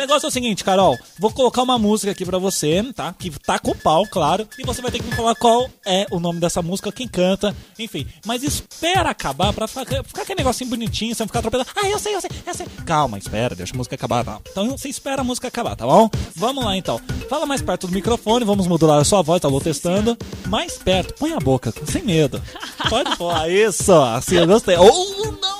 Negócio 0.00 0.26
é 0.26 0.28
o 0.28 0.32
seguinte, 0.32 0.64
Carol, 0.64 0.98
vou 1.18 1.30
colocar 1.30 1.62
uma 1.62 1.78
música 1.78 2.10
aqui 2.10 2.24
pra 2.24 2.38
você, 2.38 2.82
tá? 2.94 3.12
Que 3.12 3.30
tá 3.30 3.58
com 3.58 3.76
pau, 3.76 4.06
claro, 4.06 4.48
e 4.58 4.64
você 4.64 4.80
vai 4.80 4.90
ter 4.90 4.98
que 4.98 5.04
me 5.04 5.14
falar 5.14 5.34
qual 5.34 5.68
é 5.84 6.06
o 6.10 6.18
nome 6.18 6.40
dessa 6.40 6.62
música, 6.62 6.90
quem 6.90 7.06
canta, 7.06 7.54
enfim. 7.78 8.06
Mas 8.24 8.42
espera 8.42 9.10
acabar 9.10 9.52
pra 9.52 9.68
ficar, 9.68 10.02
ficar 10.02 10.22
aquele 10.22 10.38
negocinho 10.38 10.70
bonitinho, 10.70 11.14
você 11.14 11.22
não 11.22 11.28
ficar 11.28 11.40
atropelando. 11.40 11.68
Ah, 11.76 11.86
eu 11.86 11.98
sei, 11.98 12.14
eu 12.14 12.20
sei, 12.22 12.30
eu 12.46 12.54
sei. 12.54 12.66
Calma, 12.86 13.18
espera, 13.18 13.54
deixa 13.54 13.74
a 13.74 13.76
música 13.76 13.94
acabar, 13.94 14.24
tá? 14.24 14.40
Então 14.50 14.70
você 14.70 14.88
espera 14.88 15.20
a 15.20 15.24
música 15.24 15.48
acabar, 15.48 15.76
tá 15.76 15.86
bom? 15.86 16.08
Vamos 16.34 16.64
lá 16.64 16.74
então. 16.74 16.98
Fala 17.28 17.44
mais 17.44 17.60
perto 17.60 17.86
do 17.86 17.92
microfone, 17.92 18.46
vamos 18.46 18.66
modular 18.66 19.00
a 19.00 19.04
sua 19.04 19.20
voz, 19.20 19.38
tá? 19.38 19.48
Vou 19.48 19.60
testando. 19.60 20.16
Mais 20.46 20.78
perto, 20.78 21.12
põe 21.18 21.34
a 21.34 21.38
boca, 21.38 21.74
sem 21.84 22.02
medo. 22.02 22.42
Pode 22.88 23.16
falar, 23.16 23.50
isso, 23.50 23.92
assim 23.92 24.36
eu 24.36 24.46
gostei. 24.46 24.76
Ou 24.76 24.88
assim 24.88 25.38
não. 25.42 25.59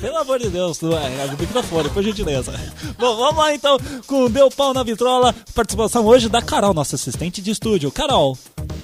Pelo 0.00 0.16
amor 0.18 0.38
de 0.38 0.48
Deus, 0.48 0.78
tu- 0.78 0.92
é, 0.92 1.36
microfone, 1.38 1.88
por 1.90 2.02
gentileza. 2.02 2.52
Bom, 2.98 3.16
vamos 3.16 3.36
lá 3.38 3.54
então 3.54 3.78
com 4.06 4.24
o 4.24 4.28
Deu 4.28 4.50
Pau 4.50 4.72
na 4.74 4.82
Vitrola. 4.82 5.34
Participação 5.54 6.04
hoje 6.06 6.28
da 6.28 6.42
Carol, 6.42 6.74
nossa 6.74 6.96
assistente 6.96 7.40
de 7.40 7.50
estúdio. 7.50 7.90
Carol, 7.90 8.36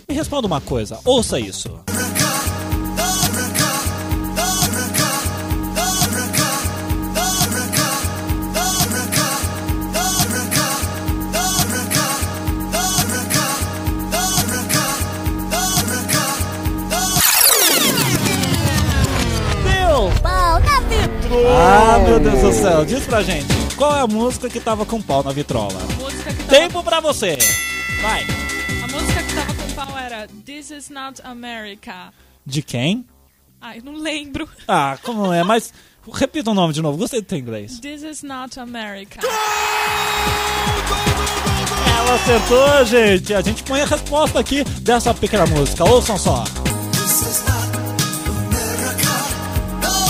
me 0.09 0.15
responda 0.15 0.47
uma 0.47 0.61
coisa, 0.61 0.99
ouça 1.05 1.39
isso. 1.39 1.71
Ah, 21.55 21.99
meu 21.99 22.19
Deus 22.19 22.41
do 22.41 22.53
céu. 22.53 22.85
Diz 22.85 23.05
pra 23.05 23.23
gente, 23.23 23.47
qual 23.77 23.97
é 23.97 24.01
a 24.01 24.07
música 24.07 24.49
que 24.49 24.61
tava 24.61 24.87
com 24.87 25.01
pau 25.01 25.23
na 25.23 25.33
vitrola? 25.33 25.81
Tempo 26.49 26.83
pra 26.83 27.01
você. 27.01 27.37
Vai. 28.01 28.27
A 28.83 29.83
agora 29.83 30.29
This 30.45 30.71
is 30.71 30.91
not 30.91 31.21
America. 31.25 32.13
De 32.45 32.63
quem? 32.63 33.05
Ai, 33.61 33.81
não 33.85 33.95
lembro. 33.95 34.49
Ah, 34.67 34.99
como 35.03 35.33
é? 35.33 35.43
Mas 35.43 35.73
repita 36.13 36.51
o 36.51 36.55
nome 36.55 36.73
de 36.73 36.83
novo. 36.83 36.99
Gostei 36.99 37.21
do 37.21 37.27
teu 37.27 37.39
inglês. 37.39 37.79
This 37.81 38.03
is 38.03 38.23
not 38.23 38.59
America. 38.59 39.21
Ela 41.99 42.15
acertou, 42.15 42.85
gente. 42.85 43.35
A 43.35 43.41
gente 43.41 43.63
põe 43.63 43.81
a 43.81 43.87
resposta 43.87 44.41
aqui 44.41 44.65
dessa 44.81 45.15
pequena 45.15 45.47
música. 45.47 45.85
Ouçam 45.85 46.19
só. 46.19 46.45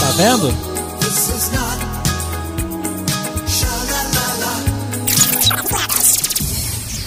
Tá 0.00 0.12
vendo? 0.16 0.71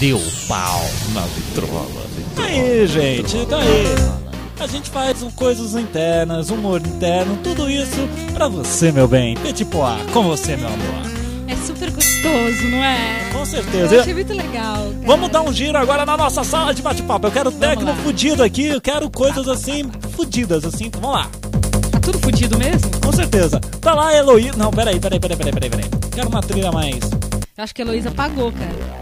Deu 0.05 0.21
pau 0.47 0.85
na 1.15 1.21
vitrola. 1.21 2.05
Aí, 2.37 2.85
gente, 2.85 3.43
tá 3.47 3.57
aí. 3.57 3.85
A 4.59 4.67
gente 4.67 4.87
faz 4.91 5.23
um- 5.23 5.31
coisas 5.31 5.73
internas, 5.73 6.51
humor 6.51 6.79
interno, 6.79 7.35
tudo 7.43 7.67
isso 7.67 8.07
pra 8.31 8.47
você, 8.47 8.91
meu 8.91 9.07
bem. 9.07 9.33
Petit 9.37 9.65
Pois, 9.65 9.99
com 10.13 10.21
você, 10.25 10.55
meu 10.57 10.67
amor. 10.67 11.11
É 11.47 11.55
super 11.55 11.89
gostoso, 11.89 12.67
não 12.69 12.83
é? 12.85 13.29
Com 13.33 13.43
certeza. 13.47 13.95
Eu 13.95 14.01
achei 14.01 14.13
muito 14.13 14.31
legal. 14.31 14.75
cara. 14.75 14.93
Vamos 15.07 15.29
dar 15.31 15.41
um 15.41 15.51
giro 15.51 15.75
agora 15.75 16.05
na 16.05 16.15
nossa 16.15 16.43
sala 16.43 16.71
de 16.71 16.83
bate-papo. 16.83 17.25
Eu 17.25 17.31
quero 17.31 17.51
técnico 17.51 17.89
lá. 17.89 17.97
fudido 18.03 18.43
aqui, 18.43 18.67
eu 18.67 18.79
quero 18.81 19.09
coisas 19.09 19.47
assim, 19.47 19.89
fudidas, 20.15 20.65
assim. 20.65 20.85
Então 20.85 21.01
vamos 21.01 21.17
lá. 21.17 21.31
Tá 21.91 21.99
tudo 21.99 22.19
fudido 22.19 22.59
mesmo? 22.59 22.91
Com 23.03 23.11
certeza. 23.11 23.59
Tá 23.81 23.95
lá, 23.95 24.15
Heloísa. 24.15 24.55
Não, 24.55 24.69
peraí, 24.69 24.99
peraí, 24.99 25.19
peraí, 25.19 25.35
peraí, 25.35 25.51
peraí, 25.53 25.69
peraí. 25.71 25.89
Quero 26.13 26.29
uma 26.29 26.41
trilha 26.41 26.71
mais. 26.71 26.99
Eu 27.57 27.63
acho 27.63 27.73
que 27.73 27.81
a 27.81 27.85
Heloísa 27.85 28.11
pagou, 28.11 28.51
cara. 28.51 28.94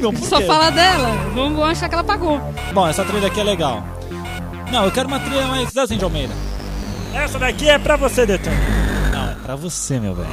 Não, 0.00 0.14
Só 0.16 0.38
quê? 0.38 0.44
fala 0.44 0.70
dela. 0.70 1.10
Vamos 1.34 1.62
achar 1.62 1.88
que 1.88 1.94
ela 1.94 2.04
pagou. 2.04 2.40
Bom, 2.72 2.86
essa 2.86 3.04
trilha 3.04 3.26
aqui 3.28 3.40
é 3.40 3.44
legal. 3.44 3.82
Não, 4.70 4.84
eu 4.84 4.90
quero 4.90 5.08
uma 5.08 5.20
trilha 5.20 5.46
mais 5.46 5.70
Zezinho 5.70 5.98
de 5.98 6.04
Almeida. 6.04 6.34
Essa 7.14 7.38
daqui 7.38 7.68
é 7.68 7.78
pra 7.78 7.96
você, 7.96 8.26
Detone. 8.26 8.56
Não, 9.12 9.30
é 9.30 9.34
pra 9.44 9.56
você, 9.56 10.00
meu 10.00 10.14
bem. 10.14 10.26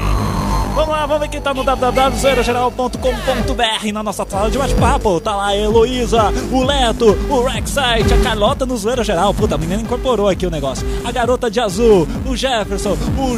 Vamos 0.73 0.89
lá, 0.89 1.05
vamos 1.05 1.23
ver 1.23 1.27
quem 1.27 1.41
tá 1.41 1.53
no 1.53 1.65
www.zoeirageral.com.br 1.65 3.91
na 3.93 4.01
nossa 4.01 4.25
sala 4.27 4.49
de 4.49 4.57
bate-papo. 4.57 5.19
Tá 5.19 5.35
lá 5.35 5.47
a 5.47 5.57
Heloísa, 5.57 6.31
o 6.51 6.63
Leto, 6.63 7.07
o 7.29 7.43
Rexite, 7.43 8.13
a 8.13 8.23
Carlota 8.23 8.65
no 8.65 8.77
Zoeira 8.77 9.03
Geral. 9.03 9.33
Puta, 9.33 9.55
a 9.55 9.57
menina 9.57 9.81
incorporou 9.81 10.29
aqui 10.29 10.45
o 10.45 10.49
negócio. 10.51 10.87
A 11.05 11.11
Garota 11.11 11.51
de 11.51 11.59
Azul, 11.59 12.07
o 12.25 12.37
Jefferson, 12.37 12.95
o 13.17 13.37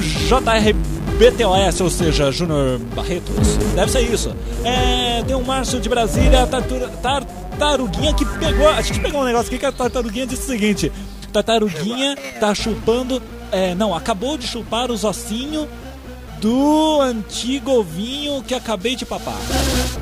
JRBTOS, 1.24 1.80
ou 1.80 1.90
seja, 1.90 2.32
Júnior 2.32 2.80
Barretos. 2.94 3.56
Deve 3.76 3.90
ser 3.90 4.02
isso. 4.02 4.36
É, 4.66 5.24
tem 5.24 5.34
o 5.34 5.42
Márcio 5.42 5.80
de 5.80 5.88
Brasília, 5.88 6.46
tartura, 6.46 6.90
Tartaruguinha 7.02 8.14
que 8.14 8.26
pegou... 8.26 8.68
A 8.68 8.82
gente 8.82 9.00
pegou 9.00 9.22
um 9.22 9.24
negócio 9.24 9.48
aqui 9.48 9.58
que 9.58 9.66
a 9.66 9.72
Tartaruguinha 9.72 10.28
disse 10.28 10.44
o 10.44 10.48
seguinte. 10.48 10.92
Tartaruguinha 11.32 12.18
tá 12.42 12.54
chupando... 12.54 13.22
É, 13.54 13.74
não, 13.74 13.96
acabou 13.96 14.38
de 14.38 14.48
chupar 14.48 14.92
os 14.92 15.06
ossinhos 15.06 15.68
do 16.44 17.00
antigo 17.00 17.82
vinho 17.82 18.44
que 18.44 18.54
acabei 18.54 18.98
de 18.98 19.06
papar. 19.06 19.38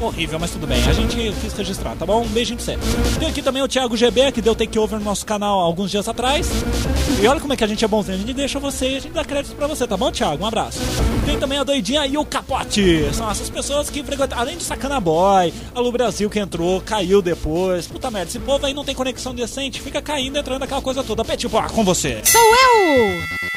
Horrível, 0.02 0.40
mas 0.40 0.50
tudo 0.50 0.66
bem. 0.66 0.84
A 0.90 0.92
gente 0.92 1.16
quis 1.40 1.54
registrar, 1.54 1.96
tá 1.96 2.04
bom? 2.04 2.24
Um 2.24 2.28
beijinho 2.30 2.58
pra 2.58 2.66
você. 2.66 2.80
Tem 3.20 3.30
aqui 3.30 3.44
também 3.44 3.62
o 3.62 3.68
Thiago 3.68 3.96
GB, 3.96 4.32
que 4.32 4.42
deu 4.42 4.56
takeover 4.56 4.98
no 4.98 5.06
nosso 5.06 5.24
canal 5.24 5.60
alguns 5.60 5.92
dias 5.92 6.10
atrás. 6.10 6.50
E 7.22 7.28
olha 7.28 7.40
como 7.40 7.54
é 7.54 7.56
que 7.56 7.64
a 7.64 7.68
gente 7.68 7.86
é 7.86 7.88
bonzinho. 7.88 8.16
A 8.16 8.20
gente 8.20 8.34
deixa 8.34 8.58
você 8.58 8.90
e 8.90 8.96
a 8.96 9.00
gente 9.00 9.14
dá 9.14 9.24
crédito 9.24 9.56
pra 9.56 9.68
você, 9.68 9.86
tá 9.86 9.96
bom, 9.96 10.12
Thiago? 10.12 10.44
Um 10.44 10.48
abraço. 10.48 10.80
Tem 11.28 11.38
também 11.38 11.60
a 11.60 11.64
Doidinha 11.64 12.08
e 12.08 12.18
o 12.18 12.26
Capote. 12.26 13.14
São 13.14 13.30
essas 13.30 13.52
pessoas 13.52 13.92
que 13.92 14.04
frequentam. 14.04 14.40
Além 14.40 14.58
de 14.58 14.64
Sacana 14.64 15.00
Boy, 15.00 15.54
a 15.76 15.80
Lu 15.80 15.92
Brasil 15.92 16.28
que 16.28 16.40
entrou, 16.40 16.82
caiu 16.82 17.22
depois. 17.22 17.86
Puta 17.86 18.10
merda, 18.10 18.32
esse 18.32 18.40
povo 18.40 18.66
aí 18.66 18.74
não 18.74 18.84
tem 18.84 18.96
conexão 18.96 19.36
decente, 19.36 19.80
fica 19.80 20.02
caindo, 20.02 20.40
entrando 20.40 20.64
aquela 20.64 20.82
coisa 20.82 21.04
toda. 21.04 21.24
Pé, 21.24 21.38
tipo, 21.38 21.56
ah, 21.60 21.70
com 21.70 21.84
você. 21.84 22.20
Sou 22.26 22.42
eu! 22.42 23.51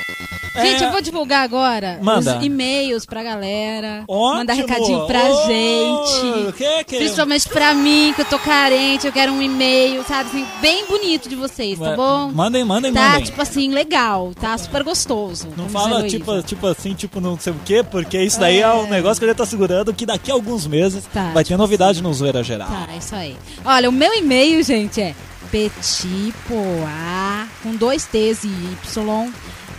Gente, 0.55 0.83
É. 0.83 0.87
eu 0.87 0.93
vou 0.93 1.01
divulgar 1.01 1.43
agora 1.43 1.99
Manda. 2.01 2.39
os 2.39 2.45
e-mails 2.45 3.05
pra 3.05 3.23
galera. 3.25 4.05
Ótimo. 4.07 4.37
Mandar 4.39 4.53
recadinho 4.55 5.07
pra 5.07 5.25
Ô, 5.25 5.47
gente. 5.47 6.53
que 6.57 6.85
que- 6.85 6.97
Principalmente 6.99 7.49
pra 7.49 7.75
mim, 7.75 8.13
que 8.15 8.23
eu 8.23 8.25
tô 8.27 8.39
carente, 8.39 9.07
eu 9.07 9.13
quero 9.13 9.33
um 9.33 9.43
e-mail, 9.43 10.05
sabe? 10.05 10.29
Assim, 10.29 10.47
bem 10.61 10.87
bonito 10.87 11.29
de 11.29 11.35
vocês, 11.35 11.79
tá 11.79 11.97
bom? 11.97 12.31
Mandem, 12.33 12.65
mandem, 12.65 12.93
Tá, 12.93 13.01
mandem. 13.11 13.25
tipo 13.25 13.43
assim, 13.43 13.71
legal, 13.71 14.33
tá 14.41 14.57
super 14.57 14.85
gostoso. 14.85 15.49
Não 15.57 15.69
fala 15.69 16.07
tipo, 16.09 16.41
tipo 16.43 16.67
assim, 16.67 16.95
tipo 16.95 17.21
não 17.21 17.39
sei 17.39 17.53
o 17.53 17.57
quê, 17.65 17.83
porque 17.83 18.23
isso 18.23 18.39
daí 18.39 18.61
é, 18.61 18.69
um 18.73 18.87
negócio 18.89 19.19
que 19.19 19.25
ele 19.25 19.35
tá 19.35 19.45
segurando 19.45 19.93
que 19.93 20.07
daqui 20.07 20.31
a 20.31 20.35
alguns 20.35 20.67
meses 20.67 21.05
Tá, 21.13 21.31
vai 21.33 21.43
ter 21.45 21.57
novidade 21.57 22.03
no 22.03 22.13
Zoeira 22.15 22.45
Geral. 22.45 22.69
Tá, 22.69 22.87
é 22.95 22.99
isso 22.99 23.15
aí. 23.15 23.37
Olha, 23.65 23.89
o 23.89 23.93
meu 23.93 24.13
e-mail, 24.15 24.63
gente, 24.63 25.01
é 25.01 25.15
petipoa, 25.51 27.47
com 27.63 27.75
dois 27.77 28.05
T's 28.07 28.45
e 28.45 28.49
Y, 28.49 29.33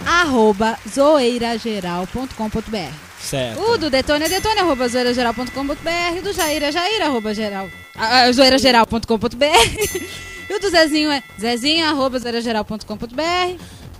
arroba 0.05 0.77
zoeirageral.com.br. 0.93 2.93
Certo. 3.19 3.59
O 3.61 3.77
do 3.77 3.89
Detone 3.89 4.25
é 4.25 4.29
detone, 4.29 4.59
arroba 4.59 4.87
zoeirageral.com.br. 4.87 6.19
O 6.19 6.21
do 6.21 6.33
Jair 6.33 6.63
é 6.63 6.71
jair, 6.71 7.01
arroba 7.01 7.33
geral, 7.33 7.67
ah, 7.95 8.21
ah, 8.23 8.31
zoeirageral.com.br. 8.31 10.05
E 10.47 10.53
o 10.53 10.59
do 10.59 10.69
Zezinho 10.69 11.09
é 11.09 11.23
zezinho, 11.41 11.83
arroba 11.87 12.19
zoeirageral.com.br. 12.19 13.55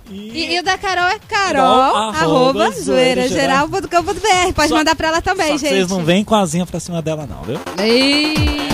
E, 0.08 0.54
e 0.54 0.60
o 0.60 0.62
da 0.62 0.78
Carol 0.78 1.08
é 1.08 1.18
carol, 1.18 1.96
arroba 1.96 2.70
zoeirageral.com.br. 2.70 4.52
Pode 4.54 4.68
Só- 4.68 4.76
mandar 4.76 4.94
pra 4.94 5.08
ela 5.08 5.20
também, 5.20 5.48
Só 5.48 5.56
gente. 5.58 5.70
vocês 5.70 5.90
não 5.90 6.04
vêm 6.04 6.22
com 6.22 6.36
a 6.36 6.42
asinha 6.42 6.64
pra 6.64 6.78
cima 6.78 7.02
dela 7.02 7.26
não, 7.26 7.42
viu? 7.42 7.58
É, 7.78 8.65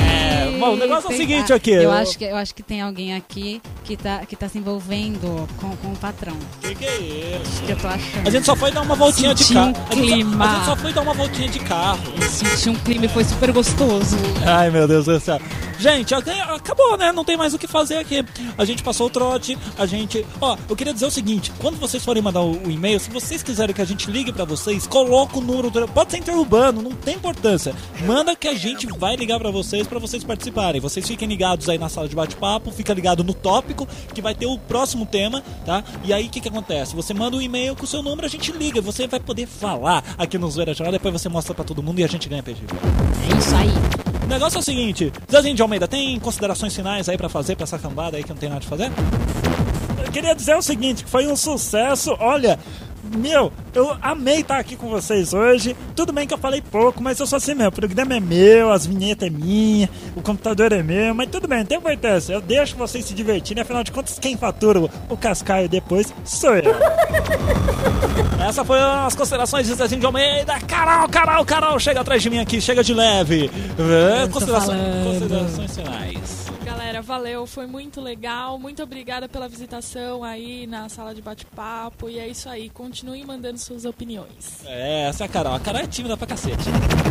bom, 0.67 0.73
o 0.75 0.77
negócio 0.77 1.11
é 1.11 1.15
o 1.15 1.17
seguinte 1.17 1.53
aqui, 1.53 1.71
Eu 1.71 1.83
eu- 1.83 1.93
acho 1.93 2.17
que, 2.19 2.25
eu 2.25 2.37
acho 2.37 2.55
que 2.55 2.63
tem 2.63 2.81
alguém 2.81 3.15
aqui 3.15 3.61
que 3.85 3.97
tá, 3.97 4.25
que 4.27 4.35
tá 4.37 4.49
se 4.49 4.59
envolvendo 4.59 5.49
com, 5.59 5.77
com 5.77 5.89
o 5.93 5.97
patrão. 5.97 6.37
Que 6.61 6.75
que 6.75 6.85
é 6.85 6.97
isso? 6.99 7.63
Que 7.65 7.73
eu 7.73 7.77
tô 7.77 7.87
achando. 7.89 8.27
A 8.27 8.31
gente 8.31 8.47
só 8.47 8.57
foi 8.57 8.71
dar 8.71 8.83
uma 8.83 8.95
voltinha 8.95 9.35
de 9.35 9.45
Senti 9.45 9.55
carro. 9.55 9.69
um 9.69 9.71
A 9.71 9.75
gente 9.75 9.87
só- 9.87 10.15
clima. 10.15 10.45
A 10.45 10.55
gente 10.57 10.65
só 10.67 10.77
foi 10.77 10.93
dar 10.93 11.01
uma 11.03 11.15
voltinha 11.15 11.49
de 11.49 11.59
carro. 11.61 12.01
Senti 12.29 12.69
um 12.71 12.75
clima 12.77 13.05
e 13.07 13.09
foi 13.09 13.25
super 13.25 13.53
gostoso. 13.53 14.17
Ai, 14.47 14.71
meu 14.71 14.87
Deus 14.89 15.07
do 15.07 15.19
céu. 15.21 15.41
Gente, 15.79 16.15
ac- 16.15 16.29
acabou, 16.31 16.97
né? 16.97 17.11
Não 17.11 17.25
tem 17.25 17.37
mais 17.37 17.55
o 17.55 17.59
que 17.59 17.67
fazer 17.67 17.97
aqui. 17.97 18.25
A 18.57 18.65
gente 18.65 18.85
passou 18.85 19.09
o 19.09 19.11
trote, 19.11 19.59
a 19.77 19.85
gente... 19.85 20.25
Ó, 20.41 20.57
eu 20.69 20.77
queria 20.77 20.95
dizer 20.95 21.07
o 21.07 21.11
seguinte, 21.11 21.51
quando 21.59 21.77
vocês 21.77 22.05
forem 22.05 22.23
mandar 22.23 22.41
o, 22.41 22.53
o 22.53 22.71
e-mail, 22.71 23.01
se 23.01 23.11
vocês 23.11 23.43
quiserem 23.43 23.75
que 23.75 23.83
a 23.83 23.85
gente 23.85 24.09
ligue 24.09 24.33
pra 24.33 24.45
vocês, 24.45 24.87
coloca 24.87 25.39
o 25.39 25.41
número... 25.41 25.71
do- 25.71 25.89
Pode 25.89 26.13
ser 26.13 26.19
interurbano, 26.19 26.83
não 26.83 26.93
tem 26.93 27.17
importância. 27.17 27.75
Manda 28.07 28.37
que 28.37 28.47
a 28.47 28.55
gente 28.55 28.87
vai 28.97 29.17
ligar 29.17 29.41
pra 29.41 29.51
vocês, 29.51 29.85
pra 29.85 29.99
vocês 29.99 30.23
participarem. 30.23 30.52
Vocês 30.81 31.07
fiquem 31.07 31.29
ligados 31.29 31.69
aí 31.69 31.79
na 31.79 31.89
sala 31.89 32.09
de 32.09 32.15
bate-papo, 32.15 32.71
fica 32.71 32.93
ligado 32.93 33.25
no 33.25 33.35
tópico, 33.35 33.87
que 34.15 34.21
vai 34.21 34.35
ter 34.35 34.47
o 34.47 34.59
próximo 34.59 35.07
tema, 35.07 35.43
tá? 35.65 35.83
E 36.05 36.13
aí, 36.13 36.27
o 36.27 36.31
que 36.31 36.41
que 36.41 36.49
acontece? 36.49 36.95
Você 36.95 37.15
manda 37.15 37.37
um 37.37 37.43
e-mail 37.43 37.75
com 37.75 37.85
o 37.85 37.87
seu 37.87 38.03
número, 38.03 38.27
a 38.27 38.31
gente 38.31 38.53
liga. 38.53 38.81
Você 38.81 39.07
vai 39.07 39.19
poder 39.19 39.47
falar 39.47 40.05
aqui 40.19 40.39
no 40.39 40.51
Zoeira 40.51 40.75
Geral, 40.75 40.93
depois 40.93 41.13
você 41.13 41.29
mostra 41.29 41.55
pra 41.55 41.65
todo 41.65 41.83
mundo 41.83 41.99
e 41.99 42.05
a 42.05 42.07
gente 42.07 42.29
ganha 42.29 42.43
PG. 42.43 42.63
É 42.63 43.39
isso 43.39 43.55
aí. 43.55 43.71
O 44.25 44.27
negócio 44.27 44.57
é 44.57 44.61
o 44.61 44.63
seguinte, 44.63 45.13
Zezinho 45.31 45.55
de 45.55 45.63
Almeida, 45.63 45.89
tem 45.89 46.19
considerações 46.21 46.75
finais 46.75 47.09
aí 47.09 47.17
pra 47.17 47.29
fazer 47.29 47.57
pra 47.57 47.65
essa 47.65 47.79
cambada 47.79 48.17
aí 48.17 48.23
que 48.23 48.31
não 48.31 48.37
tem 48.37 48.49
nada 48.49 48.61
de 48.61 48.67
fazer? 48.67 48.91
Eu 50.05 50.13
queria 50.13 50.35
dizer 50.35 50.57
o 50.57 50.63
seguinte, 50.63 51.05
que 51.05 51.11
foi 51.11 51.27
um 51.27 51.37
sucesso, 51.37 52.17
olha... 52.19 52.59
Meu, 53.17 53.53
eu 53.75 53.97
amei 54.01 54.41
estar 54.41 54.59
aqui 54.59 54.77
com 54.77 54.89
vocês 54.89 55.35
hoje. 55.35 55.77
Tudo 55.95 56.13
bem 56.13 56.27
que 56.27 56.33
eu 56.33 56.39
falei 56.39 56.63
pouco, 56.63 57.03
mas 57.03 57.21
eu 57.21 57.27
sou 57.27 57.37
assim 57.37 57.55
mesmo. 57.55 57.69
O 57.69 57.73
programa 57.73 58.17
é 58.17 58.21
meu, 58.21 58.71
as 58.71 58.87
vinhetas 58.87 59.29
é 59.29 59.31
minha, 59.31 59.89
o 60.17 60.23
computador 60.23 60.73
é 60.73 60.83
meu, 60.83 61.15
mas 61.15 61.29
tudo 61.29 61.47
bem, 61.47 61.59
não 61.59 61.67
tem 61.67 61.79
importância. 61.79 62.33
Eu 62.33 62.41
deixo 62.41 62.77
vocês 62.77 63.05
se 63.05 63.15
divertirem, 63.15 63.63
afinal 63.63 63.85
de 63.85 63.93
contas, 63.93 64.19
quem 64.19 64.37
fatura 64.37 64.81
o, 64.81 64.91
o 65.11 65.17
cascaio 65.17 65.69
depois 65.69 66.13
sou 66.25 66.55
eu. 66.57 66.73
Essa 68.47 68.65
foi 68.65 68.79
as 68.81 69.15
considerações 69.15 69.67
de 69.67 69.75
Zezinho 69.75 70.01
de 70.01 70.07
Almeida. 70.07 70.59
Carol, 70.61 71.09
Carol, 71.09 71.45
Carol, 71.45 71.79
chega 71.79 72.01
atrás 72.01 72.23
de 72.23 72.29
mim 72.31 72.39
aqui, 72.39 72.61
chega 72.61 72.83
de 72.83 72.93
leve. 72.93 73.51
É, 73.79 74.27
considerações, 74.29 74.79
considerações 75.05 75.77
finais. 75.77 76.43
Galera, 76.65 77.03
valeu, 77.03 77.47
foi 77.47 77.67
muito 77.67 78.01
legal. 78.01 78.59
Muito 78.59 78.83
obrigada 78.83 79.29
pela 79.29 79.49
visitação 79.49 80.23
aí 80.23 80.67
na 80.67 80.89
sala 80.89 81.15
de 81.15 81.23
bate-papo. 81.23 82.09
E 82.09 82.19
é 82.19 82.29
isso 82.29 82.49
aí, 82.49 82.69
continue 82.69 83.02
mandando 83.27 83.59
suas 83.59 83.85
opiniões. 83.85 84.65
É, 84.65 85.09
essa 85.09 85.25
é 85.25 85.27
a 85.27 85.29
Carol. 85.29 85.55
A 85.55 85.61
Carol 85.61 85.81
é 85.83 85.87
tímida 85.87 86.17
pra 86.17 86.27
cacete. 86.27 86.69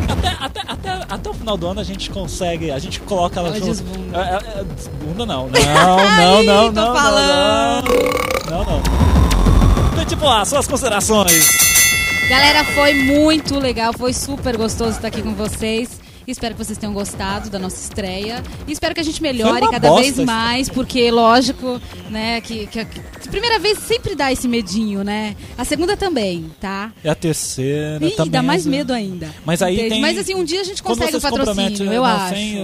Até, 0.10 0.28
até, 0.40 0.62
até, 0.72 1.06
até 1.10 1.30
o 1.30 1.34
final 1.34 1.58
do 1.58 1.68
ano 1.68 1.80
a 1.80 1.84
gente 1.84 2.10
consegue, 2.10 2.72
a 2.72 2.80
gente 2.80 3.00
coloca 3.02 3.40
ela 3.40 3.50
Ela 3.50 3.60
junto. 3.60 3.70
desbunda. 3.72 4.18
É, 4.18 4.58
é, 4.58 4.60
é, 4.60 4.64
desbunda 4.64 5.26
não. 5.26 5.48
Não, 5.48 5.98
não, 6.18 6.44
não, 6.44 6.74
tô 6.74 6.82
não, 6.82 6.88
não, 6.88 6.96
falando. 6.96 7.86
não. 8.50 8.58
Não, 8.58 8.66
não. 8.66 8.82
Então, 9.94 10.06
tipo, 10.06 10.28
ah, 10.28 10.44
suas 10.46 10.68
considerações. 10.68 11.48
Galera, 12.30 12.64
foi 12.64 12.94
muito 12.94 13.60
legal, 13.60 13.92
foi 13.94 14.14
super 14.14 14.56
gostoso 14.58 14.92
estar 14.92 15.10
aqui 15.10 15.22
com 15.22 15.34
vocês. 15.36 16.01
Espero 16.32 16.56
que 16.56 16.64
vocês 16.64 16.78
tenham 16.78 16.94
gostado 16.94 17.50
da 17.50 17.60
nossa 17.60 17.82
estreia. 17.82 18.42
E 18.68 18.72
espero 18.72 18.94
que 18.96 19.02
a 19.02 19.04
gente 19.04 19.22
melhore 19.22 19.62
cada 19.70 19.90
bosta 19.90 20.02
vez 20.04 20.18
mais, 20.20 20.70
porque, 20.70 21.10
lógico, 21.12 21.80
né, 22.10 22.42
que, 22.42 22.68
que, 22.68 22.86
que 22.86 23.30
primeira 23.30 23.60
vez 23.60 23.78
sempre 23.80 24.16
dá 24.16 24.32
esse 24.32 24.48
medinho, 24.48 25.04
né? 25.04 25.36
A 25.58 25.64
segunda 25.66 25.96
também, 25.96 26.52
tá? 26.60 26.92
E 27.04 27.10
a 27.10 27.16
terceira 27.16 28.06
Ih, 28.06 28.12
também. 28.12 28.32
dá 28.32 28.42
mais 28.42 28.66
medo 28.66 28.94
ainda. 28.94 29.30
Mas 29.46 29.62
aí 29.62 29.90
tem- 29.90 30.02
Mas 30.02 30.18
assim, 30.18 30.36
um 30.36 30.44
dia 30.44 30.62
a 30.62 30.64
gente 30.64 30.82
consegue 30.84 31.16
o 31.16 31.22
patrocínio, 31.22 31.84
eu 31.86 32.02
não, 32.02 32.06
acho. 32.06 32.36
sem, 32.36 32.58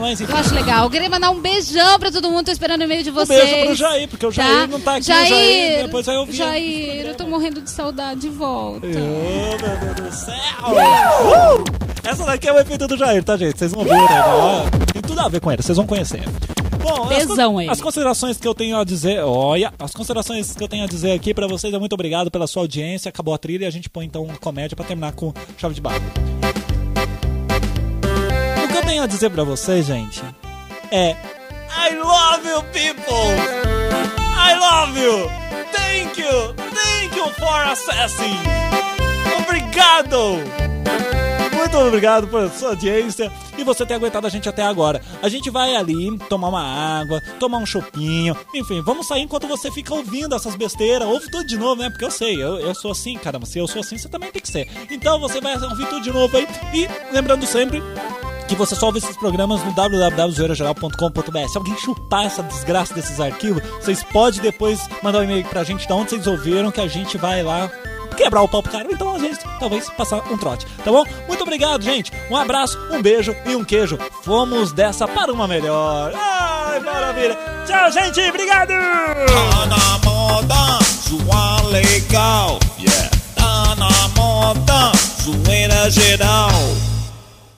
mas, 0.00 0.20
enfim. 0.20 0.32
Eu 0.32 0.38
acho 0.38 0.54
legal. 0.54 0.84
Eu 0.84 0.90
queria 0.90 1.08
mandar 1.08 1.30
um 1.30 1.40
beijão 1.40 1.98
pra 1.98 2.10
todo 2.10 2.30
mundo. 2.30 2.44
Tô 2.46 2.52
esperando 2.52 2.80
o 2.80 2.84
e-mail 2.84 3.02
de 3.02 3.10
Um 3.10 3.14
vocês. 3.14 3.42
beijo 3.50 3.66
pro 3.66 3.74
Jair, 3.74 4.08
porque 4.08 4.26
o 4.26 4.30
Jair 4.30 4.68
não 4.68 4.80
tá 4.80 4.96
aqui, 4.96 5.06
Jair, 5.06 5.28
Jair 5.28 5.82
depois 5.84 6.06
vai 6.06 6.16
ouvir. 6.16 6.32
Jair, 6.34 7.06
eu 7.06 7.14
tô 7.14 7.26
morrendo 7.26 7.60
de 7.60 7.70
saudade 7.70 8.20
de 8.20 8.28
volta. 8.28 8.86
Ô, 8.86 8.90
meu 8.90 9.94
Deus 9.94 10.10
do 10.10 10.16
céu! 10.16 10.34
Uh! 10.68 11.73
Essa 12.04 12.24
daqui 12.24 12.48
é 12.48 12.52
o 12.52 12.58
efeito 12.58 12.86
do 12.86 12.96
Jair, 12.96 13.24
tá, 13.24 13.36
gente? 13.36 13.58
Vocês 13.58 13.72
vão 13.72 13.84
ver, 13.84 13.92
né? 13.94 14.22
Tem 14.92 15.02
tudo 15.02 15.20
a 15.20 15.28
ver 15.28 15.40
com 15.40 15.50
ele, 15.50 15.62
vocês 15.62 15.76
vão 15.76 15.86
conhecer. 15.86 16.22
Bom, 16.82 17.04
as 17.04 17.16
Tesão 17.26 17.52
con- 17.54 17.60
ele. 17.62 17.70
as 17.70 17.80
considerações 17.80 18.36
que 18.36 18.46
eu 18.46 18.54
tenho 18.54 18.76
a 18.78 18.84
dizer, 18.84 19.20
olha, 19.24 19.72
as 19.78 19.92
considerações 19.94 20.54
que 20.54 20.62
eu 20.62 20.68
tenho 20.68 20.84
a 20.84 20.86
dizer 20.86 21.12
aqui 21.12 21.32
pra 21.32 21.46
vocês 21.46 21.72
é 21.72 21.78
muito 21.78 21.94
obrigado 21.94 22.30
pela 22.30 22.46
sua 22.46 22.62
audiência. 22.62 23.08
Acabou 23.08 23.32
a 23.32 23.38
trilha 23.38 23.64
e 23.64 23.66
a 23.66 23.70
gente 23.70 23.88
põe 23.88 24.04
então 24.04 24.22
uma 24.24 24.36
comédia 24.36 24.76
pra 24.76 24.84
terminar 24.84 25.12
com 25.12 25.32
chave 25.56 25.74
de 25.74 25.80
barro. 25.80 25.96
O 28.62 28.68
que 28.68 28.76
eu 28.76 28.82
tenho 28.82 29.02
a 29.02 29.06
dizer 29.06 29.30
pra 29.30 29.44
vocês, 29.44 29.86
gente, 29.86 30.22
é 30.90 31.10
I 31.10 31.94
love 31.96 32.46
you 32.48 32.62
people! 32.64 33.34
I 34.36 34.54
love 34.58 35.00
you! 35.00 35.30
Thank 35.72 36.20
you! 36.20 36.54
Thank 36.74 37.16
you 37.16 37.30
for 37.38 37.62
assessing! 37.72 38.36
Obrigado! 39.42 40.38
Muito 41.64 41.78
obrigado 41.78 42.28
por 42.28 42.50
sua 42.50 42.70
audiência 42.70 43.32
e 43.56 43.64
você 43.64 43.86
ter 43.86 43.94
aguentado 43.94 44.26
a 44.26 44.30
gente 44.30 44.46
até 44.46 44.62
agora. 44.62 45.00
A 45.22 45.30
gente 45.30 45.48
vai 45.48 45.74
ali 45.74 46.16
tomar 46.28 46.48
uma 46.48 46.62
água, 46.62 47.22
tomar 47.40 47.56
um 47.56 47.64
chopinho, 47.64 48.36
enfim, 48.54 48.82
vamos 48.82 49.06
sair 49.08 49.22
enquanto 49.22 49.48
você 49.48 49.70
fica 49.70 49.94
ouvindo 49.94 50.34
essas 50.34 50.54
besteiras. 50.56 51.08
Ouve 51.08 51.30
tudo 51.30 51.46
de 51.46 51.56
novo, 51.56 51.80
né? 51.80 51.88
Porque 51.88 52.04
eu 52.04 52.10
sei, 52.10 52.34
eu, 52.34 52.60
eu 52.60 52.74
sou 52.74 52.92
assim, 52.92 53.16
caramba. 53.16 53.46
Se 53.46 53.58
eu 53.58 53.66
sou 53.66 53.80
assim, 53.80 53.96
você 53.96 54.10
também 54.10 54.30
tem 54.30 54.42
que 54.42 54.48
ser. 54.48 54.68
Então 54.90 55.18
você 55.18 55.40
vai 55.40 55.56
ouvir 55.56 55.86
tudo 55.88 56.02
de 56.02 56.12
novo 56.12 56.36
aí. 56.36 56.46
E 56.74 56.86
lembrando 57.10 57.46
sempre 57.46 57.82
que 58.46 58.54
você 58.54 58.76
só 58.76 58.86
ouve 58.86 58.98
esses 58.98 59.16
programas 59.16 59.64
no 59.64 59.72
www.zoeirageral.com.br. 59.72 61.48
Se 61.48 61.56
alguém 61.56 61.78
chupar 61.78 62.26
essa 62.26 62.42
desgraça 62.42 62.92
desses 62.92 63.18
arquivos, 63.18 63.62
vocês 63.80 64.04
podem 64.04 64.42
depois 64.42 64.86
mandar 65.02 65.20
um 65.20 65.24
e-mail 65.24 65.46
pra 65.46 65.64
gente 65.64 65.86
de 65.86 65.92
onde 65.94 66.10
vocês 66.10 66.26
ouviram, 66.26 66.70
que 66.70 66.82
a 66.82 66.86
gente 66.86 67.16
vai 67.16 67.42
lá 67.42 67.70
quebrar 68.14 68.42
o 68.42 68.48
pau 68.48 68.62
pro 68.62 68.72
cara. 68.72 68.88
Então, 68.90 69.14
às 69.14 69.22
vezes, 69.22 69.38
talvez 69.58 69.88
passar 69.90 70.18
um 70.30 70.38
trote. 70.38 70.66
Tá 70.84 70.90
bom? 70.90 71.04
Muito 71.26 71.42
obrigado, 71.42 71.82
gente. 71.82 72.12
Um 72.30 72.36
abraço, 72.36 72.78
um 72.90 73.02
beijo 73.02 73.34
e 73.46 73.54
um 73.54 73.64
queijo. 73.64 73.98
Fomos 74.22 74.72
dessa 74.72 75.06
para 75.06 75.32
uma 75.32 75.46
melhor. 75.46 76.12
Ai, 76.14 76.80
maravilha. 76.80 77.36
Tchau, 77.66 77.90
gente. 77.90 78.20
Obrigado. 78.28 78.70
Tá 78.70 79.66
na 79.66 79.98
moda, 80.04 80.78
zoar 81.08 81.66
legal. 81.66 82.58
Yeah. 82.78 83.10
Tá 83.34 83.74
na 83.76 84.08
moda, 84.08 84.92
zoeira 85.22 85.90
geral. 85.90 86.50